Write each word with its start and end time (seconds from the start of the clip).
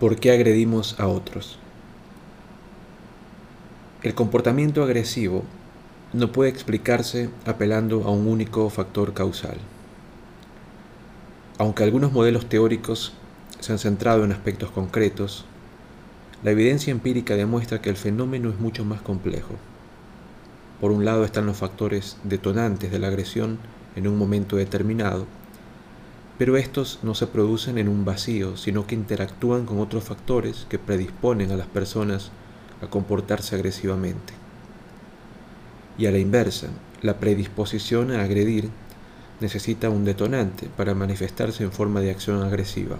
¿Por 0.00 0.16
qué 0.16 0.32
agredimos 0.32 0.98
a 0.98 1.08
otros? 1.08 1.58
El 4.02 4.14
comportamiento 4.14 4.82
agresivo 4.82 5.44
no 6.14 6.32
puede 6.32 6.48
explicarse 6.48 7.28
apelando 7.44 8.04
a 8.04 8.10
un 8.10 8.26
único 8.26 8.70
factor 8.70 9.12
causal. 9.12 9.58
Aunque 11.58 11.82
algunos 11.84 12.12
modelos 12.12 12.48
teóricos 12.48 13.12
se 13.58 13.72
han 13.72 13.78
centrado 13.78 14.24
en 14.24 14.32
aspectos 14.32 14.70
concretos, 14.70 15.44
la 16.42 16.52
evidencia 16.52 16.92
empírica 16.92 17.36
demuestra 17.36 17.82
que 17.82 17.90
el 17.90 17.96
fenómeno 17.98 18.48
es 18.48 18.58
mucho 18.58 18.86
más 18.86 19.02
complejo. 19.02 19.56
Por 20.80 20.92
un 20.92 21.04
lado 21.04 21.26
están 21.26 21.44
los 21.44 21.58
factores 21.58 22.16
detonantes 22.24 22.90
de 22.90 23.00
la 23.00 23.08
agresión 23.08 23.58
en 23.96 24.08
un 24.08 24.16
momento 24.16 24.56
determinado, 24.56 25.26
pero 26.40 26.56
estos 26.56 27.00
no 27.02 27.14
se 27.14 27.26
producen 27.26 27.76
en 27.76 27.86
un 27.86 28.06
vacío, 28.06 28.56
sino 28.56 28.86
que 28.86 28.94
interactúan 28.94 29.66
con 29.66 29.78
otros 29.78 30.04
factores 30.04 30.66
que 30.70 30.78
predisponen 30.78 31.52
a 31.52 31.56
las 31.58 31.66
personas 31.66 32.30
a 32.80 32.86
comportarse 32.86 33.56
agresivamente. 33.56 34.32
Y 35.98 36.06
a 36.06 36.10
la 36.10 36.16
inversa, 36.16 36.68
la 37.02 37.18
predisposición 37.18 38.10
a 38.10 38.22
agredir 38.22 38.70
necesita 39.40 39.90
un 39.90 40.06
detonante 40.06 40.70
para 40.78 40.94
manifestarse 40.94 41.62
en 41.62 41.72
forma 41.72 42.00
de 42.00 42.10
acción 42.10 42.42
agresiva. 42.42 42.96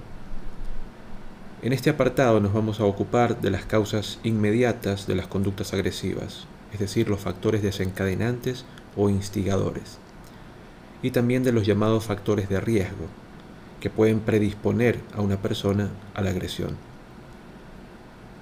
En 1.63 1.73
este 1.73 1.88
apartado 1.88 2.41
nos 2.41 2.52
vamos 2.52 2.79
a 2.79 2.85
ocupar 2.85 3.41
de 3.41 3.51
las 3.51 3.65
causas 3.65 4.19
inmediatas 4.23 5.07
de 5.07 5.15
las 5.15 5.29
conductas 5.29 5.73
agresivas, 5.73 6.45
es 6.75 6.79
decir, 6.79 7.09
los 7.09 7.21
factores 7.21 7.63
desencadenantes 7.63 8.66
o 8.99 9.09
instigadores, 9.09 9.97
y 11.01 11.13
también 11.13 11.43
de 11.43 11.52
los 11.52 11.65
llamados 11.65 12.04
factores 12.04 12.51
de 12.51 12.60
riesgo, 12.60 13.07
que 13.80 13.90
pueden 13.90 14.20
predisponer 14.20 15.00
a 15.14 15.23
una 15.23 15.36
persona 15.36 15.88
a 16.14 16.20
la 16.20 16.30
agresión. 16.30 16.76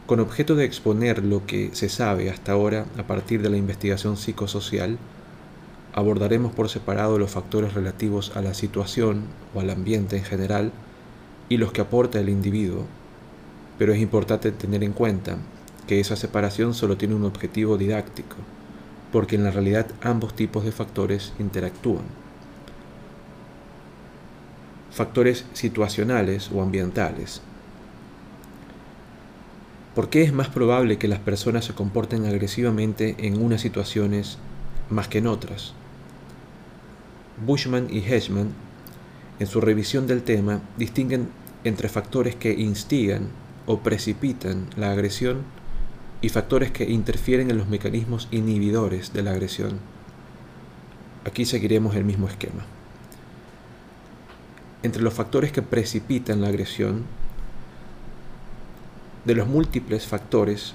Con 0.06 0.20
objeto 0.20 0.56
de 0.56 0.64
exponer 0.64 1.24
lo 1.24 1.46
que 1.46 1.70
se 1.72 1.88
sabe 1.88 2.30
hasta 2.30 2.52
ahora 2.52 2.86
a 2.98 3.06
partir 3.06 3.42
de 3.42 3.50
la 3.50 3.56
investigación 3.56 4.16
psicosocial, 4.16 4.98
abordaremos 5.92 6.52
por 6.52 6.68
separado 6.68 7.18
los 7.18 7.30
factores 7.30 7.74
relativos 7.74 8.36
a 8.36 8.42
la 8.42 8.54
situación 8.54 9.22
o 9.54 9.60
al 9.60 9.70
ambiente 9.70 10.16
en 10.16 10.24
general 10.24 10.72
y 11.48 11.56
los 11.56 11.72
que 11.72 11.80
aporta 11.80 12.20
el 12.20 12.28
individuo, 12.28 12.84
pero 13.78 13.92
es 13.92 14.00
importante 14.00 14.50
tener 14.50 14.82
en 14.82 14.92
cuenta 14.92 15.36
que 15.86 16.00
esa 16.00 16.16
separación 16.16 16.74
solo 16.74 16.96
tiene 16.96 17.14
un 17.14 17.24
objetivo 17.24 17.78
didáctico, 17.78 18.36
porque 19.12 19.36
en 19.36 19.44
la 19.44 19.50
realidad 19.50 19.86
ambos 20.02 20.34
tipos 20.34 20.64
de 20.64 20.72
factores 20.72 21.32
interactúan 21.38 22.27
factores 24.98 25.44
situacionales 25.52 26.50
o 26.52 26.60
ambientales. 26.60 27.40
¿Por 29.94 30.10
qué 30.10 30.22
es 30.22 30.32
más 30.32 30.48
probable 30.48 30.98
que 30.98 31.06
las 31.06 31.20
personas 31.20 31.66
se 31.66 31.72
comporten 31.72 32.26
agresivamente 32.26 33.14
en 33.18 33.40
unas 33.40 33.60
situaciones 33.60 34.38
más 34.90 35.06
que 35.06 35.18
en 35.18 35.28
otras? 35.28 35.72
Bushman 37.46 37.86
y 37.88 38.00
Hedgeman, 38.00 38.48
en 39.38 39.46
su 39.46 39.60
revisión 39.60 40.08
del 40.08 40.24
tema, 40.24 40.62
distinguen 40.76 41.28
entre 41.62 41.88
factores 41.88 42.34
que 42.34 42.52
instigan 42.54 43.28
o 43.66 43.78
precipitan 43.78 44.66
la 44.76 44.90
agresión 44.90 45.42
y 46.22 46.28
factores 46.28 46.72
que 46.72 46.90
interfieren 46.90 47.52
en 47.52 47.58
los 47.58 47.68
mecanismos 47.68 48.26
inhibidores 48.32 49.12
de 49.12 49.22
la 49.22 49.30
agresión. 49.30 49.78
Aquí 51.24 51.44
seguiremos 51.44 51.94
el 51.94 52.04
mismo 52.04 52.26
esquema. 52.26 52.77
Entre 54.82 55.02
los 55.02 55.12
factores 55.12 55.50
que 55.50 55.62
precipitan 55.62 56.40
la 56.40 56.48
agresión, 56.48 57.04
de 59.24 59.34
los 59.34 59.48
múltiples 59.48 60.06
factores 60.06 60.74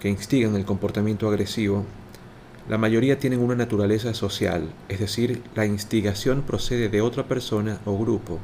que 0.00 0.08
instigan 0.08 0.56
el 0.56 0.64
comportamiento 0.64 1.28
agresivo, 1.28 1.84
la 2.68 2.78
mayoría 2.78 3.18
tienen 3.18 3.40
una 3.40 3.54
naturaleza 3.54 4.14
social, 4.14 4.70
es 4.88 5.00
decir, 5.00 5.42
la 5.54 5.66
instigación 5.66 6.42
procede 6.42 6.88
de 6.88 7.02
otra 7.02 7.28
persona 7.28 7.78
o 7.84 7.98
grupo, 7.98 8.38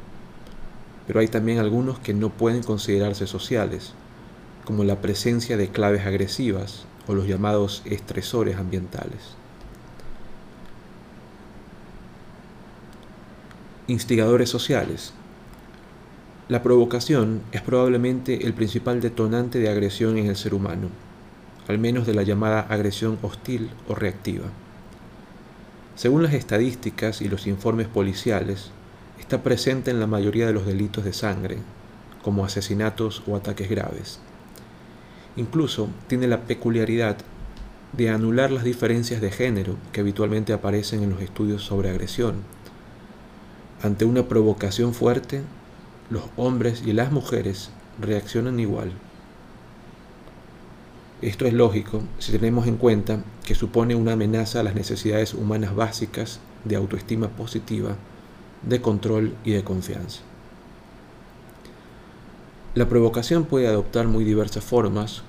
pero 1.06 1.20
hay 1.20 1.28
también 1.28 1.58
algunos 1.58 1.98
que 1.98 2.12
no 2.12 2.28
pueden 2.28 2.62
considerarse 2.62 3.26
sociales, 3.26 3.94
como 4.64 4.84
la 4.84 5.00
presencia 5.00 5.56
de 5.56 5.68
claves 5.68 6.06
agresivas 6.06 6.84
o 7.08 7.14
los 7.14 7.26
llamados 7.26 7.82
estresores 7.86 8.58
ambientales. 8.58 9.41
Instigadores 13.88 14.48
sociales. 14.48 15.12
La 16.48 16.62
provocación 16.62 17.42
es 17.50 17.62
probablemente 17.62 18.46
el 18.46 18.54
principal 18.54 19.00
detonante 19.00 19.58
de 19.58 19.68
agresión 19.68 20.18
en 20.18 20.26
el 20.26 20.36
ser 20.36 20.54
humano, 20.54 20.86
al 21.66 21.80
menos 21.80 22.06
de 22.06 22.14
la 22.14 22.22
llamada 22.22 22.60
agresión 22.60 23.18
hostil 23.22 23.70
o 23.88 23.96
reactiva. 23.96 24.44
Según 25.96 26.22
las 26.22 26.32
estadísticas 26.32 27.22
y 27.22 27.28
los 27.28 27.48
informes 27.48 27.88
policiales, 27.88 28.70
está 29.18 29.42
presente 29.42 29.90
en 29.90 29.98
la 29.98 30.06
mayoría 30.06 30.46
de 30.46 30.52
los 30.52 30.64
delitos 30.64 31.02
de 31.02 31.12
sangre, 31.12 31.58
como 32.22 32.44
asesinatos 32.44 33.24
o 33.26 33.34
ataques 33.34 33.68
graves. 33.68 34.20
Incluso 35.34 35.88
tiene 36.06 36.28
la 36.28 36.42
peculiaridad 36.42 37.16
de 37.94 38.10
anular 38.10 38.52
las 38.52 38.62
diferencias 38.62 39.20
de 39.20 39.32
género 39.32 39.74
que 39.90 40.02
habitualmente 40.02 40.52
aparecen 40.52 41.02
en 41.02 41.10
los 41.10 41.20
estudios 41.20 41.64
sobre 41.64 41.90
agresión 41.90 42.61
ante 43.82 44.04
una 44.04 44.28
provocación 44.28 44.94
fuerte, 44.94 45.42
los 46.08 46.22
hombres 46.36 46.82
y 46.86 46.92
las 46.92 47.10
mujeres 47.10 47.70
reaccionan 48.00 48.60
igual. 48.60 48.92
Esto 51.20 51.46
es 51.46 51.52
lógico 51.52 52.02
si 52.18 52.32
tenemos 52.32 52.66
en 52.66 52.76
cuenta 52.76 53.22
que 53.44 53.54
supone 53.54 53.94
una 53.94 54.12
amenaza 54.12 54.60
a 54.60 54.62
las 54.62 54.74
necesidades 54.74 55.34
humanas 55.34 55.74
básicas 55.74 56.40
de 56.64 56.76
autoestima 56.76 57.28
positiva, 57.28 57.96
de 58.62 58.80
control 58.80 59.34
y 59.44 59.52
de 59.52 59.64
confianza. 59.64 60.20
La 62.74 62.88
provocación 62.88 63.44
puede 63.44 63.66
adoptar 63.66 64.06
muy 64.06 64.24
diversas 64.24 64.64
formas, 64.64 65.22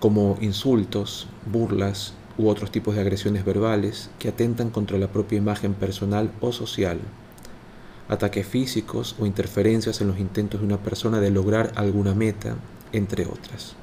como 0.00 0.36
insultos, 0.40 1.28
burlas, 1.50 2.14
u 2.38 2.48
otros 2.48 2.70
tipos 2.70 2.94
de 2.94 3.00
agresiones 3.00 3.44
verbales 3.44 4.10
que 4.18 4.28
atentan 4.28 4.70
contra 4.70 4.98
la 4.98 5.08
propia 5.08 5.38
imagen 5.38 5.74
personal 5.74 6.30
o 6.40 6.52
social, 6.52 7.00
ataques 8.08 8.46
físicos 8.46 9.16
o 9.18 9.26
interferencias 9.26 10.00
en 10.00 10.08
los 10.08 10.18
intentos 10.18 10.60
de 10.60 10.66
una 10.66 10.78
persona 10.78 11.20
de 11.20 11.30
lograr 11.30 11.72
alguna 11.76 12.14
meta, 12.14 12.56
entre 12.92 13.26
otras. 13.26 13.76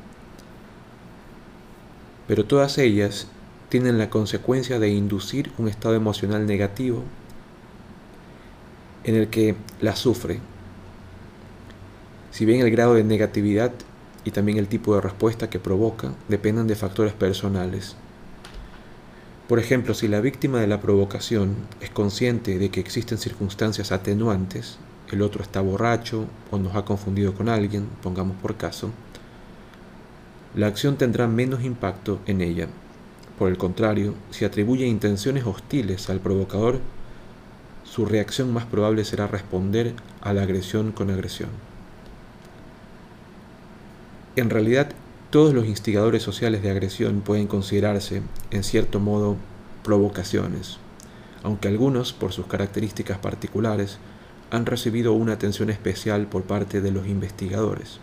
Pero 2.27 2.45
todas 2.45 2.77
ellas 2.77 3.27
tienen 3.69 3.97
la 3.97 4.09
consecuencia 4.09 4.79
de 4.79 4.89
inducir 4.89 5.51
un 5.57 5.67
estado 5.67 5.95
emocional 5.95 6.45
negativo 6.45 7.03
en 9.03 9.15
el 9.15 9.29
que 9.29 9.55
la 9.79 9.95
sufre. 9.95 10.39
Si 12.31 12.45
bien 12.45 12.61
el 12.61 12.71
grado 12.71 12.93
de 12.93 13.03
negatividad 13.03 13.71
y 14.23 14.31
también 14.31 14.57
el 14.57 14.67
tipo 14.67 14.93
de 14.93 15.01
respuesta 15.01 15.49
que 15.49 15.59
provoca 15.59 16.13
dependen 16.27 16.67
de 16.67 16.75
factores 16.75 17.13
personales, 17.13 17.95
por 19.51 19.59
ejemplo, 19.59 19.93
si 19.93 20.07
la 20.07 20.21
víctima 20.21 20.61
de 20.61 20.67
la 20.67 20.79
provocación 20.79 21.57
es 21.81 21.89
consciente 21.89 22.57
de 22.57 22.69
que 22.69 22.79
existen 22.79 23.17
circunstancias 23.17 23.91
atenuantes, 23.91 24.77
el 25.11 25.21
otro 25.21 25.43
está 25.43 25.59
borracho 25.59 26.25
o 26.51 26.57
nos 26.57 26.73
ha 26.73 26.85
confundido 26.85 27.33
con 27.33 27.49
alguien, 27.49 27.89
pongamos 28.01 28.37
por 28.37 28.55
caso, 28.55 28.91
la 30.55 30.67
acción 30.67 30.95
tendrá 30.95 31.27
menos 31.27 31.65
impacto 31.65 32.21
en 32.27 32.39
ella. 32.39 32.69
Por 33.37 33.51
el 33.51 33.57
contrario, 33.57 34.13
si 34.29 34.45
atribuye 34.45 34.87
intenciones 34.87 35.45
hostiles 35.45 36.09
al 36.09 36.21
provocador, 36.21 36.79
su 37.83 38.05
reacción 38.05 38.53
más 38.53 38.63
probable 38.63 39.03
será 39.03 39.27
responder 39.27 39.95
a 40.21 40.31
la 40.31 40.43
agresión 40.43 40.93
con 40.93 41.09
agresión. 41.09 41.49
En 44.37 44.49
realidad, 44.49 44.91
todos 45.31 45.53
los 45.53 45.65
instigadores 45.65 46.21
sociales 46.21 46.61
de 46.61 46.69
agresión 46.69 47.21
pueden 47.21 47.47
considerarse, 47.47 48.21
en 48.51 48.63
cierto 48.65 48.99
modo, 48.99 49.37
provocaciones, 49.81 50.77
aunque 51.41 51.69
algunos, 51.69 52.11
por 52.11 52.33
sus 52.33 52.47
características 52.47 53.17
particulares, 53.17 53.97
han 54.51 54.65
recibido 54.65 55.13
una 55.13 55.31
atención 55.31 55.69
especial 55.69 56.27
por 56.27 56.43
parte 56.43 56.81
de 56.81 56.91
los 56.91 57.07
investigadores. 57.07 57.99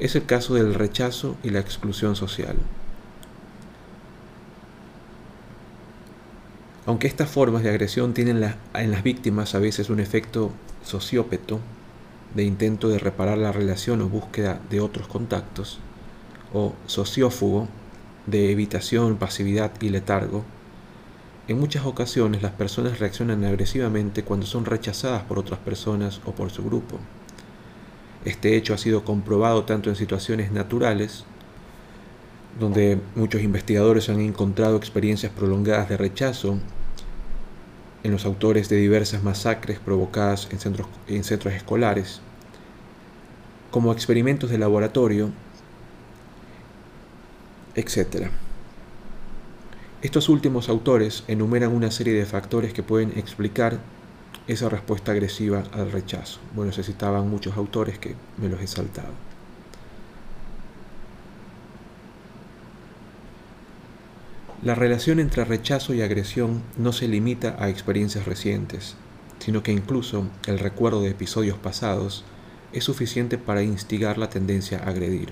Es 0.00 0.16
el 0.16 0.26
caso 0.26 0.54
del 0.54 0.74
rechazo 0.74 1.36
y 1.44 1.50
la 1.50 1.60
exclusión 1.60 2.16
social. 2.16 2.56
Aunque 6.86 7.06
estas 7.06 7.30
formas 7.30 7.62
de 7.62 7.70
agresión 7.70 8.14
tienen 8.14 8.42
en 8.74 8.90
las 8.90 9.02
víctimas 9.04 9.54
a 9.54 9.60
veces 9.60 9.90
un 9.90 10.00
efecto 10.00 10.50
sociópeto, 10.82 11.60
de 12.34 12.44
intento 12.44 12.88
de 12.88 12.98
reparar 12.98 13.38
la 13.38 13.52
relación 13.52 14.02
o 14.02 14.08
búsqueda 14.08 14.60
de 14.70 14.80
otros 14.80 15.08
contactos, 15.08 15.78
o 16.52 16.74
sociófugo, 16.86 17.68
de 18.26 18.52
evitación, 18.52 19.16
pasividad 19.16 19.72
y 19.80 19.88
letargo, 19.88 20.44
en 21.48 21.58
muchas 21.58 21.86
ocasiones 21.86 22.42
las 22.42 22.52
personas 22.52 22.98
reaccionan 22.98 23.42
agresivamente 23.44 24.22
cuando 24.22 24.44
son 24.44 24.66
rechazadas 24.66 25.22
por 25.22 25.38
otras 25.38 25.58
personas 25.58 26.20
o 26.26 26.32
por 26.32 26.50
su 26.50 26.62
grupo. 26.62 26.98
Este 28.26 28.54
hecho 28.56 28.74
ha 28.74 28.78
sido 28.78 29.02
comprobado 29.02 29.64
tanto 29.64 29.88
en 29.88 29.96
situaciones 29.96 30.52
naturales, 30.52 31.24
donde 32.60 33.00
muchos 33.14 33.42
investigadores 33.42 34.10
han 34.10 34.20
encontrado 34.20 34.76
experiencias 34.76 35.32
prolongadas 35.32 35.88
de 35.88 35.96
rechazo 35.96 36.58
en 38.02 38.12
los 38.12 38.24
autores 38.24 38.68
de 38.68 38.76
diversas 38.76 39.22
masacres 39.22 39.78
provocadas 39.78 40.48
en 40.50 40.58
centros, 40.58 40.86
en 41.06 41.24
centros 41.24 41.54
escolares, 41.54 42.20
como 43.70 43.92
experimentos 43.92 44.50
de 44.50 44.58
laboratorio, 44.58 45.30
etc. 47.74 48.28
Estos 50.00 50.28
últimos 50.28 50.68
autores 50.68 51.24
enumeran 51.28 51.74
una 51.74 51.90
serie 51.90 52.14
de 52.14 52.24
factores 52.24 52.72
que 52.72 52.82
pueden 52.82 53.18
explicar 53.18 53.78
esa 54.46 54.68
respuesta 54.68 55.12
agresiva 55.12 55.64
al 55.72 55.92
rechazo. 55.92 56.40
Bueno, 56.54 56.72
se 56.72 56.82
citaban 56.82 57.28
muchos 57.28 57.56
autores 57.56 57.98
que 57.98 58.14
me 58.38 58.48
los 58.48 58.60
he 58.60 58.66
saltado. 58.66 59.27
La 64.60 64.74
relación 64.74 65.20
entre 65.20 65.44
rechazo 65.44 65.94
y 65.94 66.02
agresión 66.02 66.62
no 66.76 66.92
se 66.92 67.06
limita 67.06 67.54
a 67.60 67.68
experiencias 67.68 68.26
recientes, 68.26 68.96
sino 69.38 69.62
que 69.62 69.70
incluso 69.70 70.26
el 70.46 70.58
recuerdo 70.58 71.00
de 71.00 71.10
episodios 71.10 71.56
pasados 71.56 72.24
es 72.72 72.82
suficiente 72.82 73.38
para 73.38 73.62
instigar 73.62 74.18
la 74.18 74.30
tendencia 74.30 74.78
a 74.78 74.90
agredir. 74.90 75.28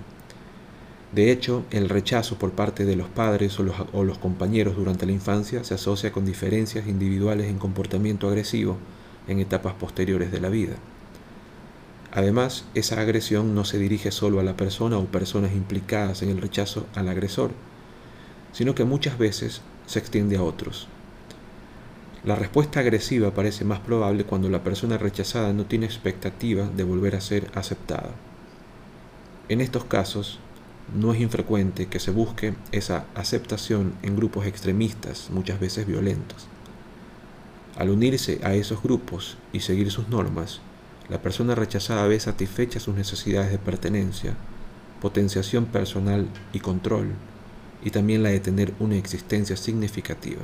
De 1.10 1.32
hecho, 1.32 1.64
el 1.72 1.88
rechazo 1.88 2.38
por 2.38 2.52
parte 2.52 2.84
de 2.84 2.94
los 2.94 3.08
padres 3.08 3.58
o 3.58 4.04
los, 4.04 4.18
compañeros 4.18 4.76
durante 4.76 5.06
la 5.06 5.12
infancia 5.12 5.64
se 5.64 5.74
asocia 5.74 6.12
con 6.12 6.24
diferencias 6.24 6.86
individuales 6.86 7.48
en 7.48 7.58
comportamiento 7.58 8.28
agresivo 8.28 8.76
en 9.26 9.40
etapas 9.40 9.74
posteriores 9.74 10.30
de 10.30 10.40
la 10.40 10.50
vida. 10.50 10.76
Además, 12.12 12.64
esa 12.74 13.00
agresión 13.00 13.56
no 13.56 13.64
se 13.64 13.78
dirige 13.78 14.12
solo 14.12 14.38
a 14.38 14.44
la 14.44 14.56
persona 14.56 14.98
o 14.98 15.06
personas 15.06 15.52
implicadas 15.52 16.22
en 16.22 16.30
el 16.30 16.40
rechazo 16.40 16.86
al 16.94 17.08
agresor, 17.08 17.50
sino 18.56 18.74
que 18.74 18.84
muchas 18.84 19.18
veces 19.18 19.60
se 19.84 19.98
extiende 19.98 20.38
a 20.38 20.42
otros. 20.42 20.88
La 22.24 22.36
respuesta 22.36 22.80
agresiva 22.80 23.34
parece 23.34 23.66
más 23.66 23.80
probable 23.80 24.24
cuando 24.24 24.48
la 24.48 24.64
persona 24.64 24.96
rechazada 24.96 25.52
no 25.52 25.66
tiene 25.66 25.84
expectativa 25.84 26.66
de 26.66 26.82
volver 26.82 27.16
a 27.16 27.20
ser 27.20 27.50
aceptada. 27.54 28.12
En 29.50 29.60
estos 29.60 29.84
casos, 29.84 30.38
no 30.98 31.12
es 31.12 31.20
infrecuente 31.20 31.88
que 31.88 32.00
se 32.00 32.10
busque 32.10 32.54
esa 32.72 33.04
aceptación 33.14 33.92
en 34.02 34.16
grupos 34.16 34.46
extremistas, 34.46 35.28
muchas 35.28 35.60
veces 35.60 35.86
violentos. 35.86 36.46
Al 37.76 37.90
unirse 37.90 38.40
a 38.42 38.54
esos 38.54 38.82
grupos 38.82 39.36
y 39.52 39.60
seguir 39.60 39.90
sus 39.90 40.08
normas, 40.08 40.60
la 41.10 41.20
persona 41.20 41.54
rechazada 41.54 42.06
ve 42.06 42.18
satisfechas 42.18 42.84
sus 42.84 42.94
necesidades 42.94 43.50
de 43.50 43.58
pertenencia, 43.58 44.34
potenciación 45.02 45.66
personal 45.66 46.26
y 46.54 46.60
control, 46.60 47.08
y 47.84 47.90
también 47.90 48.22
la 48.22 48.30
de 48.30 48.40
tener 48.40 48.72
una 48.80 48.96
existencia 48.96 49.56
significativa. 49.56 50.42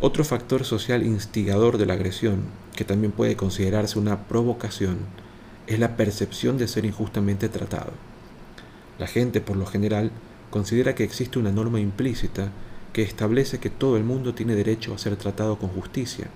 Otro 0.00 0.24
factor 0.24 0.64
social 0.64 1.04
instigador 1.04 1.76
de 1.76 1.86
la 1.86 1.94
agresión, 1.94 2.44
que 2.74 2.84
también 2.84 3.12
puede 3.12 3.36
considerarse 3.36 3.98
una 3.98 4.28
provocación, 4.28 4.98
es 5.66 5.78
la 5.78 5.96
percepción 5.96 6.56
de 6.56 6.68
ser 6.68 6.84
injustamente 6.84 7.48
tratado. 7.48 7.92
La 8.98 9.06
gente, 9.06 9.40
por 9.40 9.56
lo 9.56 9.66
general, 9.66 10.10
considera 10.50 10.94
que 10.94 11.04
existe 11.04 11.38
una 11.38 11.52
norma 11.52 11.80
implícita 11.80 12.50
que 12.92 13.02
establece 13.02 13.58
que 13.58 13.70
todo 13.70 13.96
el 13.96 14.04
mundo 14.04 14.34
tiene 14.34 14.54
derecho 14.54 14.94
a 14.94 14.98
ser 14.98 15.16
tratado 15.16 15.58
con 15.58 15.68
justicia. 15.68 16.28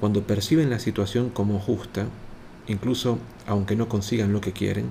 Cuando 0.00 0.22
perciben 0.22 0.70
la 0.70 0.78
situación 0.78 1.28
como 1.30 1.58
justa, 1.58 2.06
incluso 2.66 3.18
aunque 3.46 3.76
no 3.76 3.88
consigan 3.88 4.32
lo 4.32 4.40
que 4.40 4.52
quieren, 4.52 4.90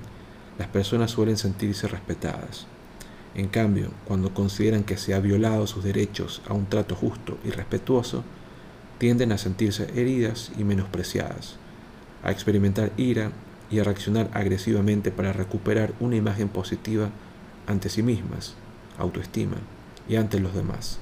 las 0.58 0.68
personas 0.68 1.12
suelen 1.12 1.36
sentirse 1.36 1.88
respetadas. 1.88 2.66
En 3.34 3.48
cambio, 3.48 3.90
cuando 4.04 4.34
consideran 4.34 4.84
que 4.84 4.96
se 4.96 5.14
ha 5.14 5.20
violado 5.20 5.66
sus 5.66 5.84
derechos 5.84 6.42
a 6.48 6.54
un 6.54 6.66
trato 6.66 6.96
justo 6.96 7.38
y 7.44 7.50
respetuoso, 7.50 8.24
tienden 8.98 9.30
a 9.32 9.38
sentirse 9.38 9.88
heridas 9.94 10.50
y 10.58 10.64
menospreciadas, 10.64 11.56
a 12.24 12.32
experimentar 12.32 12.90
ira 12.96 13.30
y 13.70 13.78
a 13.78 13.84
reaccionar 13.84 14.28
agresivamente 14.34 15.12
para 15.12 15.32
recuperar 15.32 15.92
una 16.00 16.16
imagen 16.16 16.48
positiva 16.48 17.10
ante 17.66 17.90
sí 17.90 18.02
mismas, 18.02 18.54
autoestima 18.98 19.56
y 20.08 20.16
ante 20.16 20.40
los 20.40 20.54
demás. 20.54 20.98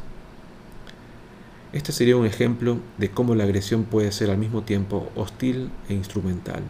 Este 1.72 1.92
sería 1.92 2.16
un 2.16 2.26
ejemplo 2.26 2.78
de 2.98 3.10
cómo 3.10 3.34
la 3.34 3.44
agresión 3.44 3.84
puede 3.84 4.12
ser 4.12 4.30
al 4.30 4.38
mismo 4.38 4.62
tiempo 4.62 5.10
hostil 5.16 5.70
e 5.88 5.94
instrumental. 5.94 6.62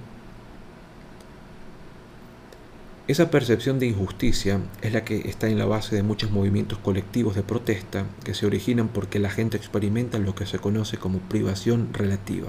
Esa 3.08 3.30
percepción 3.30 3.78
de 3.78 3.86
injusticia 3.86 4.58
es 4.82 4.92
la 4.92 5.04
que 5.04 5.28
está 5.28 5.46
en 5.46 5.58
la 5.58 5.64
base 5.64 5.94
de 5.94 6.02
muchos 6.02 6.32
movimientos 6.32 6.78
colectivos 6.78 7.36
de 7.36 7.44
protesta 7.44 8.04
que 8.24 8.34
se 8.34 8.46
originan 8.46 8.88
porque 8.88 9.20
la 9.20 9.30
gente 9.30 9.56
experimenta 9.56 10.18
lo 10.18 10.34
que 10.34 10.44
se 10.44 10.58
conoce 10.58 10.96
como 10.96 11.20
privación 11.20 11.90
relativa. 11.92 12.48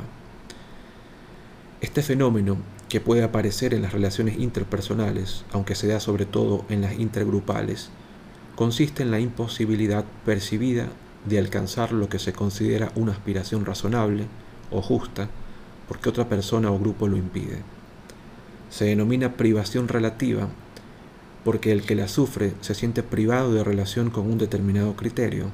Este 1.80 2.02
fenómeno, 2.02 2.58
que 2.90 3.00
puede 3.00 3.22
aparecer 3.22 3.76
en 3.76 3.84
las 3.84 3.94
relaciones 3.94 4.40
interpersonales, 4.40 5.46
aunque 5.52 5.76
se 5.76 5.90
da 5.90 6.00
sobre 6.00 6.26
todo 6.26 6.66
en 6.70 6.82
las 6.82 6.98
intergrupales, 6.98 7.92
consiste 8.56 9.04
en 9.04 9.12
la 9.12 9.20
imposibilidad 9.20 10.06
percibida 10.26 10.88
de 11.26 11.38
alcanzar 11.38 11.92
lo 11.92 12.10
que 12.10 12.18
se 12.18 12.34
considera 12.34 12.92
una 12.96 13.12
aspiración 13.12 13.64
razonable 13.64 14.26
o 14.72 14.82
justa 14.82 15.30
porque 15.88 16.10
otra 16.10 16.28
persona 16.28 16.72
o 16.72 16.80
grupo 16.80 17.08
lo 17.08 17.16
impide 17.16 17.77
se 18.70 18.86
denomina 18.86 19.34
privación 19.34 19.88
relativa 19.88 20.50
porque 21.44 21.72
el 21.72 21.84
que 21.84 21.96
la 21.96 22.08
sufre 22.08 22.54
se 22.62 22.76
siente 22.76 23.04
privado 23.04 23.54
de 23.54 23.64
relación 23.64 24.10
con 24.10 24.26
un 24.30 24.38
determinado 24.38 24.96
criterio, 24.96 25.46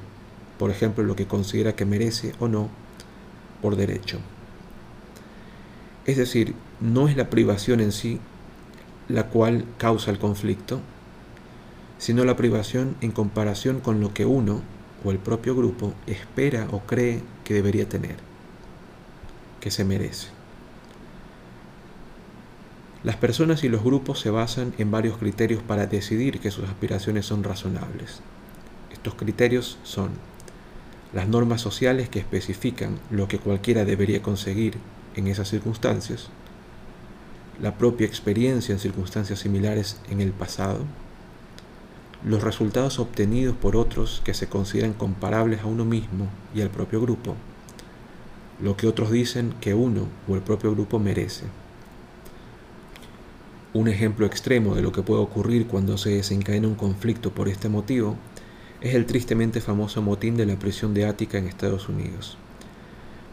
por 0.58 0.70
ejemplo 0.70 1.04
lo 1.04 1.14
que 1.14 1.26
considera 1.26 1.76
que 1.76 1.84
merece 1.84 2.32
o 2.40 2.48
no 2.48 2.68
por 3.62 3.76
derecho. 3.76 4.18
Es 6.04 6.16
decir, 6.16 6.54
no 6.80 7.08
es 7.08 7.16
la 7.16 7.30
privación 7.30 7.80
en 7.80 7.92
sí 7.92 8.18
la 9.08 9.28
cual 9.28 9.64
causa 9.78 10.10
el 10.10 10.18
conflicto, 10.18 10.80
sino 11.98 12.24
la 12.24 12.36
privación 12.36 12.96
en 13.00 13.12
comparación 13.12 13.80
con 13.80 14.00
lo 14.00 14.12
que 14.12 14.26
uno 14.26 14.62
o 15.04 15.10
el 15.10 15.18
propio 15.18 15.54
grupo 15.54 15.94
espera 16.06 16.66
o 16.72 16.80
cree 16.80 17.22
que 17.44 17.54
debería 17.54 17.88
tener, 17.88 18.16
que 19.60 19.70
se 19.70 19.84
merece. 19.84 20.33
Las 23.04 23.16
personas 23.16 23.64
y 23.64 23.68
los 23.68 23.84
grupos 23.84 24.18
se 24.18 24.30
basan 24.30 24.72
en 24.78 24.90
varios 24.90 25.18
criterios 25.18 25.62
para 25.62 25.86
decidir 25.86 26.40
que 26.40 26.50
sus 26.50 26.64
aspiraciones 26.64 27.26
son 27.26 27.44
razonables. 27.44 28.20
Estos 28.90 29.14
criterios 29.14 29.76
son 29.82 30.08
las 31.12 31.28
normas 31.28 31.60
sociales 31.60 32.08
que 32.08 32.18
especifican 32.18 32.98
lo 33.10 33.28
que 33.28 33.38
cualquiera 33.38 33.84
debería 33.84 34.22
conseguir 34.22 34.78
en 35.16 35.26
esas 35.26 35.50
circunstancias, 35.50 36.30
la 37.60 37.76
propia 37.76 38.06
experiencia 38.06 38.72
en 38.72 38.78
circunstancias 38.78 39.40
similares 39.40 40.00
en 40.08 40.22
el 40.22 40.32
pasado, 40.32 40.80
los 42.24 42.42
resultados 42.42 42.98
obtenidos 42.98 43.54
por 43.54 43.76
otros 43.76 44.22
que 44.24 44.32
se 44.32 44.48
consideran 44.48 44.94
comparables 44.94 45.60
a 45.60 45.66
uno 45.66 45.84
mismo 45.84 46.28
y 46.54 46.62
al 46.62 46.70
propio 46.70 47.02
grupo, 47.02 47.36
lo 48.62 48.78
que 48.78 48.86
otros 48.86 49.10
dicen 49.10 49.54
que 49.60 49.74
uno 49.74 50.08
o 50.26 50.36
el 50.36 50.40
propio 50.40 50.72
grupo 50.72 50.98
merece. 50.98 51.44
Un 53.74 53.88
ejemplo 53.88 54.24
extremo 54.24 54.76
de 54.76 54.82
lo 54.82 54.92
que 54.92 55.02
puede 55.02 55.20
ocurrir 55.20 55.66
cuando 55.66 55.98
se 55.98 56.10
desencadena 56.10 56.68
un 56.68 56.76
conflicto 56.76 57.34
por 57.34 57.48
este 57.48 57.68
motivo 57.68 58.16
es 58.80 58.94
el 58.94 59.04
tristemente 59.04 59.60
famoso 59.60 60.00
motín 60.00 60.36
de 60.36 60.46
la 60.46 60.56
prisión 60.56 60.94
de 60.94 61.06
Ática 61.06 61.38
en 61.38 61.48
Estados 61.48 61.88
Unidos. 61.88 62.38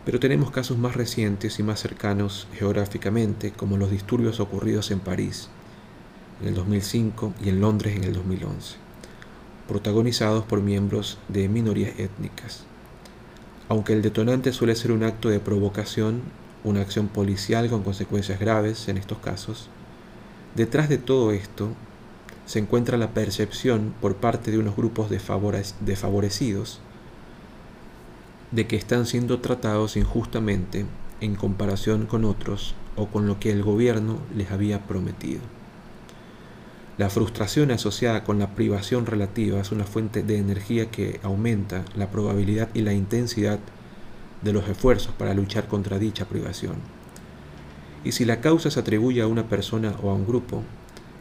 Pero 0.04 0.20
tenemos 0.20 0.50
casos 0.50 0.80
más 0.80 0.96
recientes 0.96 1.60
y 1.60 1.64
más 1.64 1.80
cercanos 1.80 2.48
geográficamente, 2.56 3.52
como 3.52 3.78
los 3.78 3.92
disturbios 3.92 4.40
ocurridos 4.40 4.90
en 4.90 5.00
París 5.00 5.50
en 6.42 6.48
el 6.48 6.56
2005 6.56 7.36
y 7.44 7.50
en 7.50 7.62
Londres 7.62 7.96
en 7.96 8.04
el 8.04 8.14
2011, 8.14 8.78
protagonizados 9.68 10.44
por 10.46 10.60
miembros 10.60 11.20
de 11.28 11.50
minorías 11.50 12.00
étnicas. 12.00 12.66
Aunque 13.70 13.94
el 13.94 14.02
detonante 14.02 14.54
suele 14.54 14.74
ser 14.76 14.92
un 14.92 15.04
acto 15.04 15.30
de 15.30 15.40
provocación, 15.40 16.24
una 16.64 16.82
acción 16.82 17.10
policial 17.10 17.70
con 17.70 17.84
consecuencias 17.84 18.40
graves 18.40 18.88
en 18.88 18.98
estos 18.98 19.20
casos, 19.20 19.70
Detrás 20.55 20.89
de 20.89 20.98
todo 20.98 21.31
esto 21.31 21.70
se 22.46 22.60
encuentra 22.60 22.98
la 22.98 23.12
percepción 23.12 23.93
por 24.01 24.17
parte 24.17 24.51
de 24.51 24.58
unos 24.58 24.75
grupos 24.75 25.10
desfavorecidos 25.10 26.81
de 28.51 28.67
que 28.67 28.75
están 28.75 29.05
siendo 29.05 29.39
tratados 29.39 29.96
injustamente 29.96 30.86
en 31.22 31.36
comparación 31.36 32.05
con 32.05 32.25
otros 32.25 32.75
o 32.98 33.08
con 33.08 33.27
lo 33.27 33.39
que 33.39 33.51
el 33.51 33.63
gobierno 33.63 34.17
les 34.36 34.51
había 34.51 34.86
prometido. 34.88 35.39
La 36.98 37.10
frustración 37.10 37.72
asociada 37.72 38.25
con 38.25 38.38
la 38.38 38.53
privación 38.53 39.05
relativa 39.05 39.62
es 39.62 39.72
una 39.72 39.86
fuente 39.86 40.22
de 40.22 40.38
energía 40.38 40.91
que 40.91 41.22
aumenta 41.24 41.86
la 41.96 42.10
probabilidad 42.10 42.67
y 42.74 42.81
la 42.81 42.91
intensidad 42.91 43.60
de 44.41 44.51
los 44.51 44.67
esfuerzos 44.67 45.13
para 45.13 45.34
luchar 45.34 45.70
contra 45.70 45.98
dicha 45.98 46.25
privación 46.25 47.00
Y 48.03 48.13
si 48.13 48.25
la 48.25 48.41
causa 48.41 48.72
se 48.72 48.79
atribuye 48.79 49.22
a 49.22 49.27
una 49.27 49.48
persona 49.48 49.96
o 50.01 50.10
a 50.10 50.15
un 50.15 50.25
grupo, 50.25 50.63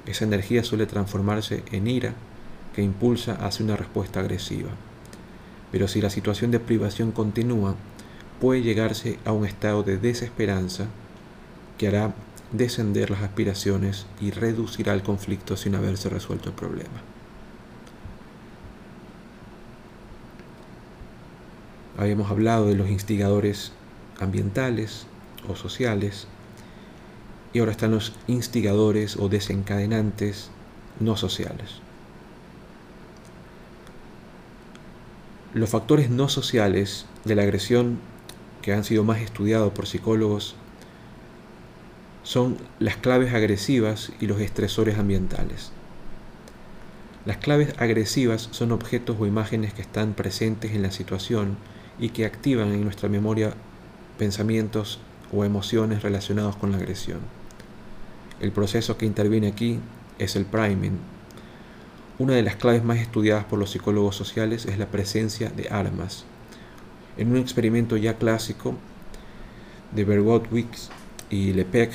esa 0.07 0.25
energía 0.25 0.65
suele 0.65 0.87
transformarse 0.87 1.63
en 1.73 1.87
ira 1.87 2.15
que 2.75 2.83
impulsa 2.83 3.35
hacia 3.35 3.65
una 3.65 3.77
respuesta 3.77 4.21
agresiva. 4.21 4.71
Pero 5.73 5.89
si 5.89 6.01
la 6.01 6.11
situación 6.11 6.51
de 6.51 6.61
privación 6.61 7.13
continúa, 7.13 7.75
puede 8.41 8.63
llegarse 8.63 9.19
a 9.25 9.33
un 9.33 9.45
estado 9.45 9.83
de 9.83 9.99
desesperanza 9.99 10.87
que 11.77 11.89
hará 11.89 12.15
descender 12.53 13.11
las 13.11 13.23
aspiraciones 13.23 14.07
y 14.21 14.31
reducirá 14.31 14.95
el 14.95 15.03
conflicto 15.03 15.57
sin 15.57 15.75
haberse 15.75 16.09
resuelto 16.09 16.49
el 16.49 16.55
problema. 16.55 17.03
Habíamos 21.99 22.31
hablado 22.31 22.67
de 22.67 22.77
los 22.77 22.89
instigadores 22.89 23.73
ambientales 24.19 25.07
o 25.49 25.55
sociales 25.55 26.27
y 27.53 27.59
ahora 27.59 27.73
están 27.73 27.91
los 27.91 28.13
instigadores 28.27 29.17
o 29.17 29.29
desencadenantes 29.29 30.51
no 31.01 31.17
sociales. 31.17 31.81
Los 35.53 35.71
factores 35.71 36.11
no 36.11 36.29
sociales 36.29 37.07
de 37.25 37.35
la 37.35 37.43
agresión 37.43 37.99
que 38.63 38.73
han 38.73 38.85
sido 38.85 39.03
más 39.03 39.21
estudiados 39.21 39.73
por 39.73 39.87
psicólogos 39.87 40.55
son 42.23 42.59
las 42.79 42.97
claves 42.97 43.35
agresivas 43.35 44.13
y 44.21 44.27
los 44.27 44.41
estresores 44.41 44.99
ambientales. 44.99 45.73
Las 47.27 47.39
claves 47.39 47.75
agresivas 47.79 48.49
son 48.53 48.71
objetos 48.71 49.17
o 49.19 49.27
imágenes 49.27 49.75
que 49.75 49.83
están 49.83 50.15
presentes 50.15 50.73
en 50.73 50.83
la 50.83 50.93
situación 50.93 51.57
y 51.99 52.11
que 52.11 52.25
activan 52.25 52.73
en 52.73 52.85
nuestra 52.85 53.09
memoria 53.09 53.55
pensamientos 54.19 55.01
o 55.33 55.45
emociones 55.45 56.03
relacionados 56.03 56.57
con 56.57 56.73
la 56.73 56.79
agresión. 56.79 57.40
El 58.41 58.53
proceso 58.53 58.97
que 58.97 59.07
interviene 59.07 59.49
aquí 59.49 59.79
es 60.19 60.35
el 60.35 60.47
priming. 60.47 60.99
Una 62.19 62.35
de 62.35 62.43
las 62.43 62.57
claves 62.57 62.85
más 62.85 62.99
estudiadas 62.99 63.45
por 63.45 63.59
los 63.59 63.71
psicólogos 63.71 64.17
sociales 64.17 64.67
es 64.67 64.79
la 64.79 64.87
presencia 64.87 65.51
de 65.51 65.69
armas. 65.69 66.25
En 67.17 67.31
un 67.31 67.37
experimento 67.37 67.97
ya 67.97 68.15
clásico 68.15 68.77
de 69.93 70.05
Bergotwicz 70.05 70.89
y 71.29 71.53
Lepec, 71.53 71.93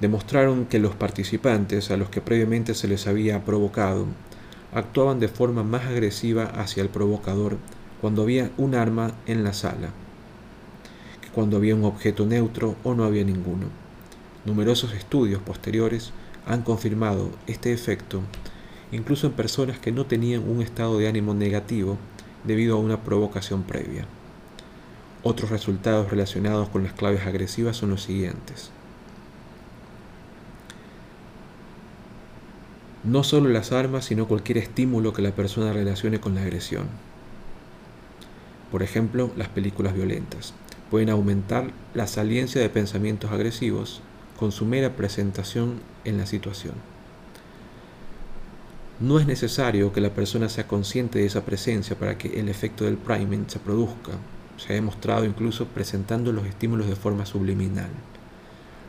demostraron 0.00 0.66
que 0.66 0.80
los 0.80 0.96
participantes 0.96 1.90
a 1.90 1.96
los 1.96 2.10
que 2.10 2.20
previamente 2.20 2.74
se 2.74 2.88
les 2.88 3.06
había 3.06 3.44
provocado 3.44 4.06
actuaban 4.74 5.20
de 5.20 5.28
forma 5.28 5.62
más 5.62 5.86
agresiva 5.86 6.44
hacia 6.44 6.82
el 6.82 6.88
provocador 6.88 7.58
cuando 8.00 8.22
había 8.22 8.50
un 8.56 8.74
arma 8.74 9.12
en 9.26 9.44
la 9.44 9.52
sala 9.52 9.90
que 11.20 11.28
cuando 11.28 11.56
había 11.56 11.76
un 11.76 11.84
objeto 11.84 12.26
neutro 12.26 12.74
o 12.82 12.94
no 12.94 13.04
había 13.04 13.22
ninguno. 13.22 13.81
Numerosos 14.44 14.92
estudios 14.92 15.40
posteriores 15.42 16.12
han 16.46 16.62
confirmado 16.62 17.30
este 17.46 17.72
efecto 17.72 18.22
incluso 18.92 19.26
en 19.26 19.32
personas 19.32 19.78
que 19.78 19.90
no 19.90 20.06
tenían 20.06 20.48
un 20.48 20.62
estado 20.62 20.98
de 20.98 21.08
ánimo 21.08 21.34
negativo 21.34 21.96
debido 22.44 22.76
a 22.76 22.80
una 22.80 23.02
provocación 23.02 23.62
previa. 23.62 24.04
Otros 25.22 25.50
resultados 25.50 26.10
relacionados 26.10 26.68
con 26.68 26.82
las 26.82 26.92
claves 26.92 27.26
agresivas 27.26 27.76
son 27.76 27.90
los 27.90 28.02
siguientes. 28.02 28.70
No 33.04 33.24
solo 33.24 33.48
las 33.48 33.72
armas, 33.72 34.04
sino 34.04 34.28
cualquier 34.28 34.58
estímulo 34.58 35.12
que 35.12 35.22
la 35.22 35.32
persona 35.32 35.72
relacione 35.72 36.20
con 36.20 36.34
la 36.34 36.42
agresión. 36.42 36.86
Por 38.70 38.82
ejemplo, 38.82 39.30
las 39.36 39.48
películas 39.48 39.94
violentas 39.94 40.54
pueden 40.90 41.10
aumentar 41.10 41.70
la 41.94 42.06
saliencia 42.06 42.60
de 42.60 42.68
pensamientos 42.68 43.32
agresivos 43.32 44.02
con 44.42 44.50
su 44.50 44.66
mera 44.66 44.96
presentación 44.96 45.78
en 46.04 46.18
la 46.18 46.26
situación. 46.26 46.74
No 48.98 49.20
es 49.20 49.26
necesario 49.28 49.92
que 49.92 50.00
la 50.00 50.10
persona 50.10 50.48
sea 50.48 50.66
consciente 50.66 51.20
de 51.20 51.26
esa 51.26 51.44
presencia 51.44 51.96
para 51.96 52.18
que 52.18 52.40
el 52.40 52.48
efecto 52.48 52.82
del 52.84 52.96
priming 52.96 53.44
se 53.46 53.60
produzca. 53.60 54.10
Se 54.56 54.72
ha 54.72 54.74
demostrado 54.74 55.24
incluso 55.24 55.66
presentando 55.66 56.32
los 56.32 56.44
estímulos 56.44 56.88
de 56.88 56.96
forma 56.96 57.24
subliminal, 57.24 57.90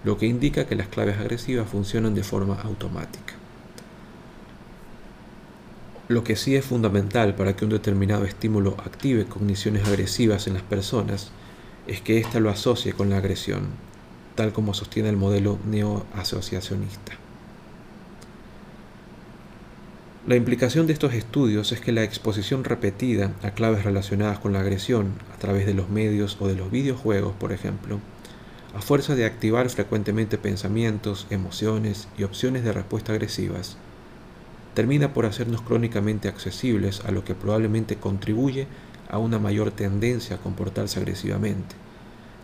lo 0.04 0.18
que 0.18 0.26
indica 0.26 0.66
que 0.66 0.74
las 0.76 0.88
claves 0.88 1.20
agresivas 1.20 1.70
funcionan 1.70 2.16
de 2.16 2.24
forma 2.24 2.60
automática. 2.64 3.36
Lo 6.08 6.24
que 6.24 6.36
sí 6.36 6.56
es 6.56 6.66
fundamental 6.66 7.36
para 7.36 7.56
que 7.56 7.66
un 7.66 7.70
determinado 7.70 8.26
estímulo 8.26 8.76
active 8.84 9.26
cogniciones 9.26 9.88
agresivas 9.88 10.48
en 10.48 10.56
las 10.56 10.64
personas 10.64 11.30
es 11.86 12.02
que 12.02 12.18
ésta 12.18 12.40
lo 12.40 12.50
asocie 12.50 12.94
con 12.94 13.12
la 13.12 13.18
agresión, 13.18 13.93
tal 14.36 14.54
como 14.54 14.74
sostiene 14.74 15.10
el 15.10 15.18
modelo 15.18 15.60
neoasociacionista. 15.66 17.14
La 20.26 20.38
implicación 20.38 20.88
de 20.88 20.94
estos 20.94 21.14
estudios 21.14 21.74
es 21.74 21.82
que 21.82 21.92
la 21.92 22.04
exposición 22.04 22.64
repetida 22.64 23.34
a 23.44 23.52
claves 23.52 23.84
relacionadas 23.84 24.40
con 24.40 24.54
la 24.54 24.62
agresión 24.62 25.12
a 25.36 25.38
través 25.38 25.66
de 25.66 25.74
los 25.74 25.90
medios 25.90 26.38
o 26.40 26.48
de 26.48 26.56
los 26.56 26.72
videojuegos, 26.72 27.34
por 27.34 27.52
ejemplo, 27.52 28.00
a 28.74 28.82
fuerza 28.82 29.16
de 29.16 29.26
activar 29.26 29.70
frecuentemente 29.70 30.38
pensamientos, 30.38 31.28
emociones 31.30 32.08
y 32.18 32.24
opciones 32.24 32.64
de 32.64 32.72
respuesta 32.72 33.12
agresivas, 33.12 33.76
termina 34.74 35.14
por 35.14 35.26
hacernos 35.26 35.62
crónicamente 35.62 36.30
accesibles 36.30 37.02
a 37.06 37.12
lo 37.12 37.26
que 37.26 37.36
probablemente 37.36 37.98
contribuye 37.98 38.68
a 39.10 39.18
una 39.18 39.40
mayor 39.40 39.72
tendencia 39.72 40.38
a 40.38 40.40
comportarse 40.40 41.00
agresivamente 41.00 41.83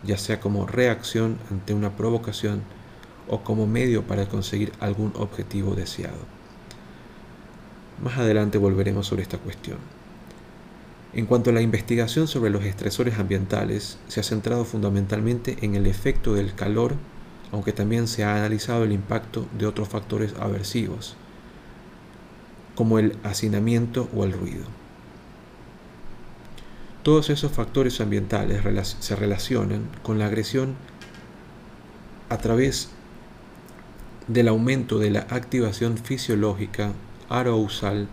ya 0.04 0.18
sea 0.18 0.40
como 0.40 0.66
reacción 0.66 1.38
ante 1.52 1.74
una 1.74 1.96
provocación 1.96 2.62
o 3.28 3.44
como 3.44 3.68
medio 3.68 4.04
para 4.04 4.28
conseguir 4.28 4.72
algún 4.80 5.14
objetivo 5.16 5.76
deseado. 5.76 6.18
Más 8.04 8.18
adelante 8.18 8.58
volveremos 8.58 9.08
sobre 9.08 9.24
esta 9.24 9.38
cuestión. 9.38 9.78
En 11.12 11.26
cuanto 11.26 11.50
a 11.50 11.54
la 11.54 11.62
investigación 11.62 12.28
sobre 12.28 12.52
los 12.52 12.64
estresores 12.64 13.18
ambientales, 13.18 13.98
se 14.08 14.20
ha 14.20 14.24
centrado 14.24 14.64
fundamentalmente 14.64 15.58
en 15.62 15.76
el 15.76 15.88
efecto 15.88 16.36
del 16.36 16.54
calor, 16.54 16.96
aunque 17.52 17.74
también 17.74 18.08
se 18.08 18.24
ha 18.24 18.36
analizado 18.36 18.84
el 18.84 18.92
impacto 18.92 19.48
de 19.58 19.66
otros 19.66 19.90
factores 19.90 20.36
aversivos, 20.40 21.16
como 22.76 23.00
el 23.00 23.18
hacinamiento 23.24 24.08
o 24.16 24.24
el 24.24 24.34
ruido. 24.34 24.79
Todos 27.04 27.30
esos 27.30 27.52
factores 27.52 28.02
ambientales 28.02 28.62
se 29.00 29.16
relacionan 29.16 29.90
con 30.04 30.20
la 30.20 30.26
agresión 30.26 30.76
a 32.30 32.38
través 32.38 32.90
del 34.28 34.48
aumento 34.48 35.00
de 35.00 35.10
la 35.10 35.22
activación 35.22 35.98
fisiológica, 35.98 36.92
arousal 37.30 38.08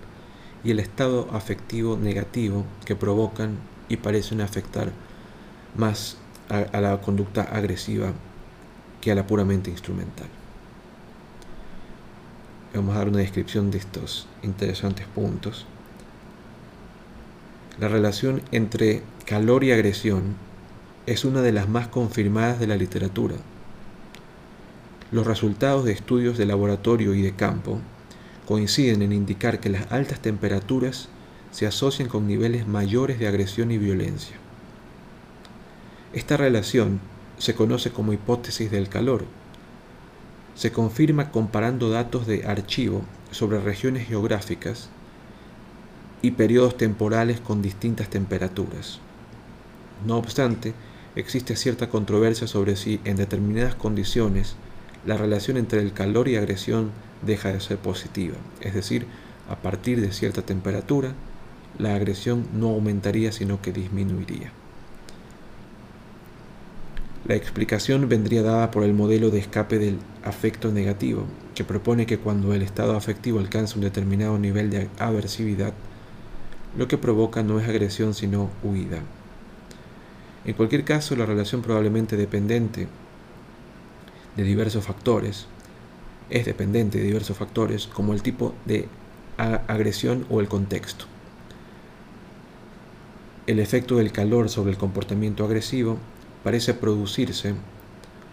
y 0.62 0.71
el 0.71 0.78
estado 0.78 1.28
afectivo 1.33 1.97
negativo 1.97 2.64
que 2.85 2.97
provocan 2.97 3.59
y 3.88 3.97
parecen 3.99 4.40
afectar 4.40 4.93
más 5.76 6.16
a, 6.49 6.59
a 6.59 6.81
la 6.81 7.00
conducta 7.00 7.43
agresiva 7.43 8.12
que 9.00 9.11
a 9.11 9.14
la 9.14 9.26
puramente 9.26 9.71
instrumental. 9.71 10.28
Vamos 12.75 12.95
a 12.95 12.99
dar 12.99 13.09
una 13.09 13.19
descripción 13.19 13.71
de 13.71 13.78
estos 13.78 14.26
interesantes 14.43 15.07
puntos. 15.07 15.66
La 17.78 17.88
relación 17.88 18.40
entre 18.52 19.02
calor 19.26 19.62
y 19.62 19.71
agresión 19.71 20.35
es 21.04 21.26
una 21.26 21.42
de 21.42 21.52
las 21.52 21.68
más 21.68 21.88
confirmadas 21.88 22.59
de 22.59 22.66
la 22.66 22.76
literatura. 22.76 23.35
Los 25.12 25.26
resultados 25.26 25.85
de 25.85 25.92
estudios 25.92 26.38
de 26.38 26.47
laboratorio 26.47 27.14
y 27.14 27.21
de 27.21 27.35
campo 27.35 27.80
coinciden 28.47 29.02
en 29.02 29.12
indicar 29.12 29.61
que 29.61 29.68
las 29.68 29.92
altas 29.92 30.21
temperaturas 30.21 31.11
se 31.50 31.66
asocian 31.66 32.09
con 32.09 32.26
niveles 32.26 32.66
mayores 32.66 33.18
de 33.18 33.28
agresión 33.28 33.71
y 33.71 33.76
violencia. 33.76 34.37
Esta 36.14 36.38
relación 36.38 36.99
se 37.37 37.54
conoce 37.54 37.90
como 37.90 38.14
hipótesis 38.14 38.71
del 38.71 38.88
calor. 38.88 39.26
Se 40.54 40.73
confirma 40.73 41.30
comparando 41.30 41.90
datos 41.90 42.26
de 42.26 42.47
archivo 42.47 43.02
sobre 43.33 43.61
regiones 43.61 44.09
geográficas 44.09 44.88
y 46.23 46.32
periodos 46.32 46.76
temporales 46.76 47.40
con 47.40 47.62
distintas 47.62 48.08
temperaturas. 48.08 49.00
No 50.06 50.16
obstante, 50.16 50.75
existe 51.14 51.56
cierta 51.56 51.88
controversia 51.88 52.46
sobre 52.46 52.76
si 52.76 53.00
en 53.04 53.16
determinadas 53.16 53.75
condiciones 53.75 54.56
la 55.06 55.16
relación 55.16 55.56
entre 55.56 55.80
el 55.80 55.92
calor 55.92 56.28
y 56.28 56.37
agresión 56.37 56.90
deja 57.23 57.52
de 57.52 57.61
ser 57.61 57.78
positiva, 57.78 58.37
es 58.61 58.75
decir, 58.75 59.06
a 59.49 59.56
partir 59.56 60.00
de 60.00 60.12
cierta 60.12 60.42
temperatura, 60.42 61.12
la 61.78 61.94
agresión 61.94 62.46
no 62.54 62.70
aumentaría 62.70 63.32
sino 63.32 63.61
que 63.62 63.73
disminuiría. 63.73 64.50
La 67.26 67.35
explicación 67.35 68.08
vendría 68.08 68.42
dada 68.42 68.70
por 68.70 68.85
el 68.85 68.94
modelo 68.94 69.30
de 69.30 69.40
escape 69.40 69.78
del 69.78 69.99
afecto 70.23 70.70
negativo, 70.70 71.25
que 71.56 71.64
propone 71.64 72.06
que 72.06 72.18
cuando 72.18 72.54
el 72.54 72.62
estado 72.62 72.96
afectivo 72.96 73.40
alcanza 73.40 73.75
un 73.75 73.80
determinado 73.80 74.38
nivel 74.38 74.70
de 74.70 74.88
aversividad, 74.99 75.73
lo 76.76 76.88
que 76.88 76.99
provoca 76.99 77.42
no 77.42 77.59
es 77.61 77.68
agresión 77.68 78.14
sino 78.14 78.50
huida. 78.62 79.00
En 80.45 80.54
cualquier 80.54 80.85
caso, 80.85 81.16
la 81.16 81.26
relación 81.26 81.62
probablemente 81.62 82.16
dependiente 82.16 82.87
de 84.37 84.42
diversos 84.42 84.85
factores, 84.85 85.47
es 86.30 86.45
dependiente 86.45 86.99
de 86.99 87.04
diversos 87.04 87.37
factores 87.37 87.87
como 87.87 88.12
el 88.12 88.23
tipo 88.23 88.54
de 88.64 88.88
agresión 89.38 90.26
o 90.30 90.40
el 90.40 90.49
contexto. 90.49 91.06
El 93.47 93.61
efecto 93.61 93.97
del 93.97 94.12
calor 94.12 94.49
sobre 94.49 94.73
el 94.73 94.76
comportamiento 94.76 95.45
agresivo 95.45 95.99
parece 96.42 96.75
producirse 96.75 97.54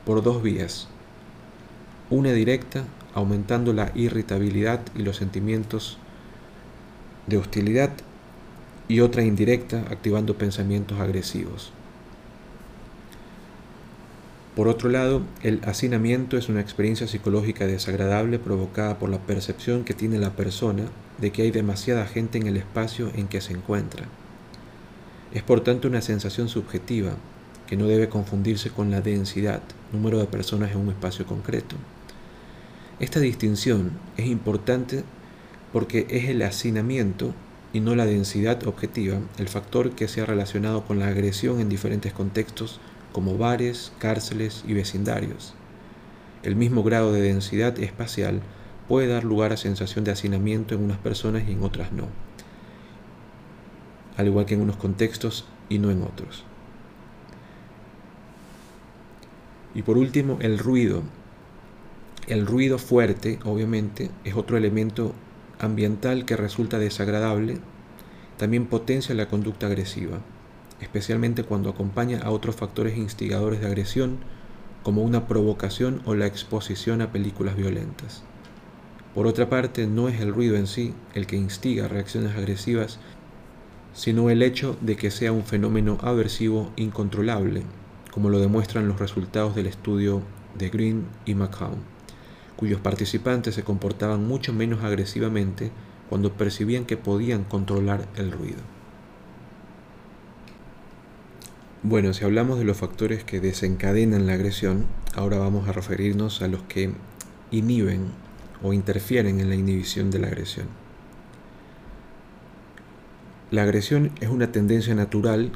por 0.05 0.23
dos 0.23 0.41
vías. 0.41 0.87
Una 2.09 2.31
directa, 2.31 2.83
aumentando 3.13 3.73
la 3.73 3.91
irritabilidad 3.95 4.81
y 4.95 5.03
los 5.03 5.17
sentimientos 5.17 5.97
de 7.27 7.37
hostilidad, 7.37 7.91
y 8.87 8.99
otra 8.99 9.23
indirecta, 9.23 9.85
activando 9.89 10.37
pensamientos 10.37 10.99
agresivos. 10.99 11.71
Por 14.55 14.67
otro 14.67 14.89
lado, 14.89 15.23
el 15.41 15.61
hacinamiento 15.65 16.37
es 16.37 16.47
una 16.47 16.61
experiencia 16.61 17.07
psicológica 17.07 17.65
desagradable 17.65 18.37
provocada 18.37 18.99
por 18.99 19.09
la 19.09 19.17
percepción 19.17 19.83
que 19.83 19.95
tiene 19.95 20.19
la 20.19 20.35
persona 20.35 20.83
de 21.17 21.31
que 21.31 21.41
hay 21.41 21.51
demasiada 21.51 22.05
gente 22.05 22.37
en 22.37 22.45
el 22.45 22.57
espacio 22.57 23.11
en 23.15 23.27
que 23.27 23.41
se 23.41 23.53
encuentra. 23.53 24.05
Es 25.33 25.41
por 25.41 25.61
tanto 25.61 25.87
una 25.87 26.01
sensación 26.01 26.49
subjetiva 26.49 27.15
que 27.65 27.77
no 27.77 27.87
debe 27.87 28.09
confundirse 28.09 28.69
con 28.69 28.91
la 28.91 29.01
densidad, 29.01 29.63
número 29.91 30.19
de 30.19 30.27
personas 30.27 30.71
en 30.71 30.77
un 30.77 30.89
espacio 30.89 31.25
concreto. 31.25 31.75
Esta 32.99 33.19
distinción 33.19 33.91
es 34.17 34.27
importante 34.27 35.03
porque 35.71 36.05
es 36.11 36.29
el 36.29 36.43
hacinamiento 36.43 37.33
y 37.73 37.81
no 37.81 37.95
la 37.95 38.05
densidad 38.05 38.65
objetiva 38.65 39.19
el 39.37 39.49
factor 39.49 39.91
que 39.91 40.07
se 40.07 40.21
ha 40.21 40.25
relacionado 40.25 40.85
con 40.85 40.99
la 40.99 41.07
agresión 41.07 41.59
en 41.59 41.67
diferentes 41.67 42.13
contextos 42.13 42.79
como 43.11 43.37
bares, 43.37 43.91
cárceles 43.99 44.63
y 44.65 44.73
vecindarios. 44.73 45.55
El 46.43 46.55
mismo 46.55 46.83
grado 46.83 47.11
de 47.11 47.21
densidad 47.21 47.77
espacial 47.79 48.41
puede 48.87 49.07
dar 49.07 49.23
lugar 49.23 49.51
a 49.51 49.57
sensación 49.57 50.05
de 50.05 50.11
hacinamiento 50.11 50.75
en 50.75 50.83
unas 50.83 50.99
personas 50.99 51.43
y 51.47 51.51
en 51.51 51.63
otras 51.63 51.91
no 51.91 52.07
al 54.17 54.27
igual 54.27 54.45
que 54.45 54.53
en 54.53 54.61
unos 54.61 54.77
contextos 54.77 55.45
y 55.69 55.79
no 55.79 55.91
en 55.91 56.03
otros. 56.03 56.43
Y 59.75 59.81
por 59.81 59.97
último, 59.97 60.37
el 60.41 60.59
ruido. 60.59 61.01
El 62.27 62.45
ruido 62.45 62.77
fuerte, 62.77 63.39
obviamente, 63.43 64.11
es 64.23 64.35
otro 64.35 64.55
elemento 64.55 65.13
ambiental 65.63 66.25
que 66.25 66.37
resulta 66.37 66.79
desagradable, 66.79 67.57
también 68.37 68.65
potencia 68.65 69.15
la 69.15 69.27
conducta 69.27 69.67
agresiva, 69.67 70.19
especialmente 70.81 71.43
cuando 71.43 71.69
acompaña 71.69 72.19
a 72.19 72.31
otros 72.31 72.55
factores 72.55 72.97
instigadores 72.97 73.61
de 73.61 73.67
agresión, 73.67 74.17
como 74.83 75.01
una 75.01 75.27
provocación 75.27 76.01
o 76.05 76.13
la 76.13 76.27
exposición 76.27 77.01
a 77.01 77.11
películas 77.11 77.55
violentas. 77.55 78.23
Por 79.15 79.27
otra 79.27 79.49
parte, 79.49 79.87
no 79.87 80.09
es 80.09 80.19
el 80.19 80.33
ruido 80.33 80.55
en 80.55 80.67
sí 80.67 80.93
el 81.13 81.27
que 81.27 81.37
instiga 81.37 81.87
reacciones 81.87 82.35
agresivas, 82.35 82.99
sino 83.93 84.29
el 84.29 84.41
hecho 84.41 84.75
de 84.81 84.97
que 84.97 85.11
sea 85.11 85.31
un 85.31 85.43
fenómeno 85.43 85.99
aversivo 86.01 86.71
incontrolable, 86.75 87.61
como 88.11 88.29
lo 88.29 88.39
demuestran 88.39 88.87
los 88.87 88.99
resultados 88.99 89.55
del 89.55 89.67
estudio 89.67 90.21
de 90.57 90.69
Green 90.69 91.05
y 91.25 91.35
McCown, 91.35 91.92
cuyos 92.55 92.79
participantes 92.79 93.55
se 93.55 93.63
comportaban 93.63 94.27
mucho 94.27 94.53
menos 94.53 94.83
agresivamente 94.83 95.71
cuando 96.09 96.33
percibían 96.33 96.85
que 96.85 96.97
podían 96.97 97.43
controlar 97.43 98.07
el 98.15 98.31
ruido. 98.31 98.59
Bueno, 101.81 102.13
si 102.13 102.23
hablamos 102.23 102.59
de 102.59 102.65
los 102.65 102.77
factores 102.77 103.23
que 103.23 103.41
desencadenan 103.41 104.25
la 104.25 104.33
agresión, 104.33 104.85
ahora 105.15 105.37
vamos 105.37 105.67
a 105.67 105.73
referirnos 105.73 106.41
a 106.41 106.47
los 106.47 106.61
que 106.63 106.93
inhiben 107.51 108.05
o 108.61 108.71
interfieren 108.71 109.41
en 109.41 109.49
la 109.49 109.55
inhibición 109.55 110.09
de 110.09 110.19
la 110.19 110.27
agresión. 110.27 110.67
La 113.51 113.63
agresión 113.63 114.11
es 114.21 114.29
una 114.29 114.51
tendencia 114.51 114.95
natural 114.95 115.51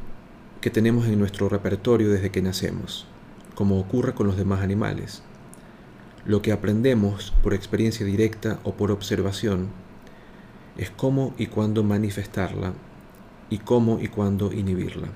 que 0.60 0.69
tenemos 0.69 1.07
en 1.07 1.17
nuestro 1.17 1.49
repertorio 1.49 2.10
desde 2.10 2.29
que 2.29 2.41
nacemos, 2.41 3.07
como 3.55 3.79
ocurre 3.79 4.13
con 4.13 4.27
los 4.27 4.38
demás 4.38 4.62
animales. 4.62 5.23
Lo 6.27 6.41
que 6.41 6.51
aprendemos 6.51 7.33
por 7.41 7.53
experiencia 7.53 8.05
directa 8.05 8.59
o 8.65 8.73
por 8.73 8.91
observación 8.91 9.69
es 10.75 10.89
cómo 10.89 11.33
y 11.37 11.47
cuándo 11.47 11.85
manifestarla 11.85 12.73
y 13.49 13.59
cómo 13.59 13.99
y 14.01 14.09
cuándo 14.09 14.51
inhibirla. 14.51 15.07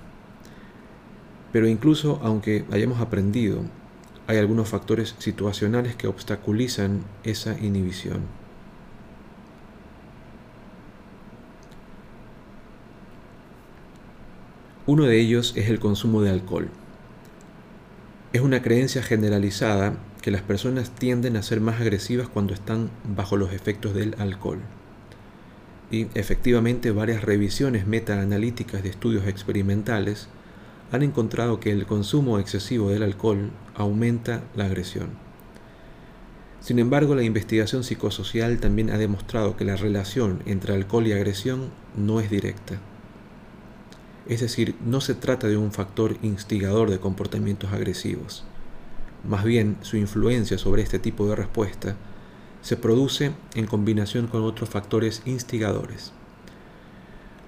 Pero 1.52 1.68
incluso 1.68 2.22
aunque 2.24 2.64
hayamos 2.72 3.02
aprendido, 3.02 3.60
hay 4.26 4.38
algunos 4.38 4.70
factores 4.70 5.16
situacionales 5.18 5.98
que 5.98 6.08
obstaculizan 6.08 7.04
esa 7.26 7.60
inhibición. 7.60 8.22
Uno 14.86 15.04
de 15.04 15.20
ellos 15.20 15.52
es 15.58 15.70
el 15.70 15.82
consumo 15.82 16.22
de 16.22 16.30
alcohol. 16.30 16.70
Es 18.32 18.40
una 18.40 18.62
creencia 18.62 19.04
generalizada 19.04 19.96
que 20.22 20.32
las 20.32 20.42
personas 20.42 20.92
tienden 20.92 21.36
a 21.36 21.44
ser 21.44 21.62
más 21.62 21.82
agresivas 21.82 22.30
cuando 22.30 22.54
están 22.54 22.90
bajo 23.04 23.38
los 23.38 23.54
efectos 23.54 23.94
del 23.94 24.16
alcohol. 24.20 24.60
Y 25.90 26.08
efectivamente 26.14 26.92
varias 26.92 27.24
revisiones 27.24 27.88
metaanalíticas 27.88 28.84
de 28.84 28.90
estudios 28.90 29.28
experimentales 29.28 30.28
han 30.92 31.04
encontrado 31.04 31.60
que 31.60 31.72
el 31.72 31.86
consumo 31.86 32.40
excesivo 32.40 32.90
del 32.90 33.04
alcohol 33.04 33.52
aumenta 33.76 34.44
la 34.56 34.66
agresión. 34.66 35.10
Sin 36.60 36.78
embargo, 36.78 37.16
la 37.16 37.24
investigación 37.24 37.84
psicosocial 37.84 38.60
también 38.60 38.92
ha 38.92 38.98
demostrado 38.98 39.58
que 39.58 39.66
la 39.66 39.76
relación 39.76 40.44
entre 40.46 40.76
alcohol 40.76 41.08
y 41.08 41.14
agresión 41.14 41.72
no 41.98 42.20
es 42.20 42.30
directa. 42.30 42.80
Es 44.28 44.42
decir, 44.42 44.76
no 44.86 45.02
se 45.02 45.16
trata 45.16 45.48
de 45.48 45.58
un 45.58 45.72
factor 45.72 46.18
instigador 46.22 46.92
de 46.92 47.00
comportamientos 47.00 47.74
agresivos. 47.74 48.46
Más 49.28 49.44
bien, 49.44 49.78
su 49.82 49.98
influencia 49.98 50.58
sobre 50.58 50.82
este 50.82 50.98
tipo 50.98 51.28
de 51.28 51.36
respuesta 51.36 51.96
se 52.62 52.78
produce 52.78 53.32
en 53.56 53.68
combinación 53.68 54.28
con 54.28 54.44
otros 54.44 54.70
factores 54.70 55.22
instigadores. 55.26 56.12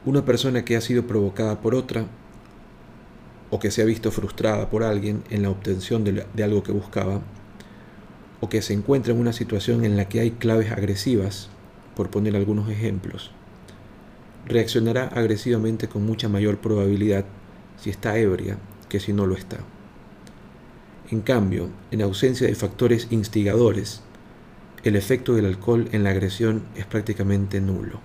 Una 0.06 0.26
persona 0.26 0.66
que 0.66 0.76
ha 0.76 0.82
sido 0.82 1.08
provocada 1.08 1.62
por 1.62 1.76
otra 1.76 2.06
o 3.50 3.60
que 3.60 3.72
se 3.72 3.82
ha 3.82 3.86
visto 3.86 4.12
frustrada 4.12 4.70
por 4.70 4.84
alguien 4.84 5.24
en 5.30 5.44
la 5.44 5.50
obtención 5.50 6.04
de, 6.04 6.44
algo 6.44 6.64
que 6.64 6.72
buscaba, 6.72 7.22
o 8.42 8.50
que 8.50 8.64
se 8.64 8.74
encuentra 8.74 9.14
en 9.14 9.20
una 9.20 9.32
situación 9.32 9.86
en 9.86 9.96
la 9.96 10.10
que 10.10 10.20
hay 10.20 10.32
claves 10.32 10.72
agresivas, 10.72 11.50
por 11.96 12.10
poner 12.10 12.36
algunos 12.36 12.70
ejemplos, 12.70 13.30
reaccionará 14.48 15.06
agresivamente 15.06 15.88
con 15.88 16.04
mucha 16.04 16.30
mayor 16.30 16.58
probabilidad 16.58 17.26
si 17.78 17.92
está 17.92 18.18
ebria 18.18 18.58
que 18.90 19.00
si 19.00 19.14
no 19.14 19.28
lo 19.28 19.36
está. 19.36 19.58
En 21.12 21.22
cambio, 21.22 21.70
en 21.92 22.02
ausencia 22.02 22.48
de 22.48 22.56
factores 22.56 23.08
instigadores, 23.12 24.02
el 24.84 24.96
efecto 24.96 25.36
del 25.36 25.46
alcohol 25.46 25.88
en 25.92 26.04
la 26.04 26.12
agresión 26.12 26.63
es 26.76 26.86
prácticamente 26.86 27.62
nulo. 27.62 28.00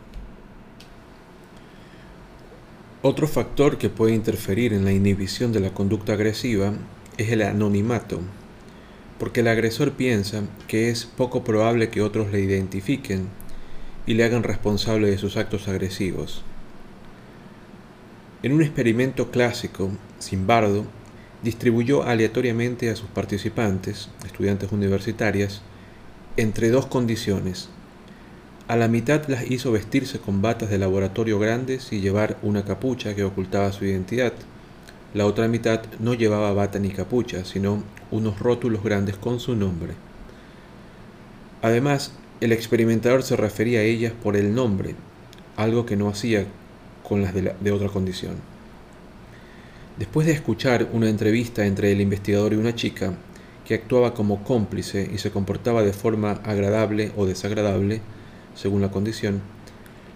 Otro 3.03 3.29
factor 3.29 3.79
que 3.79 3.89
puede 3.89 4.15
interferir 4.15 4.73
en 4.73 4.85
la 4.85 4.93
inhibición 4.93 5.53
de 5.53 5.61
la 5.61 5.73
conducta 5.73 6.15
agresiva 6.15 6.73
es 7.17 7.31
el 7.31 7.43
anonimato, 7.43 8.21
porque 9.19 9.41
el 9.41 9.49
agresor 9.49 9.93
piensa 9.93 10.43
que 10.67 10.91
es 10.91 11.05
poco 11.05 11.45
probable 11.45 11.91
que 11.91 12.03
otros 12.03 12.33
le 12.33 12.41
identifiquen 12.41 13.29
y 14.07 14.15
le 14.15 14.25
hagan 14.25 14.43
responsable 14.43 15.11
de 15.11 15.19
sus 15.19 15.37
actos 15.37 15.69
agresivos. 15.69 16.43
En 18.43 18.53
un 18.53 18.63
experimento 18.63 19.31
clásico, 19.31 19.91
Simbardo 20.19 20.85
distribuyó 21.43 22.03
aleatoriamente 22.03 22.91
a 22.91 22.97
sus 22.97 23.09
participantes, 23.09 24.09
estudiantes 24.25 24.73
universitarias, 24.73 25.63
entre 26.37 26.71
dos 26.71 26.87
condiciones. 26.87 27.69
A 28.69 28.77
la 28.77 28.89
mitad 28.89 29.27
las 29.29 29.51
hizo 29.51 29.73
vestirse 29.73 30.19
con 30.19 30.43
batas 30.43 30.69
de 30.71 30.79
laboratorio 30.79 31.39
grandes 31.39 31.93
y 31.93 32.01
llevar 32.01 32.37
una 32.43 32.65
capucha 32.65 33.15
que 33.15 33.25
ocultaba 33.25 33.73
su 33.73 33.85
identidad. 33.85 34.33
La 35.15 35.25
otra 35.27 35.49
mitad 35.49 35.83
no 36.01 36.15
llevaba 36.15 36.53
bata 36.53 36.79
ni 36.79 36.91
capucha, 36.91 37.45
sino 37.45 37.83
unos 38.11 38.39
rótulos 38.39 38.83
grandes 38.85 39.17
con 39.17 39.41
su 39.41 39.57
nombre. 39.57 39.95
Además, 41.63 42.13
el 42.41 42.53
experimentador 42.53 43.23
se 43.23 43.37
refería 43.37 43.81
a 43.81 43.85
ellas 43.85 44.13
por 44.13 44.37
el 44.37 44.55
nombre, 44.55 44.95
algo 45.57 45.87
que 45.87 45.97
no 45.97 46.09
hacía 46.09 46.47
con 47.03 47.23
las 47.23 47.35
de, 47.35 47.55
de, 47.59 47.73
otra 47.73 47.89
condición. 47.89 48.37
Después 49.99 50.29
de 50.29 50.33
escuchar 50.33 50.91
una 50.93 51.09
entrevista 51.09 51.67
entre 51.67 51.91
el 51.91 52.01
investigador 52.01 52.53
y 52.53 52.57
una 52.57 52.77
chica, 52.77 53.15
que 53.65 53.75
actuaba 53.75 54.15
como 54.15 54.45
cómplice 54.45 55.11
y 55.13 55.19
se 55.19 55.33
comportaba 55.33 55.83
de 55.83 55.93
forma 55.93 56.41
agradable 56.45 57.11
o 57.17 57.27
desagradable, 57.27 58.01
según 58.55 58.81
la 58.81 58.93
condición, 58.93 59.43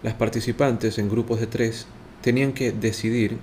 las 0.04 0.14
participantes 0.14 0.98
en 0.98 1.10
grupos 1.10 1.40
de 1.40 1.48
tres 1.48 1.86
tenían 2.22 2.52
que 2.52 2.70
decidir 2.70 3.38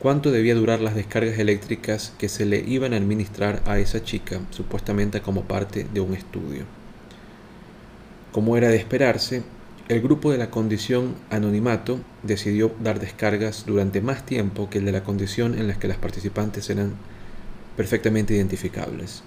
cuánto 0.00 0.32
debía 0.32 0.56
durar 0.56 0.80
las 0.80 0.96
descargas 0.96 1.38
eléctricas 1.38 2.12
que 2.18 2.28
se 2.28 2.46
le 2.46 2.58
iban 2.58 2.92
a 2.92 2.96
administrar 2.96 3.62
a 3.64 3.78
esa 3.78 4.02
chica, 4.02 4.40
supuestamente 4.50 5.22
como 5.22 5.44
parte 5.44 5.86
de 5.94 6.00
un 6.00 6.14
estudio. 6.14 6.64
Como 8.32 8.56
era 8.56 8.68
de 8.68 8.76
esperarse, 8.76 9.44
el 9.88 10.00
grupo 10.00 10.32
de 10.32 10.38
la 10.38 10.50
condición 10.50 11.14
anonimato 11.30 12.00
decidió 12.22 12.72
dar 12.82 13.00
descargas 13.00 13.66
durante 13.66 14.00
más 14.00 14.24
tiempo 14.24 14.70
que 14.70 14.78
el 14.78 14.86
de 14.86 14.92
la 14.92 15.04
condición 15.04 15.58
en 15.58 15.68
la 15.68 15.78
que 15.78 15.88
las 15.88 15.98
participantes 15.98 16.70
eran 16.70 16.94
perfectamente 17.76 18.34
identificables, 18.34 19.22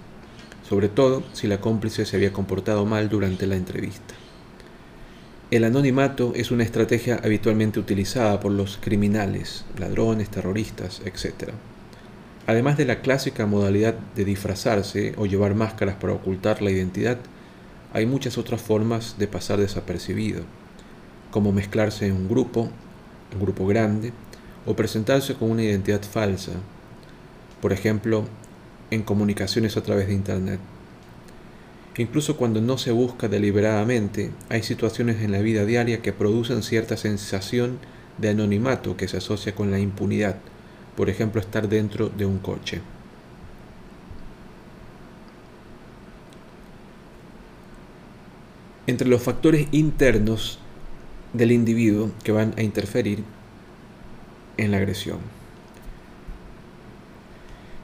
sobre 0.68 0.88
todo 0.88 1.22
si 1.32 1.46
la 1.46 1.60
cómplice 1.60 2.04
se 2.04 2.16
había 2.16 2.32
comportado 2.32 2.84
mal 2.86 3.08
durante 3.08 3.46
la 3.46 3.54
entrevista. 3.54 4.14
El 5.52 5.62
anonimato 5.62 6.32
es 6.34 6.50
una 6.50 6.64
estrategia 6.64 7.20
habitualmente 7.22 7.78
utilizada 7.78 8.40
por 8.40 8.50
los 8.50 8.78
criminales, 8.80 9.64
ladrones, 9.78 10.28
terroristas, 10.28 11.02
etc. 11.04 11.52
Además 12.48 12.76
de 12.76 12.84
la 12.84 13.00
clásica 13.00 13.46
modalidad 13.46 13.94
de 14.16 14.24
disfrazarse 14.24 15.14
o 15.18 15.26
llevar 15.26 15.54
máscaras 15.54 15.94
para 15.94 16.14
ocultar 16.14 16.62
la 16.62 16.70
identidad, 16.72 17.18
hay 17.92 18.06
muchas 18.06 18.38
otras 18.38 18.60
formas 18.60 19.16
de 19.18 19.28
pasar 19.28 19.58
desapercibido, 19.58 20.42
como 21.30 21.52
mezclarse 21.52 22.06
en 22.06 22.12
un 22.12 22.28
grupo, 22.28 22.70
un 23.34 23.40
grupo 23.40 23.66
grande, 23.66 24.12
o 24.66 24.76
presentarse 24.76 25.34
con 25.34 25.50
una 25.50 25.62
identidad 25.62 26.02
falsa, 26.02 26.52
por 27.60 27.72
ejemplo, 27.72 28.24
en 28.90 29.02
comunicaciones 29.02 29.76
a 29.76 29.82
través 29.82 30.08
de 30.08 30.14
Internet. 30.14 30.60
Incluso 31.96 32.36
cuando 32.36 32.60
no 32.60 32.78
se 32.78 32.92
busca 32.92 33.28
deliberadamente, 33.28 34.30
hay 34.48 34.62
situaciones 34.62 35.20
en 35.22 35.32
la 35.32 35.40
vida 35.40 35.64
diaria 35.64 36.00
que 36.00 36.12
producen 36.12 36.62
cierta 36.62 36.96
sensación 36.96 37.78
de 38.18 38.30
anonimato 38.30 38.96
que 38.96 39.08
se 39.08 39.16
asocia 39.16 39.54
con 39.54 39.70
la 39.70 39.78
impunidad, 39.80 40.36
por 40.96 41.10
ejemplo 41.10 41.40
estar 41.40 41.68
dentro 41.68 42.08
de 42.08 42.26
un 42.26 42.38
coche. 42.38 42.80
Entre 48.88 49.06
los 49.06 49.20
factores 49.20 49.68
internos 49.70 50.58
del 51.34 51.52
individuo 51.52 52.10
que 52.24 52.32
van 52.32 52.54
a 52.56 52.62
interferir 52.62 53.22
en 54.56 54.70
la 54.70 54.78
agresión 54.78 55.18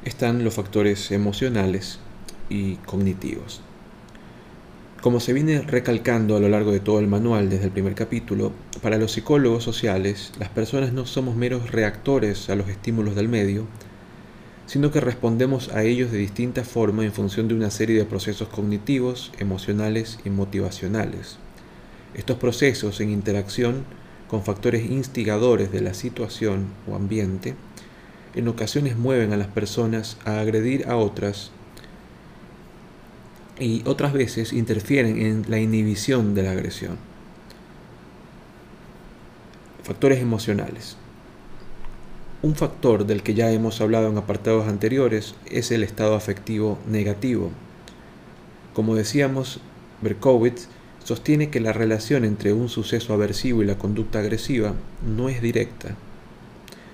están 0.03 0.43
los 0.43 0.55
factores 0.55 1.11
emocionales 1.11 1.99
y 2.49 2.77
cognitivos. 2.77 3.61
Como 5.03 5.21
se 5.21 5.35
viene 5.35 5.61
recalcando 5.61 6.39
a 6.39 6.41
lo 6.41 6.49
largo 6.49 6.73
de 6.73 6.81
todo 6.81 7.01
el 7.01 7.07
manual 7.07 7.51
desde 7.51 7.67
el 7.67 7.71
primer 7.71 7.95
capítulo, 7.95 8.53
para 8.81 8.97
los 8.97 9.13
psicólogos 9.13 9.63
sociales 9.63 10.33
las 10.39 10.49
personas 10.49 10.95
no 10.95 11.05
somos 11.05 11.37
meros 11.37 11.71
reactores 11.71 12.49
a 12.49 12.55
los 12.55 12.71
estímulos 12.71 13.15
del 13.15 13.29
medio, 13.29 13.67
sino 14.67 14.91
que 14.91 15.01
respondemos 15.01 15.69
a 15.71 15.83
ellos 15.83 16.11
de 16.11 16.19
distinta 16.19 16.65
forma 16.65 17.05
en 17.05 17.13
función 17.13 17.49
de 17.49 17.55
una 17.55 17.71
serie 17.71 17.99
de 17.99 18.05
procesos 18.05 18.49
cognitivos, 18.49 19.33
emocionales 19.39 20.19
y 20.25 20.31
motivacionales. 20.31 21.39
Estos 22.15 22.39
procesos 22.39 23.01
en 23.01 23.11
interacción 23.11 23.85
con 24.29 24.43
factores 24.43 24.91
instigadores 24.91 25.71
de 25.71 25.81
la 25.81 25.95
situación 25.95 26.67
o 26.89 26.97
ambiente, 26.97 27.55
en 28.35 28.49
ocasiones 28.49 28.97
mueven 28.97 29.33
a 29.33 29.37
las 29.37 29.49
personas 29.49 30.17
a 30.25 30.41
agredir 30.41 30.89
a 30.89 30.97
otras 30.97 31.51
y 33.59 33.83
otras 33.87 34.13
veces 34.13 34.53
interfieren 34.53 35.21
en 35.21 35.45
la 35.49 35.59
inhibición 35.59 36.35
de 36.35 36.43
la 36.43 36.51
agresión. 36.53 36.99
Factores 39.85 40.21
emocionales. 40.21 40.97
Un 42.45 42.57
factor 42.57 43.07
del 43.07 43.23
que 43.23 43.33
ya 43.33 43.51
hemos 43.53 43.81
hablado 43.81 44.11
en 44.11 44.19
apartados 44.19 44.69
anteriores 44.69 45.35
es 45.47 45.71
el 45.71 45.83
estado 45.83 46.15
afectivo 46.15 46.79
negativo. 46.87 47.51
Como 48.75 48.95
decíamos, 48.95 49.61
Berkowitz 50.03 50.69
sostiene 51.03 51.49
que 51.49 51.61
la 51.61 51.73
relación 51.73 52.23
entre 52.23 52.53
un 52.53 52.69
suceso 52.69 53.15
aversivo 53.15 53.63
y 53.63 53.65
la 53.65 53.79
conducta 53.79 54.19
agresiva 54.19 54.75
no 55.07 55.31
es 55.31 55.41
directa, 55.41 55.97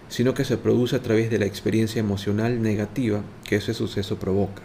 sino 0.09 0.35
que 0.35 0.45
se 0.45 0.57
produce 0.57 0.95
a 0.95 1.03
través 1.03 1.31
de 1.31 1.41
la 1.41 1.47
experiencia 1.47 1.99
emocional 1.99 2.63
negativa 2.63 3.23
que 3.43 3.57
ese 3.57 3.75
suceso 3.75 4.21
provoca. 4.21 4.63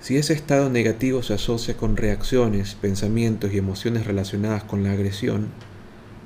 Si 0.00 0.16
ese 0.16 0.32
estado 0.32 0.70
negativo 0.70 1.22
se 1.22 1.34
asocia 1.34 1.76
con 1.76 1.98
reacciones, 1.98 2.74
pensamientos 2.74 3.52
y 3.52 3.58
emociones 3.58 4.06
relacionadas 4.06 4.64
con 4.64 4.82
la 4.82 4.92
agresión, 4.92 5.48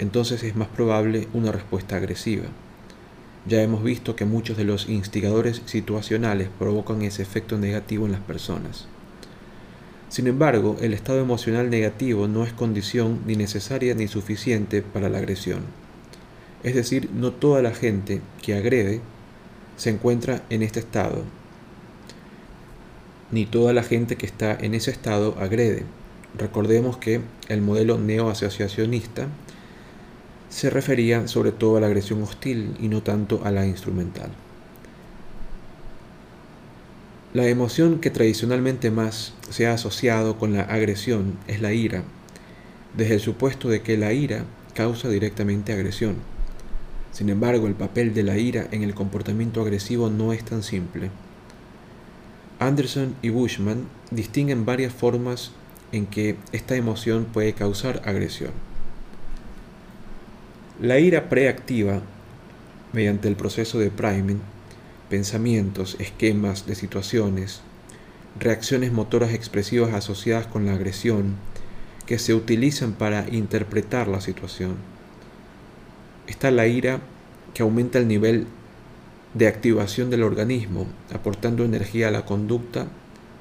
entonces 0.01 0.43
es 0.43 0.57
más 0.57 0.69
probable 0.69 1.29
una 1.33 1.53
respuesta 1.53 1.97
agresiva. 1.97 2.45
Ya 3.47 3.63
hemos 3.63 3.85
visto 3.85 4.17
que 4.17 4.25
muchos 4.25 4.57
de 4.57 4.65
los 4.65 4.89
instigadores 4.89 5.63
situacionales 5.67 6.49
provocan 6.59 7.03
ese 7.03 7.23
efecto 7.23 7.57
negativo 7.57 8.07
en 8.07 8.13
las 8.13 8.21
personas. 8.21 8.87
Sin 10.09 10.27
embargo, 10.27 10.77
el 10.81 10.93
estado 10.93 11.21
emocional 11.21 11.71
negativo 11.71 12.27
no 12.27 12.45
es 12.45 12.53
condición 12.53 13.21
ni 13.27 13.37
necesaria 13.37 13.95
ni 13.95 14.09
suficiente 14.09 14.83
para 14.83 15.09
la 15.09 15.19
agresión. 15.19 15.61
Es 16.65 16.75
decir, 16.75 17.09
no 17.15 17.33
toda 17.33 17.63
la 17.63 17.73
gente 17.73 18.21
que 18.43 18.55
agrede 18.55 19.01
se 19.77 19.91
encuentra 19.91 20.43
en 20.51 20.63
este 20.63 20.81
estado 20.81 21.25
ni 23.31 23.47
toda 23.47 23.73
la 23.73 23.83
gente 23.83 24.17
que 24.17 24.27
está 24.27 24.57
en 24.61 24.75
ese 24.75 24.91
estado 24.91 25.37
agrede. 25.39 25.85
Recordemos 26.37 26.97
que 26.97 27.21
el 27.49 27.61
modelo 27.61 27.99
neoasociacionista 27.99 29.29
se 30.51 30.69
refería 30.69 31.29
sobre 31.29 31.53
todo 31.53 31.77
a 31.77 31.81
la 31.81 31.87
agresión 31.87 32.23
hostil 32.23 32.77
y 32.81 32.89
no 32.89 33.03
tanto 33.03 33.41
a 33.45 33.51
la 33.51 33.67
instrumental. 33.67 34.31
La 37.33 37.47
emoción 37.47 38.01
que 38.01 38.11
tradicionalmente 38.11 38.91
más 38.91 39.35
se 39.51 39.69
ha 39.69 39.75
asociado 39.75 40.37
con 40.37 40.53
la 40.53 40.63
agresión 40.63 41.39
es 41.47 41.63
la 41.63 41.73
ira, 41.73 42.03
desde 42.97 43.15
el 43.15 43.21
supuesto 43.21 43.69
de 43.69 43.83
que 43.83 43.97
la 43.97 44.13
ira 44.13 44.45
causa 44.75 45.09
directamente 45.09 45.73
agresión. 45.73 46.17
Sin 47.13 47.29
embargo, 47.29 47.69
el 47.69 47.75
papel 47.75 48.15
de 48.15 48.25
la 48.25 48.37
ira 48.37 48.67
en 48.73 48.83
el 48.83 48.95
comportamiento 48.95 49.61
agresivo 49.61 50.11
no 50.11 50.33
es 50.33 50.45
tan 50.45 50.65
simple. 50.65 51.11
Anderson 52.59 53.15
y 53.23 53.31
Bushman 53.31 53.87
distinguen 54.11 54.67
varias 54.67 54.93
formas 54.93 55.53
en 55.93 56.07
que 56.07 56.37
esta 56.51 56.75
emoción 56.75 57.27
puede 57.33 57.53
causar 57.53 58.03
agresión. 58.05 58.53
La 60.81 60.99
ira 60.99 61.29
preactiva, 61.29 62.01
mediante 62.95 63.29
el 63.29 63.37
proceso 63.37 63.79
de 63.79 63.91
priming, 63.91 64.41
pensamientos, 65.11 65.95
esquemas 65.99 66.65
de 66.65 66.75
situaciones, 66.75 67.61
reacciones 68.39 68.91
motoras 68.91 69.35
expresivas 69.35 69.93
asociadas 69.93 70.47
con 70.47 70.65
la 70.65 70.73
agresión, 70.73 71.35
que 72.07 72.19
se 72.19 72.33
utilizan 72.33 72.95
para 72.95 73.29
interpretar 73.29 74.09
la 74.09 74.23
situación. 74.23 74.77
Está 76.27 76.51
la 76.51 76.67
ira 76.67 77.01
que 77.53 77.63
aumenta 77.63 77.99
el 77.99 78.09
nivel 78.09 78.47
de 79.35 79.49
activación 79.49 80.09
del 80.09 80.23
organismo, 80.23 80.87
aportando 81.13 81.63
energía 81.63 82.09
a 82.09 82.11
la 82.11 82.25
conducta 82.25 82.87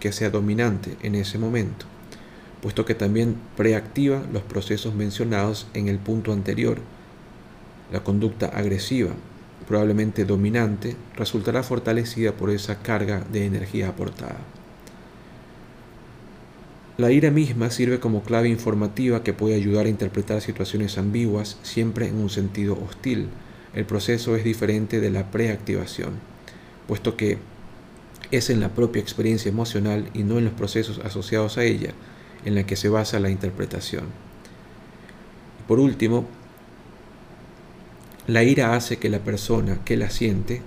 que 0.02 0.12
sea 0.12 0.30
dominante 0.30 0.97
en 1.04 1.15
ese 1.15 1.38
momento, 1.38 1.86
puesto 2.62 2.84
que 2.84 2.95
también 2.95 3.38
preactiva 3.56 4.23
los 4.34 4.43
procesos 4.43 4.93
mencionados 4.93 5.67
en 5.73 5.88
el 5.88 5.99
punto 5.99 6.34
anterior. 6.34 6.82
La 7.91 8.04
conducta 8.04 8.47
agresiva, 8.47 9.12
probablemente 9.67 10.25
dominante, 10.25 10.95
resultará 11.15 11.63
fortalecida 11.63 12.34
por 12.34 12.49
esa 12.49 12.80
carga 12.80 13.25
de 13.32 13.45
energía 13.45 13.89
aportada. 13.89 14.39
La 16.97 17.12
ira 17.12 17.32
misma 17.32 17.71
sirve 17.71 17.99
como 17.99 18.23
clave 18.23 18.49
informativa 18.49 19.23
que 19.23 19.34
puede 19.34 19.56
ayudar 19.56 19.86
a 19.86 19.89
interpretar 19.89 20.41
situaciones 20.41 20.97
ambiguas 20.97 21.58
siempre 21.63 22.08
en 22.08 22.15
un 22.15 22.30
sentido 22.30 22.78
hostil, 22.84 23.30
el 23.73 23.86
proceso 23.86 24.36
es 24.36 24.43
diferente 24.43 24.99
de 24.99 25.12
la 25.12 25.32
preactivación, 25.32 26.13
puesto 26.88 27.15
que 27.15 27.38
es 28.32 28.49
en 28.49 28.60
la 28.60 28.69
propia 28.69 29.02
experiencia 29.02 29.49
emocional 29.49 30.10
y 30.13 30.23
no 30.23 30.38
en 30.38 30.45
los 30.45 30.54
procesos 30.54 30.99
asociados 30.99 31.58
a 31.58 31.63
ella 31.63 31.91
en 32.45 32.56
la 32.56 32.65
que 32.65 32.75
se 32.75 32.89
basa 32.89 33.19
la 33.19 33.30
interpretación. 33.30 34.06
Por 35.67 35.80
último, 35.80 36.25
la 38.33 38.43
ira 38.43 38.75
hace 38.75 38.97
que 38.97 39.09
la 39.09 39.19
persona 39.19 39.79
que 39.85 39.97
la 39.97 40.09
siente 40.09 40.61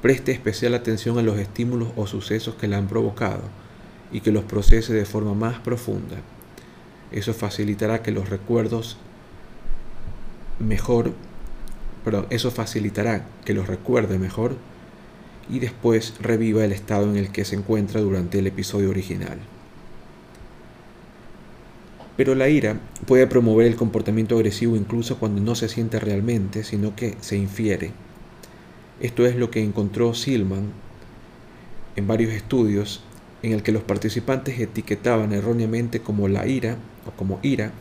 preste 0.00 0.32
especial 0.32 0.74
atención 0.74 1.18
a 1.18 1.22
los 1.22 1.38
estímulos 1.38 1.90
o 1.96 2.06
sucesos 2.06 2.56
que 2.56 2.68
la 2.68 2.78
han 2.78 2.88
provocado 2.88 3.42
y 4.10 4.20
que 4.20 4.32
los 4.32 4.44
procese 4.44 4.92
de 4.92 5.04
forma 5.04 5.34
más 5.34 5.58
profunda. 5.60 6.16
Eso 7.12 7.34
facilitará 7.34 8.02
que 8.02 8.10
los 8.10 8.28
recuerdos 8.28 8.96
mejor 10.58 11.12
pero 12.04 12.26
eso 12.30 12.50
facilitará 12.50 13.26
que 13.44 13.54
los 13.54 13.66
recuerde 13.66 14.18
mejor 14.18 14.56
y 15.48 15.58
después 15.58 16.14
reviva 16.20 16.64
el 16.64 16.72
estado 16.72 17.08
en 17.10 17.16
el 17.16 17.30
que 17.30 17.44
se 17.44 17.56
encuentra 17.56 18.00
durante 18.00 18.38
el 18.38 18.46
episodio 18.46 18.90
original. 18.90 19.38
Pero 22.16 22.34
la 22.34 22.48
ira 22.48 22.78
puede 23.06 23.26
promover 23.26 23.66
el 23.66 23.76
comportamiento 23.76 24.36
agresivo 24.36 24.76
incluso 24.76 25.18
cuando 25.18 25.40
no 25.40 25.54
se 25.54 25.68
siente 25.68 25.98
realmente, 25.98 26.62
sino 26.64 26.94
que 26.94 27.16
se 27.20 27.36
infiere. 27.36 27.92
Esto 29.00 29.26
es 29.26 29.36
lo 29.36 29.50
que 29.50 29.62
encontró 29.62 30.14
Silman 30.14 30.72
en 31.96 32.06
varios 32.06 32.32
estudios 32.32 33.02
en 33.42 33.52
el 33.52 33.62
que 33.62 33.72
los 33.72 33.82
participantes 33.82 34.60
etiquetaban 34.60 35.32
erróneamente 35.32 36.00
como 36.00 36.28
la 36.28 36.46
ira 36.46 36.76
o 37.06 37.10
como 37.10 37.40
ira 37.42 37.72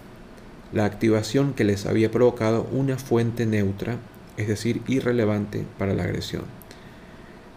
la 0.74 0.86
activación 0.86 1.54
que 1.54 1.64
les 1.64 1.86
había 1.86 2.12
provocado 2.12 2.68
una 2.72 2.98
fuente 2.98 3.46
neutra, 3.46 3.98
es 4.38 4.48
decir, 4.48 4.82
irrelevante 4.88 5.66
para 5.78 5.94
la 5.94 6.04
agresión. 6.04 6.44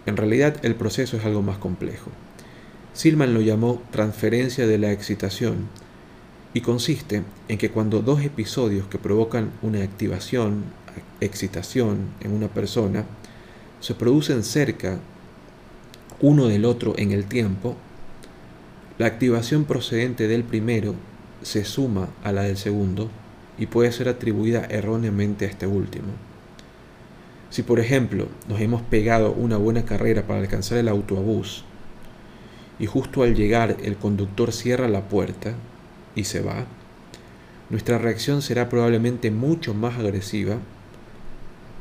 En 0.06 0.16
realidad 0.16 0.56
el 0.62 0.74
proceso 0.74 1.16
es 1.16 1.24
algo 1.24 1.40
más 1.40 1.58
complejo. 1.58 2.10
Silman 2.92 3.32
lo 3.32 3.40
llamó 3.40 3.82
transferencia 3.90 4.66
de 4.66 4.78
la 4.78 4.92
excitación 4.92 5.68
y 6.54 6.60
consiste 6.60 7.24
en 7.48 7.58
que 7.58 7.70
cuando 7.70 8.00
dos 8.00 8.22
episodios 8.22 8.86
que 8.86 8.96
provocan 8.96 9.50
una 9.60 9.82
activación, 9.82 10.64
excitación 11.20 12.10
en 12.20 12.32
una 12.32 12.46
persona, 12.48 13.04
se 13.80 13.94
producen 13.94 14.44
cerca 14.44 15.00
uno 16.20 16.46
del 16.46 16.64
otro 16.64 16.94
en 16.96 17.10
el 17.10 17.24
tiempo, 17.24 17.74
la 18.98 19.06
activación 19.06 19.64
procedente 19.64 20.28
del 20.28 20.44
primero 20.44 20.94
se 21.42 21.64
suma 21.64 22.08
a 22.22 22.30
la 22.30 22.42
del 22.42 22.56
segundo 22.56 23.10
y 23.58 23.66
puede 23.66 23.90
ser 23.90 24.08
atribuida 24.08 24.64
erróneamente 24.70 25.44
a 25.44 25.48
este 25.48 25.66
último. 25.66 26.12
Si 27.50 27.64
por 27.64 27.80
ejemplo 27.80 28.28
nos 28.48 28.60
hemos 28.60 28.82
pegado 28.82 29.32
una 29.32 29.56
buena 29.56 29.84
carrera 29.84 30.22
para 30.26 30.40
alcanzar 30.40 30.78
el 30.78 30.88
autobús 30.88 31.64
y 32.78 32.86
justo 32.86 33.24
al 33.24 33.34
llegar 33.34 33.76
el 33.82 33.96
conductor 33.96 34.52
cierra 34.52 34.88
la 34.88 35.08
puerta 35.08 35.54
y 36.14 36.24
se 36.24 36.40
va, 36.40 36.66
nuestra 37.70 37.98
reacción 37.98 38.42
será 38.42 38.68
probablemente 38.68 39.30
mucho 39.30 39.74
más 39.74 39.98
agresiva 39.98 40.58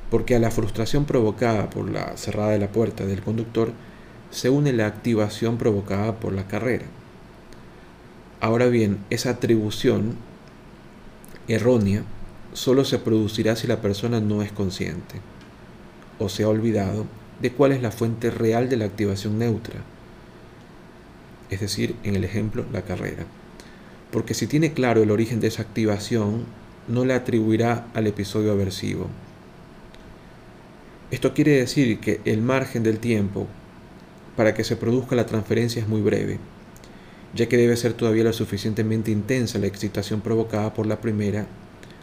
porque 0.10 0.36
a 0.36 0.40
la 0.40 0.52
frustración 0.52 1.06
provocada 1.06 1.70
por 1.70 1.90
la 1.90 2.16
cerrada 2.18 2.52
de 2.52 2.60
la 2.60 2.72
puerta 2.72 3.06
del 3.06 3.22
conductor 3.22 3.72
se 4.32 4.50
une 4.50 4.72
la 4.72 4.88
activación 4.88 5.58
provocada 5.58 6.20
por 6.20 6.34
la 6.34 6.48
carrera. 6.48 6.86
Ahora 8.40 8.68
bien, 8.68 9.00
esa 9.10 9.32
atribución 9.32 10.16
errónea 11.48 12.04
solo 12.54 12.86
se 12.86 13.00
producirá 13.00 13.56
si 13.56 13.68
la 13.68 13.82
persona 13.82 14.20
no 14.20 14.42
es 14.42 14.52
consciente 14.52 15.16
o 16.20 16.30
se 16.30 16.44
ha 16.44 16.48
olvidado 16.48 17.06
de 17.42 17.52
cuál 17.52 17.72
es 17.72 17.82
la 17.82 17.92
fuente 17.92 18.32
real 18.32 18.70
de 18.70 18.78
la 18.78 18.86
activación 18.86 19.38
neutra, 19.40 19.82
es 21.50 21.60
decir, 21.60 21.96
en 22.04 22.16
el 22.16 22.24
ejemplo, 22.24 22.66
la 22.72 22.84
carrera. 22.84 23.26
Porque 24.14 24.34
si 24.34 24.48
tiene 24.48 24.72
claro 24.72 25.04
el 25.04 25.12
origen 25.12 25.42
de 25.42 25.48
esa 25.48 25.64
activación, 25.64 26.46
no 26.88 27.04
le 27.04 27.14
atribuirá 27.14 27.88
al 27.94 28.08
episodio 28.08 28.54
aversivo. 28.54 29.10
Esto 31.12 31.34
quiere 31.34 31.52
decir 31.58 32.00
que 32.00 32.22
el 32.24 32.42
margen 32.42 32.84
del 32.84 33.00
tiempo 33.00 33.48
para 34.38 34.54
que 34.54 34.64
se 34.64 34.78
produzca 34.78 35.18
la 35.18 35.26
transferencia 35.26 35.82
es 35.82 35.90
muy 35.90 36.02
breve 36.02 36.40
ya 37.34 37.48
que 37.48 37.58
debe 37.58 37.76
ser 37.76 37.94
todavía 37.94 38.24
lo 38.24 38.34
suficientemente 38.34 39.12
intensa 39.12 39.60
la 39.60 39.68
excitación 39.68 40.22
provocada 40.22 40.74
por 40.74 40.86
la 40.86 41.02
primera, 41.02 41.48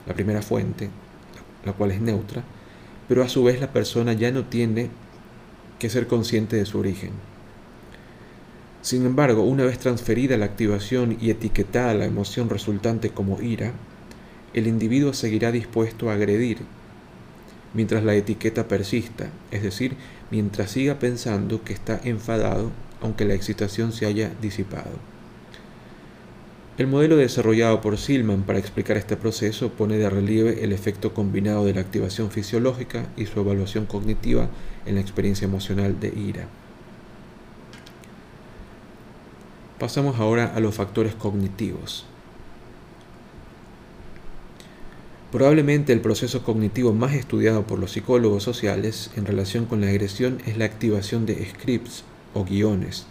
la 0.06 0.14
primera 0.14 0.42
fuente, 0.42 0.90
la 1.64 1.72
cual 1.72 1.92
es 1.92 2.00
neutra, 2.00 2.42
pero 3.08 3.22
a 3.22 3.28
su 3.28 3.44
vez 3.44 3.60
la 3.60 3.72
persona 3.72 4.12
ya 4.12 4.30
no 4.30 4.44
tiene 4.46 4.90
que 5.78 5.90
ser 5.90 6.06
consciente 6.06 6.56
de 6.56 6.66
su 6.66 6.78
origen. 6.78 7.10
Sin 8.82 9.04
embargo, 9.04 9.42
una 9.42 9.64
vez 9.64 9.78
transferida 9.78 10.36
la 10.36 10.46
activación 10.46 11.18
y 11.20 11.30
etiquetada 11.30 11.94
la 11.94 12.06
emoción 12.06 12.48
resultante 12.48 13.10
como 13.10 13.40
ira, 13.42 13.72
el 14.54 14.66
individuo 14.66 15.12
seguirá 15.12 15.52
dispuesto 15.52 16.10
a 16.10 16.14
agredir 16.14 16.58
mientras 17.74 18.02
la 18.02 18.14
etiqueta 18.14 18.66
persista, 18.66 19.30
es 19.50 19.62
decir, 19.62 19.94
mientras 20.30 20.72
siga 20.72 20.98
pensando 20.98 21.62
que 21.62 21.72
está 21.72 22.00
enfadado 22.04 22.70
aunque 23.00 23.24
la 23.24 23.34
excitación 23.34 23.92
se 23.92 24.06
haya 24.06 24.32
disipado. 24.42 24.90
El 26.76 26.86
modelo 26.86 27.16
desarrollado 27.16 27.80
por 27.80 27.98
Silman 27.98 28.42
para 28.42 28.58
explicar 28.58 28.96
este 28.96 29.16
proceso 29.16 29.70
pone 29.70 29.98
de 29.98 30.08
relieve 30.08 30.64
el 30.64 30.72
efecto 30.72 31.12
combinado 31.12 31.64
de 31.64 31.74
la 31.74 31.80
activación 31.80 32.30
fisiológica 32.30 33.06
y 33.16 33.26
su 33.26 33.40
evaluación 33.40 33.86
cognitiva 33.86 34.48
en 34.86 34.94
la 34.94 35.00
experiencia 35.00 35.44
emocional 35.44 36.00
de 36.00 36.08
ira. 36.08 36.48
Pasamos 39.80 40.20
ahora 40.20 40.52
a 40.54 40.60
los 40.60 40.74
factores 40.74 41.14
cognitivos. 41.14 42.04
Probablemente 45.32 45.94
el 45.94 46.02
proceso 46.02 46.42
cognitivo 46.42 46.92
más 46.92 47.14
estudiado 47.14 47.66
por 47.66 47.78
los 47.78 47.92
psicólogos 47.92 48.42
sociales 48.42 49.10
en 49.16 49.24
relación 49.24 49.64
con 49.64 49.80
la 49.80 49.88
agresión 49.88 50.42
es 50.44 50.58
la 50.58 50.66
activación 50.66 51.24
de 51.24 51.42
scripts 51.48 52.04
o 52.34 52.44
guiones, 52.44 53.06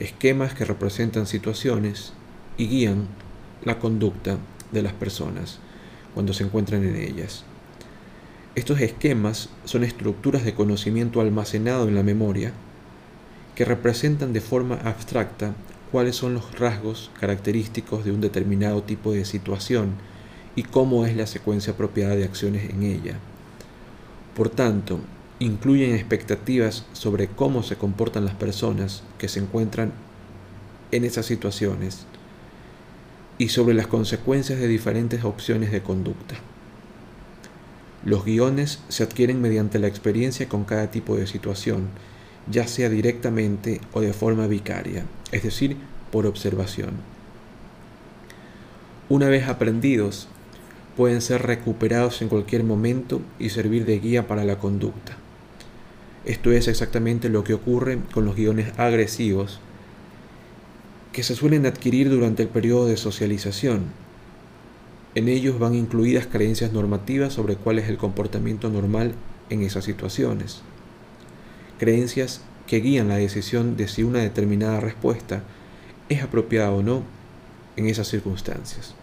esquemas 0.00 0.52
que 0.52 0.66
representan 0.66 1.26
situaciones 1.26 2.12
y 2.58 2.66
guían 2.66 3.06
la 3.64 3.78
conducta 3.78 4.36
de 4.72 4.82
las 4.82 4.92
personas 4.92 5.60
cuando 6.12 6.34
se 6.34 6.44
encuentran 6.44 6.84
en 6.84 6.96
ellas. 6.96 7.44
Estos 8.54 8.82
esquemas 8.82 9.48
son 9.64 9.82
estructuras 9.82 10.44
de 10.44 10.52
conocimiento 10.52 11.22
almacenado 11.22 11.88
en 11.88 11.94
la 11.94 12.02
memoria 12.02 12.52
que 13.60 13.66
representan 13.66 14.32
de 14.32 14.40
forma 14.40 14.76
abstracta 14.76 15.52
cuáles 15.92 16.16
son 16.16 16.32
los 16.32 16.58
rasgos 16.58 17.10
característicos 17.20 18.06
de 18.06 18.10
un 18.10 18.22
determinado 18.22 18.82
tipo 18.82 19.12
de 19.12 19.26
situación 19.26 19.96
y 20.56 20.62
cómo 20.62 21.04
es 21.04 21.14
la 21.14 21.26
secuencia 21.26 21.74
apropiada 21.74 22.16
de 22.16 22.24
acciones 22.24 22.70
en 22.70 22.84
ella. 22.84 23.18
Por 24.34 24.48
tanto, 24.48 25.00
incluyen 25.40 25.94
expectativas 25.94 26.86
sobre 26.94 27.28
cómo 27.28 27.62
se 27.62 27.76
comportan 27.76 28.24
las 28.24 28.34
personas 28.34 29.02
que 29.18 29.28
se 29.28 29.40
encuentran 29.40 29.92
en 30.90 31.04
esas 31.04 31.26
situaciones 31.26 32.06
y 33.36 33.50
sobre 33.50 33.74
las 33.74 33.88
consecuencias 33.88 34.58
de 34.58 34.68
diferentes 34.68 35.22
opciones 35.22 35.70
de 35.70 35.82
conducta. 35.82 36.36
Los 38.06 38.24
guiones 38.24 38.80
se 38.88 39.02
adquieren 39.02 39.42
mediante 39.42 39.78
la 39.78 39.88
experiencia 39.88 40.48
con 40.48 40.64
cada 40.64 40.90
tipo 40.90 41.14
de 41.16 41.26
situación, 41.26 41.88
ya 42.48 42.66
sea 42.66 42.88
directamente 42.88 43.80
o 43.92 44.00
de 44.00 44.12
forma 44.12 44.46
vicaria, 44.46 45.04
es 45.32 45.42
decir, 45.42 45.76
por 46.10 46.26
observación. 46.26 46.90
Una 49.08 49.28
vez 49.28 49.48
aprendidos, 49.48 50.28
pueden 50.96 51.20
ser 51.20 51.42
recuperados 51.42 52.22
en 52.22 52.28
cualquier 52.28 52.62
momento 52.62 53.20
y 53.38 53.50
servir 53.50 53.84
de 53.84 53.98
guía 53.98 54.28
para 54.28 54.44
la 54.44 54.58
conducta. 54.58 55.16
Esto 56.24 56.52
es 56.52 56.68
exactamente 56.68 57.28
lo 57.28 57.42
que 57.42 57.54
ocurre 57.54 57.98
con 58.12 58.24
los 58.24 58.36
guiones 58.36 58.78
agresivos 58.78 59.60
que 61.12 61.22
se 61.22 61.34
suelen 61.34 61.66
adquirir 61.66 62.10
durante 62.10 62.42
el 62.42 62.48
periodo 62.48 62.86
de 62.86 62.96
socialización. 62.96 63.84
En 65.14 65.28
ellos 65.28 65.58
van 65.58 65.74
incluidas 65.74 66.26
creencias 66.26 66.72
normativas 66.72 67.32
sobre 67.32 67.56
cuál 67.56 67.78
es 67.78 67.88
el 67.88 67.96
comportamiento 67.96 68.68
normal 68.68 69.14
en 69.48 69.62
esas 69.62 69.84
situaciones. 69.84 70.62
Creencias 71.80 72.42
que 72.66 72.80
guían 72.80 73.08
la 73.08 73.16
decisión 73.16 73.78
de 73.78 73.88
si 73.88 74.02
una 74.02 74.18
determinada 74.18 74.80
respuesta 74.80 75.42
es 76.10 76.22
apropiada 76.22 76.72
o 76.72 76.82
no 76.82 77.04
en 77.76 77.86
esas 77.86 78.06
circunstancias. 78.06 78.94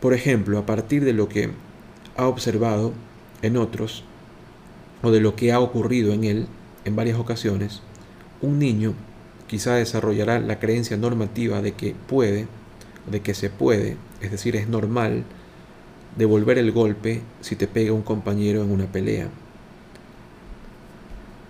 Por 0.00 0.12
ejemplo, 0.12 0.58
a 0.58 0.66
partir 0.66 1.04
de 1.04 1.12
lo 1.12 1.28
que 1.28 1.50
ha 2.16 2.26
observado 2.26 2.92
en 3.42 3.56
otros 3.56 4.02
o 5.04 5.12
de 5.12 5.20
lo 5.20 5.36
que 5.36 5.52
ha 5.52 5.60
ocurrido 5.60 6.12
en 6.12 6.24
él 6.24 6.48
en 6.84 6.96
varias 6.96 7.20
ocasiones, 7.20 7.80
un 8.42 8.58
niño 8.58 8.94
quizá 9.46 9.76
desarrollará 9.76 10.40
la 10.40 10.58
creencia 10.58 10.96
normativa 10.96 11.62
de 11.62 11.74
que 11.74 11.94
puede, 12.08 12.48
de 13.08 13.20
que 13.20 13.34
se 13.34 13.50
puede, 13.50 13.98
es 14.20 14.32
decir, 14.32 14.56
es 14.56 14.66
normal 14.66 15.22
devolver 16.16 16.58
el 16.58 16.72
golpe 16.72 17.22
si 17.40 17.54
te 17.54 17.68
pega 17.68 17.92
un 17.92 18.02
compañero 18.02 18.64
en 18.64 18.72
una 18.72 18.86
pelea. 18.86 19.28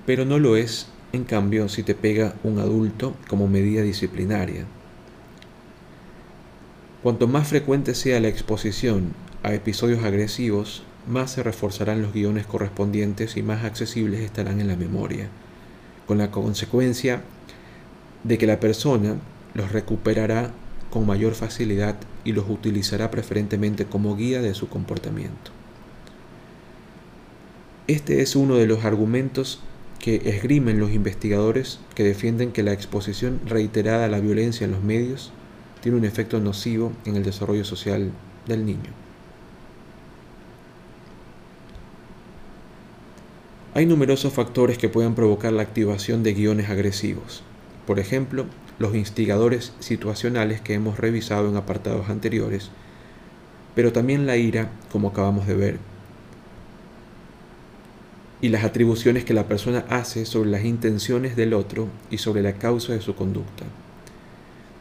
Pero 0.07 0.25
no 0.25 0.39
lo 0.39 0.57
es, 0.57 0.87
en 1.13 1.25
cambio, 1.25 1.69
si 1.69 1.83
te 1.83 1.95
pega 1.95 2.35
un 2.45 2.59
adulto 2.59 3.15
como 3.29 3.49
medida 3.49 3.83
disciplinaria. 3.83 4.65
Cuanto 7.03 7.29
más 7.29 7.49
frecuente 7.49 7.95
sea 7.95 8.21
la 8.21 8.29
exposición 8.29 9.13
a 9.43 9.53
episodios 9.53 10.05
agresivos, 10.05 10.83
más 11.07 11.33
se 11.33 11.43
reforzarán 11.43 12.03
los 12.03 12.13
guiones 12.13 12.47
correspondientes 12.47 13.37
y 13.37 13.43
más 13.43 13.65
accesibles 13.65 14.21
estarán 14.21 14.61
en 14.61 14.69
la 14.69 14.77
memoria, 14.77 15.29
con 16.07 16.19
la 16.19 16.31
consecuencia 16.31 17.23
de 18.25 18.39
que 18.39 18.47
la 18.47 18.59
persona 18.59 19.17
los 19.55 19.73
recuperará 19.73 20.51
con 20.91 21.07
mayor 21.07 21.35
facilidad 21.35 21.97
y 22.25 22.33
los 22.33 22.49
utilizará 22.49 23.11
preferentemente 23.11 23.87
como 23.87 24.17
guía 24.17 24.43
de 24.43 24.55
su 24.55 24.69
comportamiento. 24.69 25.53
Este 27.87 28.21
es 28.21 28.35
uno 28.35 28.57
de 28.57 28.67
los 28.67 28.85
argumentos 28.85 29.61
que 29.99 30.23
esgrimen 30.25 30.79
los 30.79 30.93
investigadores 30.93 31.81
que 31.95 32.05
defienden 32.05 32.53
que 32.53 32.63
la 32.63 32.73
exposición 32.73 33.41
reiterada 33.47 34.05
a 34.05 34.09
la 34.09 34.21
violencia 34.21 34.65
en 34.65 34.73
los 34.73 34.83
medios 34.83 35.33
tiene 35.81 35.99
un 35.99 36.05
efecto 36.05 36.41
nocivo 36.41 36.93
en 37.05 37.17
el 37.17 37.25
desarrollo 37.25 37.65
social 37.65 38.11
del 38.47 38.67
niño. 38.67 38.91
Hay 43.75 43.85
numerosos 43.85 44.33
factores 44.33 44.79
que 44.79 44.89
pueden 44.89 45.15
provocar 45.15 45.53
la 45.53 45.63
activación 45.63 46.23
de 46.23 46.33
guiones 46.33 46.71
agresivos. 46.71 47.43
Por 47.87 47.99
ejemplo, 47.99 48.47
los 48.79 48.95
instigadores 48.95 49.75
situacionales 49.81 50.61
que 50.61 50.75
hemos 50.75 50.99
revisado 50.99 51.49
en 51.49 51.57
apartados 51.57 52.09
anteriores, 52.09 52.71
pero 53.75 53.93
también 53.93 54.27
la 54.27 54.37
ira, 54.37 54.71
como 54.91 55.09
acabamos 55.09 55.47
de 55.47 55.57
ver, 55.57 55.79
y 58.41 58.51
las 58.51 58.65
atribuciones 58.65 59.25
que 59.25 59.35
la 59.35 59.49
persona 59.49 59.85
hace 59.89 60.27
sobre 60.27 60.51
las 60.51 60.65
intenciones 60.65 61.37
del 61.37 61.55
otro 61.55 61.89
y 62.11 62.19
sobre 62.19 62.43
la 62.43 62.55
causa 62.55 62.93
de 62.93 63.01
su 63.01 63.15
conducta. 63.15 63.65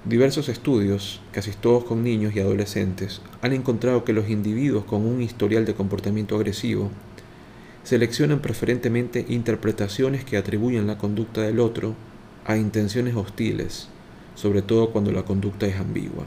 Diversos 0.03 0.49
estudios, 0.49 1.21
casi 1.31 1.51
todos 1.51 1.83
con 1.83 2.03
niños 2.03 2.35
y 2.35 2.39
adolescentes, 2.39 3.21
han 3.41 3.53
encontrado 3.53 4.03
que 4.03 4.13
los 4.13 4.29
individuos 4.29 4.83
con 4.85 5.05
un 5.05 5.21
historial 5.21 5.65
de 5.65 5.73
comportamiento 5.73 6.35
agresivo 6.35 6.91
seleccionan 7.83 8.39
preferentemente 8.39 9.25
interpretaciones 9.29 10.23
que 10.25 10.37
atribuyen 10.37 10.87
la 10.87 10.97
conducta 10.97 11.41
del 11.41 11.59
otro 11.59 11.95
a 12.45 12.57
intenciones 12.57 13.15
hostiles, 13.15 13.87
sobre 14.35 14.61
todo 14.61 14.91
cuando 14.91 15.11
la 15.11 15.23
conducta 15.23 15.65
es 15.65 15.77
ambigua. 15.77 16.25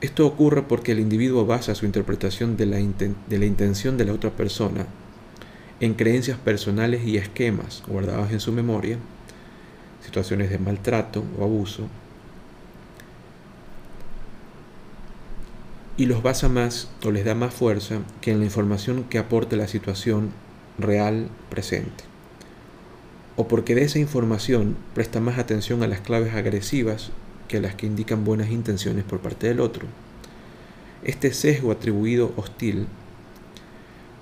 Esto 0.00 0.26
ocurre 0.26 0.62
porque 0.62 0.92
el 0.92 1.00
individuo 1.00 1.46
basa 1.46 1.74
su 1.74 1.86
interpretación 1.86 2.56
de 2.56 2.66
la, 2.66 2.76
de 2.76 3.38
la, 3.38 3.46
intención 3.46 3.96
de 3.96 4.04
la 4.04 4.12
otra 4.12 4.30
persona 4.30 4.86
en 5.80 5.94
creencias 5.94 6.38
personales 6.38 7.04
y 7.04 7.16
esquemas 7.16 7.82
guardados 7.86 8.30
en 8.30 8.40
su 8.40 8.52
memoria, 8.52 8.98
situaciones 10.04 10.50
de 10.50 10.58
maltrato 10.58 11.24
o 11.38 11.44
abuso, 11.44 11.88
y 15.98 16.06
los 16.06 16.22
basa 16.22 16.48
más 16.48 16.90
o 17.04 17.10
les 17.10 17.24
da 17.24 17.34
más 17.34 17.54
fuerza 17.54 18.00
que 18.20 18.30
en 18.30 18.38
la 18.38 18.44
información 18.44 19.04
que 19.04 19.18
aporte 19.18 19.56
la 19.56 19.66
situación 19.66 20.30
real 20.78 21.28
presente. 21.48 22.04
O 23.36 23.48
porque 23.48 23.74
de 23.74 23.82
esa 23.82 23.98
información 23.98 24.76
presta 24.94 25.20
más 25.20 25.38
atención 25.38 25.82
a 25.82 25.86
las 25.86 26.00
claves 26.00 26.34
agresivas 26.34 27.10
que 27.48 27.58
a 27.58 27.60
las 27.60 27.74
que 27.74 27.86
indican 27.86 28.24
buenas 28.24 28.50
intenciones 28.50 29.04
por 29.04 29.20
parte 29.20 29.48
del 29.48 29.60
otro. 29.60 29.86
Este 31.02 31.32
sesgo 31.32 31.70
atribuido 31.70 32.32
hostil 32.36 32.86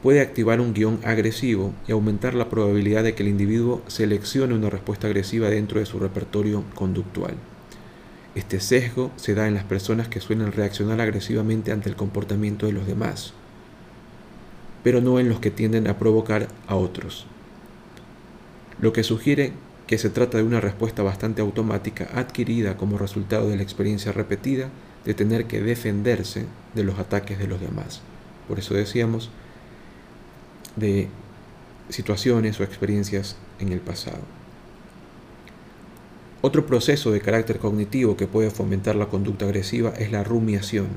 puede 0.04 0.20
activar 0.20 0.60
un 0.60 0.74
guion 0.74 1.00
agresivo 1.02 1.72
y 1.88 1.92
aumentar 1.92 2.34
la 2.34 2.50
probabilidad 2.50 3.02
de 3.02 3.14
que 3.14 3.22
el 3.22 3.30
individuo 3.30 3.80
seleccione 3.86 4.52
una 4.52 4.68
respuesta 4.68 5.06
agresiva 5.06 5.48
dentro 5.48 5.80
de 5.80 5.86
su 5.86 5.98
repertorio 5.98 6.62
conductual. 6.74 7.36
Este 8.34 8.60
sesgo 8.60 9.12
se 9.16 9.34
da 9.34 9.48
en 9.48 9.54
las 9.54 9.64
personas 9.64 10.08
que 10.08 10.20
suelen 10.20 10.52
reaccionar 10.52 11.00
agresivamente 11.00 11.72
ante 11.72 11.88
el 11.88 11.96
comportamiento 11.96 12.66
de 12.66 12.72
los 12.72 12.86
demás, 12.86 13.32
pero 14.82 15.00
no 15.00 15.18
en 15.18 15.30
los 15.30 15.40
que 15.40 15.50
tienden 15.50 15.88
a 15.88 15.98
provocar 15.98 16.48
a 16.66 16.74
otros. 16.74 17.24
Lo 18.82 18.92
que 18.92 19.04
sugiere 19.04 19.52
que 19.86 19.96
se 19.96 20.10
trata 20.10 20.36
de 20.36 20.44
una 20.44 20.60
respuesta 20.60 21.02
bastante 21.02 21.40
automática 21.40 22.10
adquirida 22.12 22.76
como 22.76 22.98
resultado 22.98 23.48
de 23.48 23.56
la 23.56 23.62
experiencia 23.62 24.12
repetida 24.12 24.68
de 25.06 25.14
tener 25.14 25.46
que 25.46 25.62
defenderse 25.62 26.44
de 26.74 26.84
los 26.84 26.98
ataques 26.98 27.38
de 27.38 27.46
los 27.46 27.62
demás. 27.62 28.02
Por 28.46 28.58
eso 28.58 28.74
decíamos 28.74 29.30
de 30.76 31.08
situaciones 31.88 32.58
o 32.60 32.64
experiencias 32.64 33.36
en 33.58 33.72
el 33.72 33.80
pasado. 33.80 34.20
Otro 36.40 36.66
proceso 36.66 37.10
de 37.10 37.20
carácter 37.20 37.58
cognitivo 37.58 38.16
que 38.16 38.26
puede 38.26 38.50
fomentar 38.50 38.96
la 38.96 39.06
conducta 39.06 39.46
agresiva 39.46 39.94
es 39.96 40.12
la 40.12 40.24
rumiación. 40.24 40.88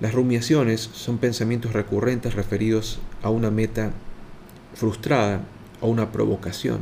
Las 0.00 0.12
rumiaciones 0.12 0.80
son 0.80 1.18
pensamientos 1.18 1.72
recurrentes 1.72 2.34
referidos 2.34 2.98
a 3.22 3.30
una 3.30 3.50
meta 3.50 3.92
frustrada 4.74 5.42
o 5.80 5.88
una 5.88 6.12
provocación, 6.12 6.80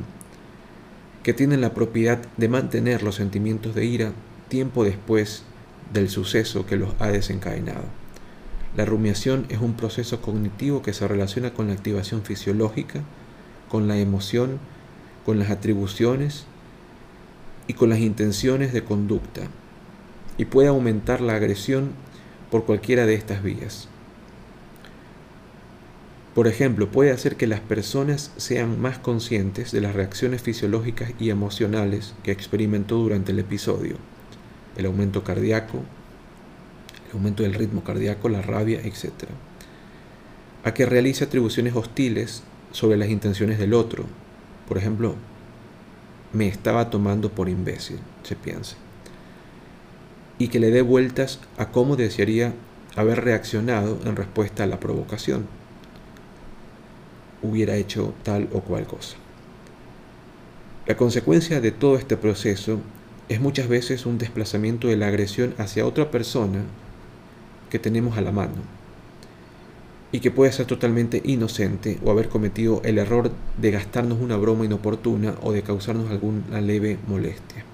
que 1.23 1.35
tienen 1.35 1.61
la 1.61 1.75
propiedad 1.75 2.19
de 2.37 2.49
mantener 2.49 3.03
los 3.03 3.17
sentimientos 3.17 3.75
de 3.75 3.85
ira 3.85 4.13
tiempo 4.49 4.85
después 4.85 5.45
del 5.93 6.09
suceso 6.09 6.67
que 6.67 6.77
los 6.77 6.95
ha 6.99 7.09
desencadenado. 7.09 8.00
La 8.77 8.85
rumiación 8.85 9.47
es 9.49 9.59
un 9.61 9.75
proceso 9.75 10.21
cognitivo 10.23 10.83
que 10.83 10.93
se 10.93 11.09
relaciona 11.09 11.53
con 11.53 11.67
la 11.69 11.73
activación 11.73 12.23
fisiológica, 12.23 13.03
con 13.69 13.89
la 13.89 13.99
emoción, 13.99 14.59
con 15.27 15.39
las 15.39 15.51
atribuciones 15.51 16.45
y 17.67 17.75
con 17.75 17.89
las 17.89 17.99
intenciones 17.99 18.73
de 18.73 18.85
conducta 18.85 19.43
y 20.41 20.47
puede 20.47 20.69
aumentar 20.69 21.21
la 21.21 21.35
agresión 21.35 21.91
por 22.51 22.65
cualquiera 22.65 23.05
de 23.05 23.15
estas 23.15 23.43
vías. 23.43 23.89
Por 26.35 26.47
ejemplo, 26.47 26.91
puede 26.91 27.11
hacer 27.11 27.37
que 27.37 27.47
las 27.47 27.61
personas 27.61 28.33
sean 28.39 28.81
más 28.81 28.99
conscientes 28.99 29.71
de 29.71 29.83
las 29.83 29.95
reacciones 29.95 30.41
fisiológicas 30.41 31.13
y 31.19 31.29
emocionales 31.29 32.15
que 32.23 32.33
experimentó 32.33 32.97
durante 32.97 33.33
el 33.33 33.41
episodio, 33.41 33.97
el 34.77 34.87
aumento 34.87 35.25
cardíaco, 35.25 35.83
el 37.11 37.17
aumento 37.17 37.43
del 37.43 37.55
ritmo 37.55 37.83
cardíaco, 37.83 38.29
la 38.29 38.43
rabia, 38.43 38.81
etc. 38.81 39.11
A 40.65 40.73
que 40.75 40.87
realice 40.87 41.25
atribuciones 41.25 41.75
hostiles 41.75 42.43
sobre 42.73 42.97
las 42.97 43.09
intenciones 43.09 43.59
del 43.59 43.75
otro, 43.75 44.05
por 44.69 44.79
ejemplo, 44.79 45.17
me 46.33 46.47
estaba 46.47 46.91
tomando 46.91 47.31
por 47.31 47.49
imbécil, 47.49 47.99
se 48.23 48.37
piensa. 48.37 48.77
Y 50.39 50.49
que 50.49 50.61
le 50.61 50.71
dé 50.71 50.83
vueltas 50.83 51.41
a 51.59 51.71
cómo 51.71 51.97
desearía 51.97 52.55
haber 52.97 53.25
reaccionado 53.25 53.99
en 54.05 54.17
respuesta 54.17 54.65
a 54.65 54.67
la 54.67 54.81
provocación. 54.81 55.47
Hubiera 57.43 57.77
hecho 57.77 58.15
tal 58.23 58.49
o 58.53 58.61
cual 58.61 58.87
cosa. 58.87 59.17
La 60.87 60.97
consecuencia 60.97 61.61
de 61.61 61.73
todo 61.73 61.97
este 61.97 62.17
proceso 62.17 62.81
es 63.29 63.41
muchas 63.41 63.69
veces 63.69 64.07
un 64.07 64.19
desplazamiento 64.19 64.89
de 64.89 64.97
la 64.97 65.07
agresión 65.07 65.55
hacia 65.59 65.87
otra 65.87 66.11
persona 66.11 66.63
que 67.71 67.79
tenemos 67.79 68.19
a 68.19 68.21
la 68.21 68.33
mano 68.33 68.81
y 70.13 70.21
que 70.21 70.31
puede 70.31 70.53
ser 70.53 70.67
totalmente 70.67 71.23
inocente 71.25 71.99
o 72.05 72.11
haber 72.11 72.29
cometido 72.29 72.83
el 72.85 72.99
error 72.99 73.31
de 73.59 73.71
gastarnos 73.71 74.21
una 74.21 74.37
broma 74.37 74.65
inoportuna 74.65 75.35
o 75.43 75.53
de 75.53 75.63
causarnos 75.63 76.11
alguna 76.11 76.61
leve 76.61 76.99
molestia. 77.07 77.65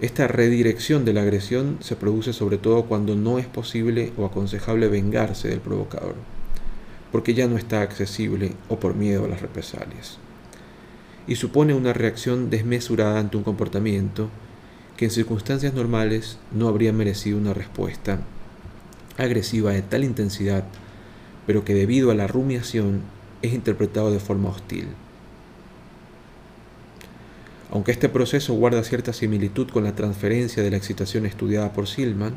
Esta 0.00 0.28
redirección 0.28 1.04
de 1.04 1.12
la 1.12 1.22
agresión 1.22 1.78
se 1.80 1.96
produce 1.96 2.32
sobre 2.32 2.56
todo 2.56 2.84
cuando 2.84 3.16
no 3.16 3.40
es 3.40 3.46
posible 3.46 4.12
o 4.16 4.24
aconsejable 4.24 4.86
vengarse 4.86 5.48
del 5.48 5.60
provocador, 5.60 6.14
porque 7.10 7.34
ya 7.34 7.48
no 7.48 7.58
está 7.58 7.82
accesible 7.82 8.52
o 8.68 8.78
por 8.78 8.94
miedo 8.94 9.24
a 9.24 9.28
las 9.28 9.42
represalias. 9.42 10.18
Y 11.26 11.34
supone 11.34 11.74
una 11.74 11.92
reacción 11.92 12.48
desmesurada 12.48 13.18
ante 13.18 13.36
un 13.36 13.42
comportamiento 13.42 14.28
que 14.96 15.06
en 15.06 15.10
circunstancias 15.10 15.74
normales 15.74 16.38
no 16.52 16.68
habría 16.68 16.92
merecido 16.92 17.36
una 17.36 17.52
respuesta 17.52 18.20
agresiva 19.18 19.72
de 19.72 19.82
tal 19.82 20.04
intensidad 20.04 20.64
pero 21.48 21.64
que 21.64 21.72
debido 21.72 22.10
a 22.10 22.14
la 22.14 22.26
rumiación 22.26 23.00
es 23.40 23.54
interpretado 23.54 24.12
de 24.12 24.20
forma 24.20 24.50
hostil. 24.50 24.86
Aunque 27.70 27.90
este 27.90 28.10
proceso 28.10 28.52
guarda 28.52 28.84
cierta 28.84 29.14
similitud 29.14 29.70
con 29.70 29.82
la 29.82 29.94
transferencia 29.94 30.62
de 30.62 30.70
la 30.70 30.76
excitación 30.76 31.24
estudiada 31.24 31.72
por 31.72 31.88
Silman, 31.88 32.34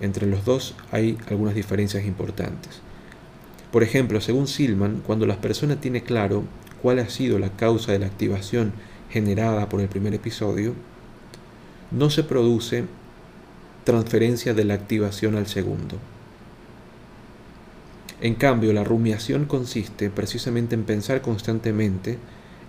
entre 0.00 0.28
los 0.28 0.44
dos 0.44 0.76
hay 0.92 1.18
algunas 1.28 1.56
diferencias 1.56 2.04
importantes. 2.04 2.80
Por 3.72 3.82
ejemplo, 3.82 4.20
según 4.20 4.46
Silman, 4.46 5.02
cuando 5.04 5.26
la 5.26 5.40
persona 5.40 5.80
tiene 5.80 6.04
claro 6.04 6.44
cuál 6.82 7.00
ha 7.00 7.08
sido 7.08 7.40
la 7.40 7.50
causa 7.50 7.90
de 7.90 7.98
la 7.98 8.06
activación 8.06 8.72
generada 9.10 9.68
por 9.68 9.80
el 9.80 9.88
primer 9.88 10.14
episodio, 10.14 10.72
no 11.90 12.10
se 12.10 12.22
produce 12.22 12.84
transferencia 13.86 14.52
de 14.52 14.64
la 14.64 14.74
activación 14.74 15.36
al 15.36 15.46
segundo. 15.46 15.96
En 18.20 18.34
cambio, 18.34 18.72
la 18.72 18.82
rumiación 18.82 19.44
consiste 19.44 20.10
precisamente 20.10 20.74
en 20.74 20.82
pensar 20.82 21.22
constantemente 21.22 22.18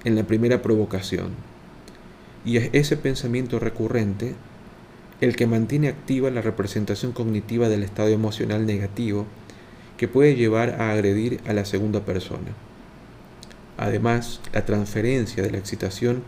en 0.04 0.16
la 0.16 0.28
primera 0.28 0.62
provocación. 0.62 1.32
Y 2.46 2.58
es 2.58 2.70
ese 2.72 2.98
pensamiento 2.98 3.58
recurrente 3.58 4.36
el 5.20 5.36
que 5.36 5.48
mantiene 5.48 5.88
activa 5.88 6.30
la 6.30 6.44
representación 6.44 7.14
cognitiva 7.14 7.68
del 7.68 7.82
estado 7.82 8.10
emocional 8.10 8.68
negativo 8.68 9.26
que 9.98 10.08
puede 10.08 10.36
llevar 10.36 10.80
a 10.80 10.92
agredir 10.92 11.42
a 11.48 11.54
la 11.54 11.66
segunda 11.66 12.02
persona. 12.06 12.54
Además, 13.76 14.40
la 14.54 14.66
transferencia 14.66 15.42
de 15.42 15.50
la 15.50 15.58
excitación 15.58 16.22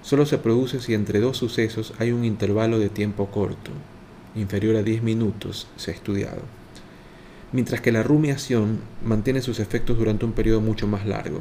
solo 0.00 0.26
se 0.26 0.38
produce 0.38 0.78
si 0.78 0.94
entre 0.94 1.18
dos 1.18 1.38
sucesos 1.38 1.92
hay 1.98 2.12
un 2.12 2.24
intervalo 2.24 2.78
de 2.78 2.88
tiempo 2.88 3.26
corto, 3.26 3.72
inferior 4.38 4.76
a 4.76 4.82
10 4.82 5.02
minutos, 5.02 5.68
se 5.76 5.90
ha 5.90 5.94
estudiado 5.94 6.42
mientras 7.52 7.80
que 7.80 7.92
la 7.92 8.02
rumiación 8.02 8.80
mantiene 9.02 9.40
sus 9.40 9.60
efectos 9.60 9.98
durante 9.98 10.24
un 10.24 10.32
periodo 10.32 10.60
mucho 10.60 10.86
más 10.86 11.06
largo. 11.06 11.40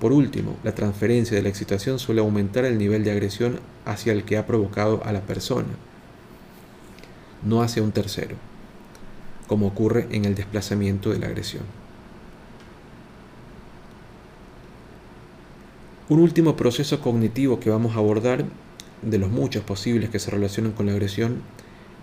Por 0.00 0.12
último, 0.12 0.56
la 0.64 0.74
transferencia 0.74 1.36
de 1.36 1.42
la 1.42 1.50
excitación 1.50 1.98
suele 1.98 2.20
aumentar 2.20 2.64
el 2.64 2.78
nivel 2.78 3.04
de 3.04 3.12
agresión 3.12 3.60
hacia 3.84 4.12
el 4.12 4.24
que 4.24 4.38
ha 4.38 4.46
provocado 4.46 5.02
a 5.04 5.12
la 5.12 5.20
persona, 5.20 5.68
no 7.42 7.62
hacia 7.62 7.82
un 7.82 7.92
tercero, 7.92 8.36
como 9.46 9.66
ocurre 9.66 10.08
en 10.10 10.24
el 10.24 10.34
desplazamiento 10.34 11.10
de 11.10 11.18
la 11.18 11.26
agresión. 11.26 11.64
Un 16.08 16.18
último 16.18 16.56
proceso 16.56 17.00
cognitivo 17.00 17.60
que 17.60 17.70
vamos 17.70 17.94
a 17.94 17.98
abordar, 17.98 18.44
de 19.02 19.18
los 19.18 19.30
muchos 19.30 19.62
posibles 19.62 20.10
que 20.10 20.18
se 20.18 20.30
relacionan 20.30 20.72
con 20.72 20.86
la 20.86 20.92
agresión, 20.92 21.42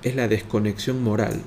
es 0.04 0.16
la 0.16 0.28
desconexión 0.28 1.04
moral, 1.04 1.42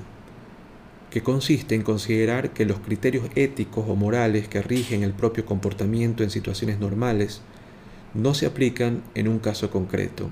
que 1.09 1.21
consiste 1.23 1.75
en 1.75 1.83
considerar 1.83 2.51
que 2.51 2.65
los 2.65 2.79
criterios 2.79 3.29
éticos 3.35 3.85
o 3.87 3.95
morales 3.95 4.47
que 4.47 4.61
rigen 4.61 5.03
el 5.03 5.13
propio 5.13 5.45
comportamiento 5.45 6.23
en 6.23 6.29
situaciones 6.29 6.79
normales 6.79 7.41
no 8.13 8.33
se 8.33 8.45
aplican 8.45 9.03
en 9.15 9.27
un 9.27 9.39
caso 9.39 9.71
concreto. 9.71 10.29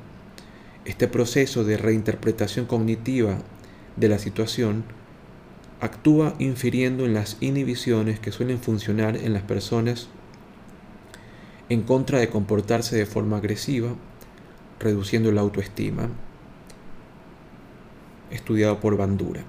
Este 0.85 1.07
proceso 1.07 1.63
de 1.63 1.77
reinterpretación 1.77 2.65
cognitiva 2.65 3.37
de 3.95 4.09
la 4.09 4.19
situación 4.19 4.83
actúa 5.81 6.35
infiriendo 6.39 7.05
en 7.05 7.13
las 7.13 7.37
inhibiciones 7.41 8.19
que 8.19 8.31
suelen 8.31 8.59
funcionar 8.59 9.15
en 9.15 9.33
las 9.33 9.43
personas 9.43 10.09
en 11.69 11.83
contra 11.83 12.19
de 12.19 12.29
comportarse 12.29 12.97
de 12.97 13.05
forma 13.05 13.37
agresiva, 13.37 13.95
reduciendo 14.79 15.31
la 15.31 15.41
autoestima, 15.41 16.09
estudiado 18.31 18.79
por 18.79 18.97
Bandura. 18.97 19.43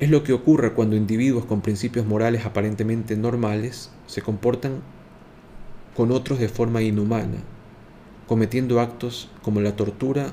Es 0.00 0.10
lo 0.10 0.24
que 0.24 0.32
ocurre 0.32 0.72
cuando 0.72 0.96
individuos 0.96 1.44
con 1.44 1.60
principios 1.60 2.06
morales 2.06 2.44
aparentemente 2.44 3.16
normales 3.16 3.90
se 4.06 4.20
comportan 4.20 4.80
con 5.96 6.10
otros 6.10 6.38
de 6.38 6.48
forma 6.48 6.82
inhumana, 6.82 7.38
cometiendo 8.26 8.80
actos 8.80 9.30
como 9.42 9.60
la 9.60 9.76
tortura 9.76 10.32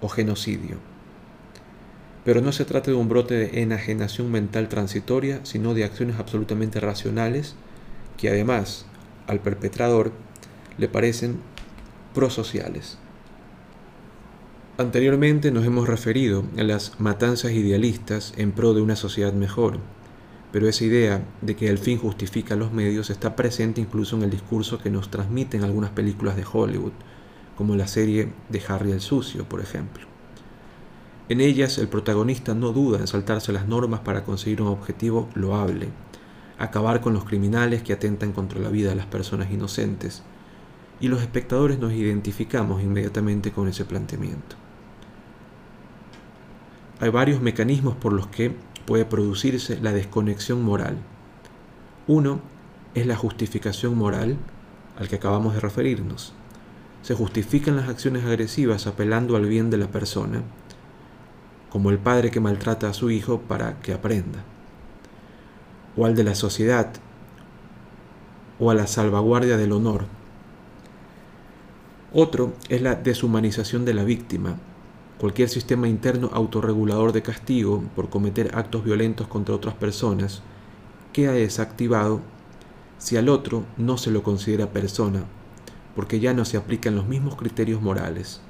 o 0.00 0.08
genocidio. 0.08 0.76
Pero 2.24 2.40
no 2.40 2.52
se 2.52 2.64
trata 2.64 2.90
de 2.90 2.96
un 2.96 3.08
brote 3.08 3.34
de 3.34 3.62
enajenación 3.62 4.30
mental 4.30 4.68
transitoria, 4.68 5.40
sino 5.42 5.74
de 5.74 5.84
acciones 5.84 6.20
absolutamente 6.20 6.78
racionales 6.78 7.56
que 8.16 8.28
además 8.28 8.86
al 9.26 9.40
perpetrador 9.40 10.12
le 10.78 10.88
parecen 10.88 11.38
prosociales. 12.14 12.98
Anteriormente 14.82 15.52
nos 15.52 15.64
hemos 15.64 15.86
referido 15.86 16.42
a 16.58 16.62
las 16.64 16.98
matanzas 16.98 17.52
idealistas 17.52 18.34
en 18.36 18.50
pro 18.50 18.74
de 18.74 18.82
una 18.82 18.96
sociedad 18.96 19.32
mejor, 19.32 19.78
pero 20.50 20.68
esa 20.68 20.84
idea 20.84 21.24
de 21.40 21.54
que 21.54 21.68
el 21.68 21.78
fin 21.78 21.98
justifica 21.98 22.56
los 22.56 22.72
medios 22.72 23.08
está 23.08 23.36
presente 23.36 23.80
incluso 23.80 24.16
en 24.16 24.24
el 24.24 24.30
discurso 24.30 24.78
que 24.78 24.90
nos 24.90 25.08
transmiten 25.08 25.62
algunas 25.62 25.90
películas 25.92 26.34
de 26.34 26.44
Hollywood, 26.52 26.90
como 27.56 27.76
la 27.76 27.86
serie 27.86 28.32
de 28.48 28.62
Harry 28.66 28.90
el 28.90 29.00
Sucio, 29.00 29.48
por 29.48 29.60
ejemplo. 29.60 30.04
En 31.28 31.40
ellas 31.40 31.78
el 31.78 31.86
protagonista 31.86 32.52
no 32.52 32.72
duda 32.72 32.98
en 32.98 33.06
saltarse 33.06 33.52
las 33.52 33.68
normas 33.68 34.00
para 34.00 34.24
conseguir 34.24 34.62
un 34.62 34.68
objetivo 34.68 35.28
loable, 35.34 35.90
acabar 36.58 37.00
con 37.00 37.14
los 37.14 37.24
criminales 37.24 37.84
que 37.84 37.92
atentan 37.92 38.32
contra 38.32 38.58
la 38.58 38.68
vida 38.68 38.88
de 38.88 38.96
las 38.96 39.06
personas 39.06 39.52
inocentes, 39.52 40.24
y 41.00 41.06
los 41.06 41.20
espectadores 41.20 41.78
nos 41.78 41.92
identificamos 41.92 42.82
inmediatamente 42.82 43.52
con 43.52 43.68
ese 43.68 43.84
planteamiento. 43.84 44.61
Hay 47.02 47.10
varios 47.10 47.40
mecanismos 47.40 47.96
por 47.96 48.12
los 48.12 48.28
que 48.28 48.54
puede 48.86 49.04
producirse 49.04 49.76
la 49.80 49.92
desconexión 49.92 50.62
moral. 50.62 50.98
Uno 52.06 52.38
es 52.94 53.06
la 53.06 53.16
justificación 53.16 53.98
moral 53.98 54.36
al 54.96 55.08
que 55.08 55.16
acabamos 55.16 55.54
de 55.54 55.58
referirnos. 55.58 56.32
Se 57.02 57.14
justifican 57.14 57.74
las 57.74 57.88
acciones 57.88 58.24
agresivas 58.24 58.86
apelando 58.86 59.34
al 59.34 59.46
bien 59.46 59.68
de 59.68 59.78
la 59.78 59.88
persona, 59.88 60.42
como 61.70 61.90
el 61.90 61.98
padre 61.98 62.30
que 62.30 62.38
maltrata 62.38 62.88
a 62.88 62.94
su 62.94 63.10
hijo 63.10 63.40
para 63.40 63.80
que 63.80 63.92
aprenda, 63.92 64.44
o 65.96 66.06
al 66.06 66.14
de 66.14 66.22
la 66.22 66.36
sociedad, 66.36 66.92
o 68.60 68.70
a 68.70 68.76
la 68.76 68.86
salvaguardia 68.86 69.56
del 69.56 69.72
honor. 69.72 70.04
Otro 72.12 72.52
es 72.68 72.80
la 72.80 72.94
deshumanización 72.94 73.84
de 73.84 73.94
la 73.94 74.04
víctima, 74.04 74.58
Cualquier 75.22 75.48
sistema 75.48 75.86
interno 75.86 76.30
autorregulador 76.32 77.12
de 77.12 77.22
castigo 77.22 77.84
por 77.94 78.10
cometer 78.10 78.56
actos 78.56 78.82
violentos 78.82 79.28
contra 79.28 79.54
otras 79.54 79.76
personas 79.76 80.42
queda 81.12 81.30
desactivado 81.30 82.20
si 82.98 83.16
al 83.16 83.28
otro 83.28 83.62
no 83.76 83.98
se 83.98 84.10
lo 84.10 84.24
considera 84.24 84.72
persona, 84.72 85.22
porque 85.94 86.18
ya 86.18 86.34
no 86.34 86.44
se 86.44 86.56
aplican 86.56 86.96
los 86.96 87.06
mismos 87.06 87.36
criterios 87.36 87.80
morales. 87.80 88.40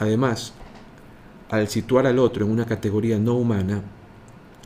Además, 0.00 0.52
al 1.48 1.68
situar 1.68 2.08
al 2.08 2.18
otro 2.18 2.44
en 2.44 2.50
una 2.50 2.66
categoría 2.66 3.20
no 3.20 3.34
humana, 3.34 3.82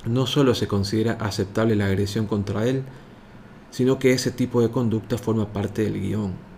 no 0.06 0.26
solo 0.26 0.54
se 0.54 0.66
considera 0.66 1.18
aceptable 1.20 1.76
la 1.76 1.88
agresión 1.88 2.26
contra 2.26 2.66
él, 2.66 2.84
sino 3.68 3.98
que 3.98 4.14
ese 4.14 4.30
tipo 4.30 4.62
de 4.62 4.70
conducta 4.70 5.18
forma 5.18 5.52
parte 5.52 5.82
del 5.82 6.00
guion. 6.00 6.53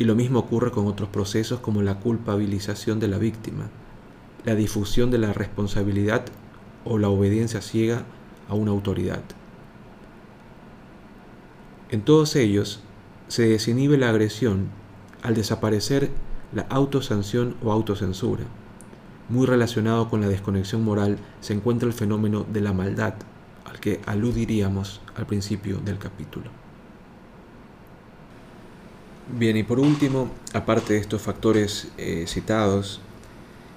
Y 0.00 0.04
lo 0.04 0.14
mismo 0.14 0.38
ocurre 0.38 0.70
con 0.70 0.86
otros 0.86 1.10
procesos 1.10 1.60
como 1.60 1.82
la 1.82 2.00
culpabilización 2.00 3.00
de 3.00 3.08
la 3.08 3.18
víctima, 3.18 3.68
la 4.46 4.54
difusión 4.54 5.10
de 5.10 5.18
la 5.18 5.34
responsabilidad 5.34 6.24
o 6.86 6.96
la 6.96 7.10
obediencia 7.10 7.60
ciega 7.60 8.04
a 8.48 8.54
una 8.54 8.70
autoridad. 8.70 9.20
En 11.90 12.00
todos 12.00 12.34
ellos 12.34 12.80
se 13.28 13.46
desinhibe 13.46 13.98
la 13.98 14.08
agresión 14.08 14.68
al 15.22 15.34
desaparecer 15.34 16.10
la 16.54 16.62
autosanción 16.70 17.56
o 17.62 17.70
autocensura. 17.70 18.44
Muy 19.28 19.46
relacionado 19.46 20.08
con 20.08 20.22
la 20.22 20.28
desconexión 20.28 20.82
moral 20.82 21.18
se 21.42 21.52
encuentra 21.52 21.86
el 21.86 21.92
fenómeno 21.92 22.46
de 22.50 22.62
la 22.62 22.72
maldad, 22.72 23.16
al 23.66 23.78
que 23.80 24.00
aludiríamos 24.06 25.02
al 25.14 25.26
principio 25.26 25.76
del 25.84 25.98
capítulo. 25.98 26.59
Bien, 29.32 29.56
y 29.56 29.62
por 29.62 29.78
último, 29.78 30.28
aparte 30.54 30.94
de 30.94 30.98
estos 30.98 31.22
factores 31.22 31.88
eh, 31.98 32.24
citados, 32.26 33.00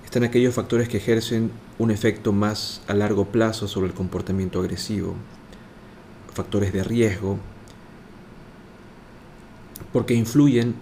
están 0.04 0.24
aquellos 0.24 0.56
factores 0.56 0.90
que 0.90 0.98
ejercen 0.98 1.52
un 1.78 1.92
efecto 1.92 2.34
más 2.34 2.82
a 2.88 2.96
largo 2.96 3.26
plazo 3.26 3.68
sobre 3.68 3.88
el 3.88 3.94
comportamiento 3.94 4.60
agresivo, 4.60 5.14
factores 6.34 6.74
de 6.74 6.84
riesgo, 6.84 7.38
porque 9.92 10.16
influyen 10.16 10.74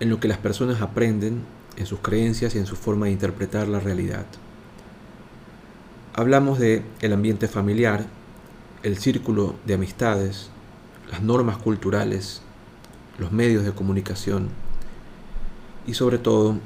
en 0.00 0.08
lo 0.08 0.20
que 0.20 0.28
las 0.28 0.38
personas 0.38 0.80
aprenden, 0.80 1.42
en 1.76 1.84
sus 1.84 1.98
creencias 1.98 2.54
y 2.54 2.58
en 2.58 2.66
su 2.66 2.76
forma 2.76 3.06
de 3.06 3.12
interpretar 3.12 3.68
la 3.68 3.78
realidad. 3.78 4.24
Hablamos 6.14 6.58
de 6.58 6.82
el 7.02 7.12
ambiente 7.12 7.46
familiar, 7.46 8.06
el 8.84 8.96
círculo 8.96 9.54
de 9.66 9.74
amistades, 9.74 10.48
las 11.10 11.22
normas 11.22 11.58
culturales, 11.58 12.40
los 13.18 13.32
medios 13.32 13.64
de 13.64 13.72
comunicación 13.72 14.48
y 15.86 15.94
sobre 15.94 16.18
todo, 16.18 16.58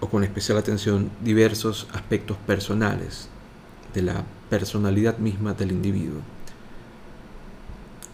o 0.00 0.08
con 0.08 0.24
especial 0.24 0.58
atención, 0.58 1.10
diversos 1.22 1.88
aspectos 1.92 2.36
personales 2.46 3.28
de 3.94 4.02
la 4.02 4.24
personalidad 4.50 5.18
misma 5.18 5.54
del 5.54 5.72
individuo. 5.72 6.20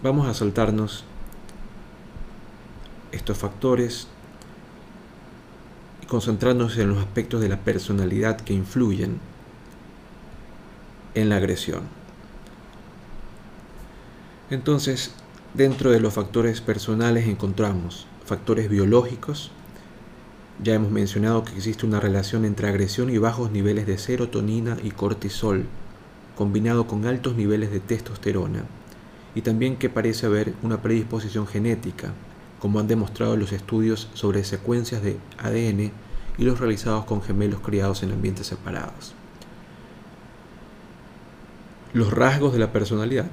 Vamos 0.02 0.28
a 0.28 0.34
saltarnos 0.34 1.04
estos 3.12 3.38
factores 3.38 4.08
y 6.02 6.06
concentrarnos 6.06 6.76
en 6.78 6.88
los 6.88 6.98
aspectos 6.98 7.40
de 7.40 7.48
la 7.48 7.58
personalidad 7.58 8.40
que 8.40 8.52
influyen 8.52 9.20
en 11.14 11.28
la 11.28 11.36
agresión. 11.36 11.82
Entonces, 14.50 15.14
Dentro 15.54 15.90
de 15.90 16.00
los 16.00 16.14
factores 16.14 16.62
personales 16.62 17.28
encontramos 17.28 18.06
factores 18.24 18.70
biológicos. 18.70 19.50
Ya 20.62 20.72
hemos 20.72 20.90
mencionado 20.90 21.44
que 21.44 21.54
existe 21.54 21.84
una 21.84 22.00
relación 22.00 22.46
entre 22.46 22.68
agresión 22.68 23.10
y 23.10 23.18
bajos 23.18 23.50
niveles 23.50 23.86
de 23.86 23.98
serotonina 23.98 24.78
y 24.82 24.92
cortisol, 24.92 25.66
combinado 26.36 26.86
con 26.86 27.04
altos 27.04 27.36
niveles 27.36 27.70
de 27.70 27.80
testosterona, 27.80 28.64
y 29.34 29.42
también 29.42 29.76
que 29.76 29.90
parece 29.90 30.24
haber 30.24 30.54
una 30.62 30.80
predisposición 30.80 31.46
genética, 31.46 32.12
como 32.58 32.80
han 32.80 32.88
demostrado 32.88 33.36
los 33.36 33.52
estudios 33.52 34.08
sobre 34.14 34.44
secuencias 34.44 35.02
de 35.02 35.18
ADN 35.36 35.92
y 36.38 36.44
los 36.44 36.60
realizados 36.60 37.04
con 37.04 37.20
gemelos 37.20 37.60
criados 37.60 38.02
en 38.02 38.12
ambientes 38.12 38.46
separados. 38.46 39.12
Los 41.92 42.10
rasgos 42.10 42.54
de 42.54 42.58
la 42.58 42.72
personalidad. 42.72 43.30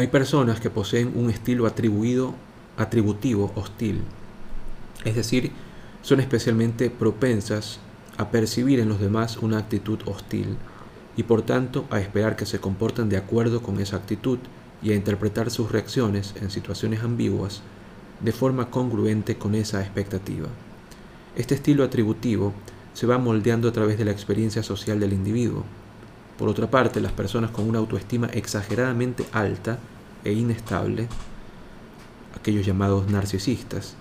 Hay 0.00 0.06
personas 0.06 0.60
que 0.60 0.70
poseen 0.70 1.12
un 1.14 1.28
estilo 1.28 1.66
atribuido, 1.66 2.34
atributivo 2.78 3.52
hostil, 3.54 4.00
es 5.04 5.14
decir, 5.14 5.52
son 6.00 6.20
especialmente 6.20 6.88
propensas 6.88 7.80
a 8.16 8.30
percibir 8.30 8.80
en 8.80 8.88
los 8.88 8.98
demás 8.98 9.36
una 9.36 9.58
actitud 9.58 9.98
hostil 10.06 10.56
y 11.18 11.24
por 11.24 11.42
tanto 11.42 11.84
a 11.90 12.00
esperar 12.00 12.34
que 12.34 12.46
se 12.46 12.60
comporten 12.60 13.10
de 13.10 13.18
acuerdo 13.18 13.60
con 13.60 13.78
esa 13.78 13.96
actitud 13.96 14.38
y 14.82 14.92
a 14.92 14.94
interpretar 14.94 15.50
sus 15.50 15.70
reacciones 15.70 16.34
en 16.40 16.50
situaciones 16.50 17.02
ambiguas 17.02 17.60
de 18.20 18.32
forma 18.32 18.70
congruente 18.70 19.36
con 19.36 19.54
esa 19.54 19.82
expectativa. 19.82 20.48
Este 21.36 21.56
estilo 21.56 21.84
atributivo 21.84 22.54
se 22.94 23.06
va 23.06 23.18
moldeando 23.18 23.68
a 23.68 23.72
través 23.72 23.98
de 23.98 24.06
la 24.06 24.12
experiencia 24.12 24.62
social 24.62 24.98
del 24.98 25.12
individuo. 25.12 25.62
Por 26.40 26.48
otra 26.48 26.70
parte, 26.70 27.02
las 27.02 27.12
personas 27.12 27.50
con 27.50 27.68
una 27.68 27.80
autoestima 27.80 28.26
exageradamente 28.28 29.26
alta 29.30 29.78
e 30.24 30.32
inestable, 30.32 31.06
aquellos 32.34 32.64
llamados 32.64 33.10
narcisistas, 33.10 33.94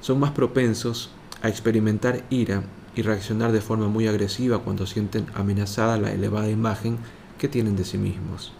son 0.00 0.20
más 0.20 0.30
propensos 0.30 1.10
a 1.42 1.48
experimentar 1.48 2.22
ira 2.30 2.62
y 2.94 3.02
reaccionar 3.02 3.50
de 3.50 3.60
forma 3.60 3.88
muy 3.88 4.06
agresiva 4.06 4.60
cuando 4.60 4.86
sienten 4.86 5.26
amenazada 5.34 5.98
la 5.98 6.12
elevada 6.12 6.48
imagen 6.48 6.96
que 7.38 7.48
tienen 7.48 7.74
de 7.74 7.84
sí 7.84 7.98
mismos. 7.98 8.52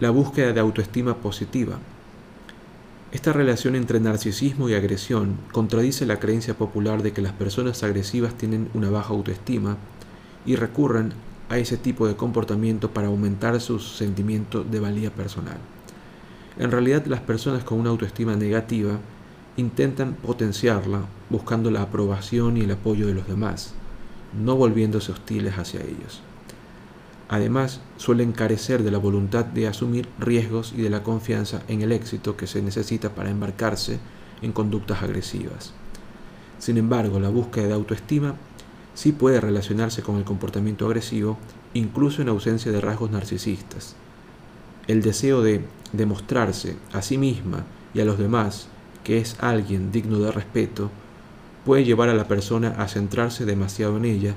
La 0.00 0.08
búsqueda 0.08 0.54
de 0.54 0.60
autoestima 0.60 1.16
positiva. 1.16 1.78
Esta 3.12 3.34
relación 3.34 3.76
entre 3.76 4.00
narcisismo 4.00 4.70
y 4.70 4.74
agresión 4.74 5.36
contradice 5.52 6.06
la 6.06 6.18
creencia 6.18 6.54
popular 6.54 7.02
de 7.02 7.12
que 7.12 7.20
las 7.20 7.34
personas 7.34 7.82
agresivas 7.82 8.32
tienen 8.32 8.70
una 8.72 8.88
baja 8.88 9.10
autoestima 9.10 9.76
y 10.46 10.56
recurren 10.56 11.12
a 11.48 11.58
ese 11.58 11.76
tipo 11.76 12.06
de 12.06 12.16
comportamiento 12.16 12.90
para 12.90 13.08
aumentar 13.08 13.60
su 13.60 13.78
sentimiento 13.78 14.64
de 14.64 14.80
valía 14.80 15.10
personal. 15.10 15.58
En 16.58 16.70
realidad 16.70 17.06
las 17.06 17.20
personas 17.20 17.64
con 17.64 17.78
una 17.78 17.90
autoestima 17.90 18.36
negativa 18.36 18.98
intentan 19.56 20.14
potenciarla 20.14 21.02
buscando 21.30 21.70
la 21.70 21.82
aprobación 21.82 22.56
y 22.56 22.62
el 22.62 22.70
apoyo 22.72 23.06
de 23.06 23.14
los 23.14 23.26
demás, 23.26 23.74
no 24.40 24.56
volviéndose 24.56 25.12
hostiles 25.12 25.58
hacia 25.58 25.80
ellos. 25.80 26.22
Además, 27.28 27.80
suelen 27.98 28.32
carecer 28.32 28.82
de 28.82 28.90
la 28.90 28.98
voluntad 28.98 29.44
de 29.44 29.66
asumir 29.66 30.08
riesgos 30.18 30.72
y 30.76 30.80
de 30.80 30.90
la 30.90 31.02
confianza 31.02 31.62
en 31.68 31.82
el 31.82 31.92
éxito 31.92 32.36
que 32.36 32.46
se 32.46 32.62
necesita 32.62 33.14
para 33.14 33.30
embarcarse 33.30 33.98
en 34.40 34.52
conductas 34.52 35.02
agresivas. 35.02 35.72
Sin 36.58 36.78
embargo, 36.78 37.20
la 37.20 37.28
búsqueda 37.28 37.66
de 37.66 37.74
autoestima 37.74 38.34
sí 38.98 39.12
puede 39.12 39.40
relacionarse 39.40 40.02
con 40.02 40.16
el 40.16 40.24
comportamiento 40.24 40.86
agresivo, 40.86 41.38
incluso 41.72 42.20
en 42.20 42.30
ausencia 42.30 42.72
de 42.72 42.80
rasgos 42.80 43.12
narcisistas 43.12 43.94
el 44.88 45.02
deseo 45.02 45.42
de 45.42 45.60
demostrarse 45.92 46.76
a 46.92 47.02
sí 47.02 47.18
misma 47.18 47.64
y 47.94 48.00
a 48.00 48.04
los 48.06 48.18
demás 48.18 48.68
que 49.04 49.18
es 49.18 49.36
alguien 49.38 49.92
digno 49.92 50.18
de 50.18 50.32
respeto 50.32 50.90
puede 51.64 51.84
llevar 51.84 52.08
a 52.08 52.14
la 52.14 52.26
persona 52.26 52.74
a 52.78 52.88
centrarse 52.88 53.44
demasiado 53.44 53.98
en 53.98 54.06
ella 54.06 54.34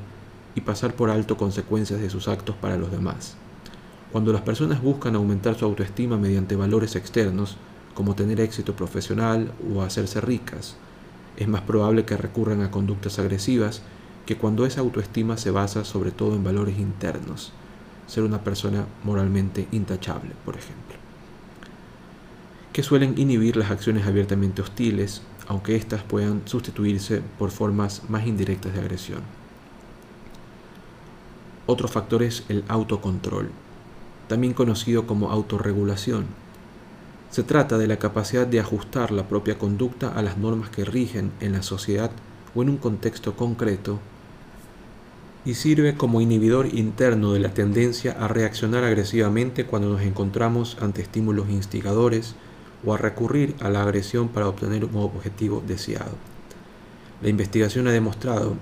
y 0.53 0.62
pasar 0.62 0.93
por 0.93 1.09
alto 1.09 1.38
consecuencias 1.38 2.01
de 2.01 2.09
sus 2.09 2.28
actos 2.28 2.55
para 2.57 2.76
los 2.76 2.91
demás. 2.91 3.38
Cuando 4.12 4.34
las 4.34 4.41
personas 4.41 4.82
buscan 4.82 5.16
aumentar 5.16 5.57
su 5.57 5.64
autoestima 5.64 6.18
mediante 6.18 6.57
valores 6.57 6.97
externos, 6.97 7.55
como 7.93 8.16
tener 8.16 8.41
éxito 8.41 8.76
profesional 8.76 9.53
o 9.74 9.82
hacerse 9.82 10.20
ricas, 10.20 10.76
es 11.38 11.47
más 11.47 11.62
probable 11.62 12.03
que 12.03 12.18
recurran 12.18 12.62
a 12.62 12.72
conductas 12.72 13.20
agresivas 13.20 13.82
que 14.26 14.38
cuando 14.38 14.65
esa 14.65 14.82
autoestima 14.82 15.38
se 15.38 15.51
basa 15.51 15.84
sobre 15.84 16.11
todo 16.11 16.36
en 16.36 16.43
valores 16.43 16.78
internos, 16.78 17.51
ser 18.07 18.24
una 18.24 18.43
persona 18.43 18.86
moralmente 19.03 19.67
intachable, 19.72 20.32
por 20.45 20.55
ejemplo. 20.55 20.97
Que 22.74 22.84
suelen 22.84 23.17
inhibir 23.17 23.57
las 23.57 23.72
acciones 23.72 24.05
abiertamente 24.05 24.61
hostiles, 24.61 25.22
aunque 25.47 25.76
éstas 25.76 26.03
puedan 26.03 26.41
sustituirse 26.45 27.22
por 27.39 27.51
formas 27.51 28.09
más 28.09 28.28
indirectas 28.28 28.74
de 28.74 28.80
agresión. 28.80 29.22
Otro 31.67 31.88
factor 31.88 32.24
es 32.24 32.43
el 32.49 32.63
autocontrol, 32.67 33.49
también 34.28 34.53
conocido 34.53 35.07
como 35.07 35.32
autorregulación. 35.32 36.26
Se 37.30 37.43
trata 37.43 37.78
de 37.78 37.88
la 37.88 37.97
capacidad 37.97 38.45
de 38.45 38.59
ajustar 38.59 39.11
la 39.11 39.28
propia 39.28 39.57
conducta 39.57 40.09
a 40.09 40.22
las 40.22 40.38
normas 40.38 40.69
que 40.69 40.84
rigen 40.84 41.32
en 41.39 41.53
la 41.53 41.63
sociedad 41.63 42.11
o 42.55 42.61
en 42.61 42.69
un 42.69 42.78
contexto 42.78 43.36
concreto 43.36 43.99
y 45.44 45.56
sirve 45.56 45.96
como 45.96 46.22
inhibidor 46.22 46.68
interno 46.74 47.34
de 47.34 47.39
la 47.39 47.54
tendencia 47.54 48.12
a 48.20 48.28
reaccionar 48.28 48.84
agresivamente 48.84 49.66
cuando 49.66 49.89
nos 49.89 50.02
encontramos 50.02 50.78
ante 50.80 51.02
estímulos 51.02 51.50
instigadores 51.50 52.36
o 52.86 52.94
a 52.94 52.98
recurrir 52.98 53.56
a 53.60 53.70
la 53.70 53.82
agresión 53.82 54.30
para 54.30 54.48
obtener 54.48 54.86
un 54.86 54.98
objetivo 54.98 55.64
deseado. 55.66 56.12
La 57.22 57.30
investigación 57.30 57.88
ha 57.88 57.92
demostrado 57.92 58.56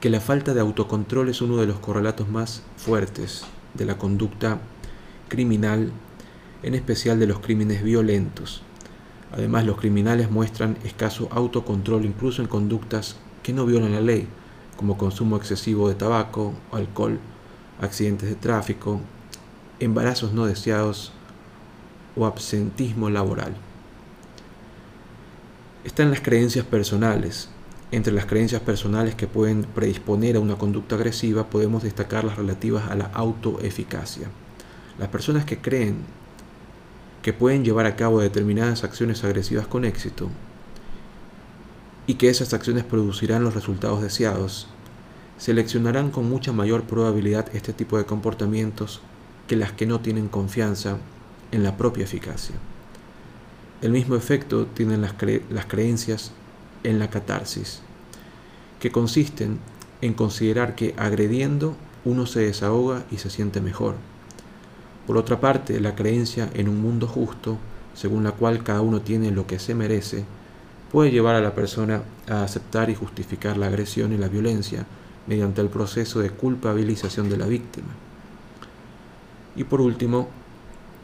que 0.00 0.10
la 0.10 0.20
falta 0.20 0.54
de 0.54 0.60
autocontrol 0.60 1.28
es 1.28 1.42
uno 1.42 1.56
de 1.56 1.66
los 1.66 1.78
correlatos 1.78 2.28
más 2.28 2.62
fuertes 2.76 3.44
de 3.74 3.84
la 3.84 3.98
conducta 3.98 4.60
criminal, 5.28 5.90
en 6.62 6.74
especial 6.74 7.18
de 7.18 7.26
los 7.26 7.40
crímenes 7.40 7.82
violentos. 7.82 8.62
Además, 9.32 9.66
los 9.66 9.78
criminales 9.78 10.30
muestran 10.30 10.78
escaso 10.84 11.28
autocontrol 11.30 12.04
incluso 12.04 12.40
en 12.40 12.48
conductas 12.48 13.16
que 13.42 13.52
no 13.52 13.66
violan 13.66 13.92
la 13.92 14.00
ley, 14.00 14.28
como 14.78 14.96
consumo 14.96 15.36
excesivo 15.36 15.88
de 15.88 15.96
tabaco, 15.96 16.54
alcohol, 16.70 17.18
accidentes 17.80 18.28
de 18.28 18.36
tráfico, 18.36 19.00
embarazos 19.80 20.32
no 20.32 20.46
deseados 20.46 21.12
o 22.14 22.26
absentismo 22.26 23.10
laboral. 23.10 23.56
Están 25.82 26.10
las 26.10 26.20
creencias 26.20 26.64
personales. 26.64 27.48
Entre 27.90 28.12
las 28.12 28.26
creencias 28.26 28.62
personales 28.62 29.16
que 29.16 29.26
pueden 29.26 29.64
predisponer 29.64 30.36
a 30.36 30.40
una 30.40 30.56
conducta 30.56 30.94
agresiva 30.94 31.50
podemos 31.50 31.82
destacar 31.82 32.22
las 32.22 32.36
relativas 32.36 32.88
a 32.88 32.94
la 32.94 33.06
autoeficacia. 33.06 34.28
Las 34.96 35.08
personas 35.08 35.44
que 35.44 35.58
creen 35.58 35.96
que 37.22 37.32
pueden 37.32 37.64
llevar 37.64 37.86
a 37.86 37.96
cabo 37.96 38.20
determinadas 38.20 38.84
acciones 38.84 39.24
agresivas 39.24 39.66
con 39.66 39.84
éxito 39.84 40.30
y 42.08 42.14
que 42.14 42.30
esas 42.30 42.54
acciones 42.54 42.84
producirán 42.84 43.44
los 43.44 43.54
resultados 43.54 44.00
deseados, 44.00 44.66
seleccionarán 45.36 46.10
con 46.10 46.26
mucha 46.26 46.52
mayor 46.52 46.84
probabilidad 46.84 47.54
este 47.54 47.74
tipo 47.74 47.98
de 47.98 48.06
comportamientos 48.06 49.02
que 49.46 49.56
las 49.56 49.72
que 49.72 49.84
no 49.84 50.00
tienen 50.00 50.28
confianza 50.28 50.96
en 51.52 51.62
la 51.62 51.76
propia 51.76 52.04
eficacia. 52.04 52.54
El 53.82 53.92
mismo 53.92 54.16
efecto 54.16 54.66
tienen 54.66 55.02
las, 55.02 55.14
las 55.50 55.66
creencias 55.66 56.32
en 56.82 56.98
la 56.98 57.10
catarsis, 57.10 57.82
que 58.80 58.90
consisten 58.90 59.58
en 60.00 60.14
considerar 60.14 60.74
que 60.76 60.94
agrediendo 60.96 61.76
uno 62.06 62.24
se 62.24 62.40
desahoga 62.40 63.04
y 63.10 63.18
se 63.18 63.28
siente 63.28 63.60
mejor. 63.60 63.96
Por 65.06 65.18
otra 65.18 65.40
parte, 65.40 65.78
la 65.78 65.94
creencia 65.94 66.48
en 66.54 66.70
un 66.70 66.80
mundo 66.80 67.06
justo, 67.06 67.58
según 67.92 68.24
la 68.24 68.32
cual 68.32 68.64
cada 68.64 68.80
uno 68.80 69.02
tiene 69.02 69.30
lo 69.30 69.46
que 69.46 69.58
se 69.58 69.74
merece, 69.74 70.24
puede 70.92 71.10
llevar 71.10 71.34
a 71.34 71.40
la 71.40 71.54
persona 71.54 72.02
a 72.28 72.42
aceptar 72.42 72.90
y 72.90 72.94
justificar 72.94 73.56
la 73.56 73.66
agresión 73.66 74.12
y 74.12 74.18
la 74.18 74.28
violencia 74.28 74.86
mediante 75.26 75.60
el 75.60 75.68
proceso 75.68 76.20
de 76.20 76.30
culpabilización 76.30 77.28
de 77.28 77.36
la 77.36 77.46
víctima. 77.46 77.88
Y 79.56 79.64
por 79.64 79.80
último, 79.80 80.28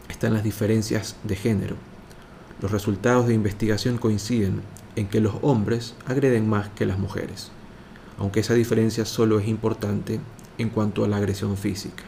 están 0.09 0.33
las 0.33 0.45
diferencias 0.45 1.17
de 1.25 1.37
género. 1.37 1.77
Los 2.61 2.71
resultados 2.71 3.27
de 3.27 3.35
investigación 3.35 3.99
coinciden 3.99 4.63
en 4.97 5.09
que 5.09 5.21
los 5.21 5.35
hombres 5.43 5.95
agreden 6.07 6.49
más 6.49 6.69
que 6.71 6.87
las 6.87 6.99
mujeres, 6.99 7.51
aunque 8.19 8.41
esa 8.41 8.55
diferencia 8.55 9.05
solo 9.05 9.39
es 9.39 9.49
importante 9.49 10.21
en 10.57 10.71
cuanto 10.71 11.05
a 11.05 11.09
la 11.09 11.17
agresión 11.17 11.57
física. 11.57 12.05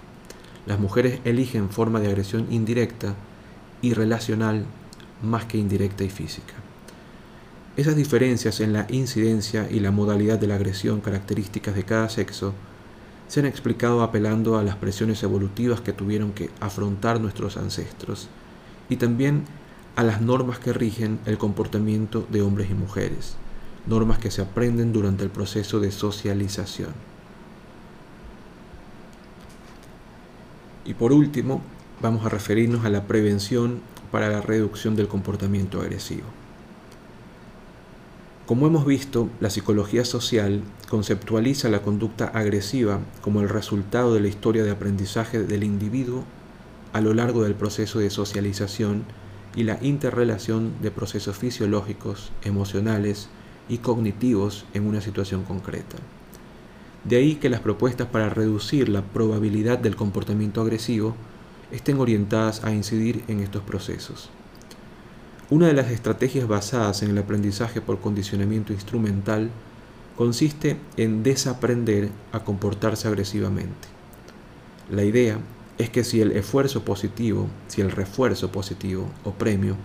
Las 0.67 0.79
mujeres 0.79 1.21
eligen 1.25 1.69
forma 1.69 2.01
de 2.01 2.09
agresión 2.09 2.47
indirecta 2.51 3.15
y 3.83 3.93
relacional 3.93 4.65
más 5.23 5.45
que 5.45 5.59
indirecta 5.59 6.05
y 6.05 6.11
física. 6.11 6.55
Esas 7.77 7.95
diferencias 7.95 8.61
en 8.61 8.73
la 8.73 8.87
incidencia 8.89 9.69
y 9.71 9.81
la 9.81 9.91
modalidad 9.91 10.39
de 10.39 10.47
la 10.47 10.55
agresión 10.55 11.03
características 11.03 11.75
de 11.75 11.85
cada 11.85 12.09
sexo 12.09 12.55
se 13.29 13.41
han 13.41 13.47
explicado 13.47 14.03
apelando 14.03 14.57
a 14.57 14.65
las 14.65 14.77
presiones 14.77 15.23
evolutivas 15.23 15.83
que 15.83 15.93
tuvieron 15.93 16.33
que 16.33 16.49
afrontar 16.59 17.21
nuestros 17.21 17.59
ancestros 17.59 18.29
y 18.89 18.97
también 18.97 19.45
a 19.95 20.05
las 20.05 20.23
normas 20.23 20.59
que 20.59 20.73
rigen 20.73 21.19
el 21.27 21.37
comportamiento 21.37 22.27
de 22.31 22.41
hombres 22.41 22.71
y 22.71 22.75
mujeres, 22.75 23.37
normas 23.87 24.19
que 24.19 24.31
se 24.31 24.41
aprenden 24.41 24.95
durante 24.95 25.25
el 25.25 25.31
proceso 25.31 25.79
de 25.79 25.91
socialización. 25.91 26.95
Y 30.87 30.95
por 30.95 31.13
último, 31.13 31.61
vamos 32.01 32.25
a 32.25 32.31
referirnos 32.31 32.87
a 32.87 32.89
la 32.91 33.07
prevención 33.07 33.81
para 34.11 34.31
la 34.31 34.41
reducción 34.41 34.97
del 34.97 35.09
comportamiento 35.09 35.83
agresivo. 35.83 36.46
Como 38.47 38.69
hemos 38.69 38.87
visto, 38.87 39.29
la 39.41 39.51
psicología 39.51 40.05
social 40.05 40.63
conceptualiza 40.89 41.69
la 41.69 41.83
conducta 41.83 42.27
agresiva 42.27 43.01
como 43.21 43.41
el 43.41 43.49
resultado 43.49 44.15
de 44.15 44.21
la 44.21 44.29
historia 44.29 44.63
de 44.63 44.71
aprendizaje 44.71 45.43
del 45.43 45.65
individuo 45.65 46.23
a 46.93 47.01
lo 47.01 47.13
largo 47.13 47.43
del 47.43 47.57
proceso 47.57 47.99
de 47.99 48.09
socialización 48.09 49.05
y 49.57 49.65
la 49.65 49.79
interrelación 49.83 50.75
de 50.81 50.93
procesos 50.93 51.37
fisiológicos, 51.37 52.31
emocionales 52.45 53.29
y 53.69 53.79
cognitivos 53.79 54.65
en 54.75 54.87
una 54.87 55.01
situación 55.01 55.43
concreta. 55.43 55.97
De 57.03 57.17
ahí 57.17 57.35
que 57.35 57.51
las 57.51 57.61
propuestas 57.61 58.07
para 58.07 58.29
reducir 58.29 58.89
la 58.89 59.03
probabilidad 59.03 59.79
del 59.79 59.97
comportamiento 59.97 60.61
agresivo 60.61 61.17
estén 61.73 61.99
orientadas 61.99 62.63
a 62.63 62.73
incidir 62.73 63.25
en 63.27 63.41
estos 63.41 63.65
procesos. 63.65 64.31
Una 65.49 65.69
de 65.69 65.75
las 65.75 65.93
estrategias 65.93 66.49
basadas 66.49 67.03
en 67.03 67.11
el 67.11 67.19
aprendizaje 67.19 67.81
por 67.81 68.01
condicionamiento 68.01 68.73
instrumental 68.73 69.51
consiste 70.17 70.77
en 70.97 71.23
desaprender 71.23 72.09
a 72.33 72.41
comportarse 72.41 73.07
agresivamente. 73.07 73.87
La 74.91 75.05
idea 75.05 75.39
es 75.79 75.89
que 75.89 76.03
si 76.03 76.21
el 76.21 76.33
esfuerzo 76.33 76.83
positivo, 76.85 77.47
si 77.69 77.81
el 77.81 77.93
refuerzo 77.93 78.51
positivo 78.51 79.09
o 79.23 79.35
premio 79.35 79.77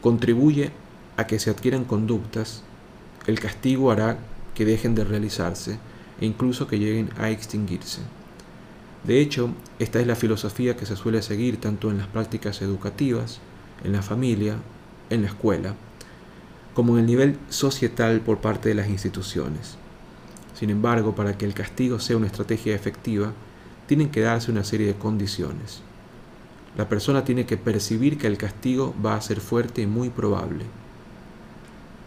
contribuye 0.00 0.72
a 1.16 1.28
que 1.28 1.38
se 1.38 1.50
adquieran 1.50 1.84
conductas, 1.84 2.64
el 3.28 3.38
castigo 3.38 3.92
hará 3.92 4.18
que 4.56 4.64
dejen 4.64 4.96
de 4.96 5.04
realizarse 5.04 5.78
e 6.20 6.26
incluso 6.26 6.66
que 6.66 6.80
lleguen 6.80 7.10
a 7.18 7.30
extinguirse. 7.30 8.00
De 9.04 9.20
hecho, 9.20 9.50
esta 9.78 10.00
es 10.00 10.08
la 10.08 10.16
filosofía 10.16 10.76
que 10.76 10.86
se 10.86 10.96
suele 10.96 11.22
seguir 11.22 11.60
tanto 11.60 11.88
en 11.88 11.98
las 11.98 12.08
prácticas 12.08 12.62
educativas, 12.62 13.38
en 13.84 13.92
la 13.92 14.02
familia, 14.02 14.56
en 15.12 15.22
la 15.22 15.28
escuela, 15.28 15.74
como 16.74 16.94
en 16.94 17.00
el 17.00 17.06
nivel 17.06 17.38
societal 17.48 18.20
por 18.20 18.38
parte 18.38 18.68
de 18.68 18.74
las 18.74 18.88
instituciones. 18.88 19.76
Sin 20.54 20.70
embargo, 20.70 21.14
para 21.14 21.36
que 21.36 21.44
el 21.44 21.54
castigo 21.54 21.98
sea 21.98 22.16
una 22.16 22.26
estrategia 22.26 22.74
efectiva, 22.74 23.32
tienen 23.86 24.10
que 24.10 24.20
darse 24.20 24.50
una 24.50 24.64
serie 24.64 24.86
de 24.86 24.94
condiciones. 24.94 25.82
La 26.76 26.88
persona 26.88 27.24
tiene 27.24 27.44
que 27.44 27.56
percibir 27.56 28.16
que 28.16 28.26
el 28.26 28.38
castigo 28.38 28.94
va 29.04 29.14
a 29.14 29.20
ser 29.20 29.40
fuerte 29.40 29.82
y 29.82 29.86
muy 29.86 30.08
probable. 30.08 30.64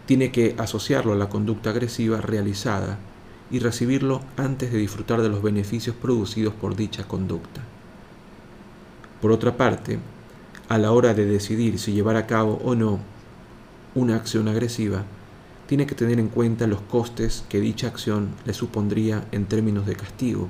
Tiene 0.06 0.32
que 0.32 0.56
asociarlo 0.58 1.12
a 1.12 1.16
la 1.16 1.28
conducta 1.28 1.70
agresiva 1.70 2.20
realizada 2.20 2.98
y 3.50 3.60
recibirlo 3.60 4.22
antes 4.36 4.72
de 4.72 4.78
disfrutar 4.78 5.22
de 5.22 5.28
los 5.28 5.42
beneficios 5.42 5.94
producidos 5.94 6.54
por 6.54 6.74
dicha 6.74 7.06
conducta. 7.06 7.60
Por 9.20 9.30
otra 9.30 9.56
parte, 9.56 9.98
a 10.68 10.78
la 10.78 10.92
hora 10.92 11.14
de 11.14 11.26
decidir 11.26 11.78
si 11.78 11.92
llevar 11.92 12.16
a 12.16 12.26
cabo 12.26 12.60
o 12.64 12.74
no 12.74 12.98
una 13.94 14.16
acción 14.16 14.48
agresiva, 14.48 15.04
tiene 15.66 15.86
que 15.86 15.94
tener 15.94 16.18
en 16.18 16.28
cuenta 16.28 16.66
los 16.66 16.80
costes 16.80 17.44
que 17.48 17.60
dicha 17.60 17.88
acción 17.88 18.30
le 18.44 18.52
supondría 18.52 19.24
en 19.32 19.46
términos 19.46 19.86
de 19.86 19.96
castigo, 19.96 20.48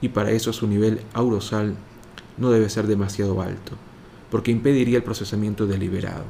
y 0.00 0.08
para 0.08 0.30
eso 0.30 0.52
su 0.52 0.66
nivel 0.66 1.00
aurosal 1.12 1.74
no 2.36 2.50
debe 2.50 2.68
ser 2.68 2.86
demasiado 2.86 3.40
alto, 3.42 3.72
porque 4.30 4.50
impediría 4.50 4.98
el 4.98 5.04
procesamiento 5.04 5.66
deliberado. 5.66 6.24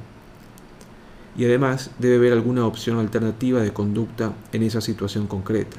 Y 1.36 1.44
además 1.44 1.90
debe 1.98 2.16
haber 2.16 2.32
alguna 2.32 2.66
opción 2.66 2.98
alternativa 2.98 3.60
de 3.60 3.72
conducta 3.72 4.34
en 4.52 4.62
esa 4.62 4.80
situación 4.80 5.26
concreta, 5.26 5.78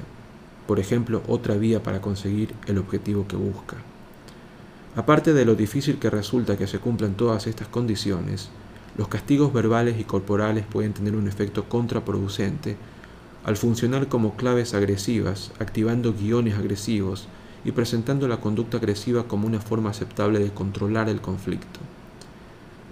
por 0.68 0.80
ejemplo, 0.80 1.22
otra 1.28 1.56
vía 1.56 1.84
para 1.84 2.02
conseguir 2.02 2.54
el 2.66 2.78
objetivo 2.78 3.28
que 3.28 3.36
busca. 3.36 3.78
Aparte 4.96 5.34
de 5.34 5.44
lo 5.44 5.56
difícil 5.56 5.98
que 5.98 6.10
resulta 6.10 6.58
que 6.58 6.68
se 6.68 6.80
cumplan 6.80 7.16
todas 7.16 7.48
estas 7.48 7.68
condiciones, 7.68 8.50
los 8.98 9.10
castigos 9.10 9.52
verbales 9.52 10.00
y 10.00 10.06
corporales 10.06 10.66
pueden 10.66 10.94
tener 10.94 11.16
un 11.16 11.28
efecto 11.28 11.66
contraproducente 11.68 12.78
al 13.44 13.58
funcionar 13.58 14.08
como 14.08 14.38
claves 14.38 14.74
agresivas, 14.74 15.52
activando 15.60 16.14
guiones 16.14 16.56
agresivos 16.56 17.28
y 17.66 17.74
presentando 17.74 18.30
la 18.30 18.40
conducta 18.40 18.78
agresiva 18.78 19.28
como 19.28 19.48
una 19.48 19.60
forma 19.60 19.90
aceptable 19.90 20.40
de 20.40 20.52
controlar 20.52 21.10
el 21.10 21.20
conflicto. 21.20 21.82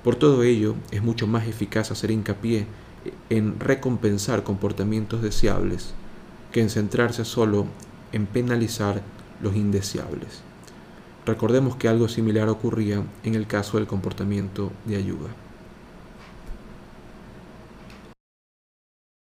Por 0.03 0.15
todo 0.15 0.43
ello, 0.43 0.75
es 0.91 1.01
mucho 1.01 1.25
más 1.25 1.47
eficaz 1.47 1.89
hacer 1.89 2.11
hincapié 2.11 2.67
en 3.29 3.59
recompensar 3.61 4.43
comportamientos 4.43 5.21
deseables 5.21 5.93
que 6.51 6.61
en 6.61 6.69
centrarse 6.69 7.23
solo 7.23 7.65
en 8.11 8.25
penalizar 8.25 9.01
los 9.41 9.55
indeseables. 9.55 10.43
Recordemos 11.25 11.77
que 11.77 11.87
algo 11.87 12.09
similar 12.09 12.49
ocurría 12.49 13.01
en 13.23 13.35
el 13.35 13.47
caso 13.47 13.77
del 13.77 13.87
comportamiento 13.87 14.71
de 14.85 14.97
ayuda. 14.97 15.29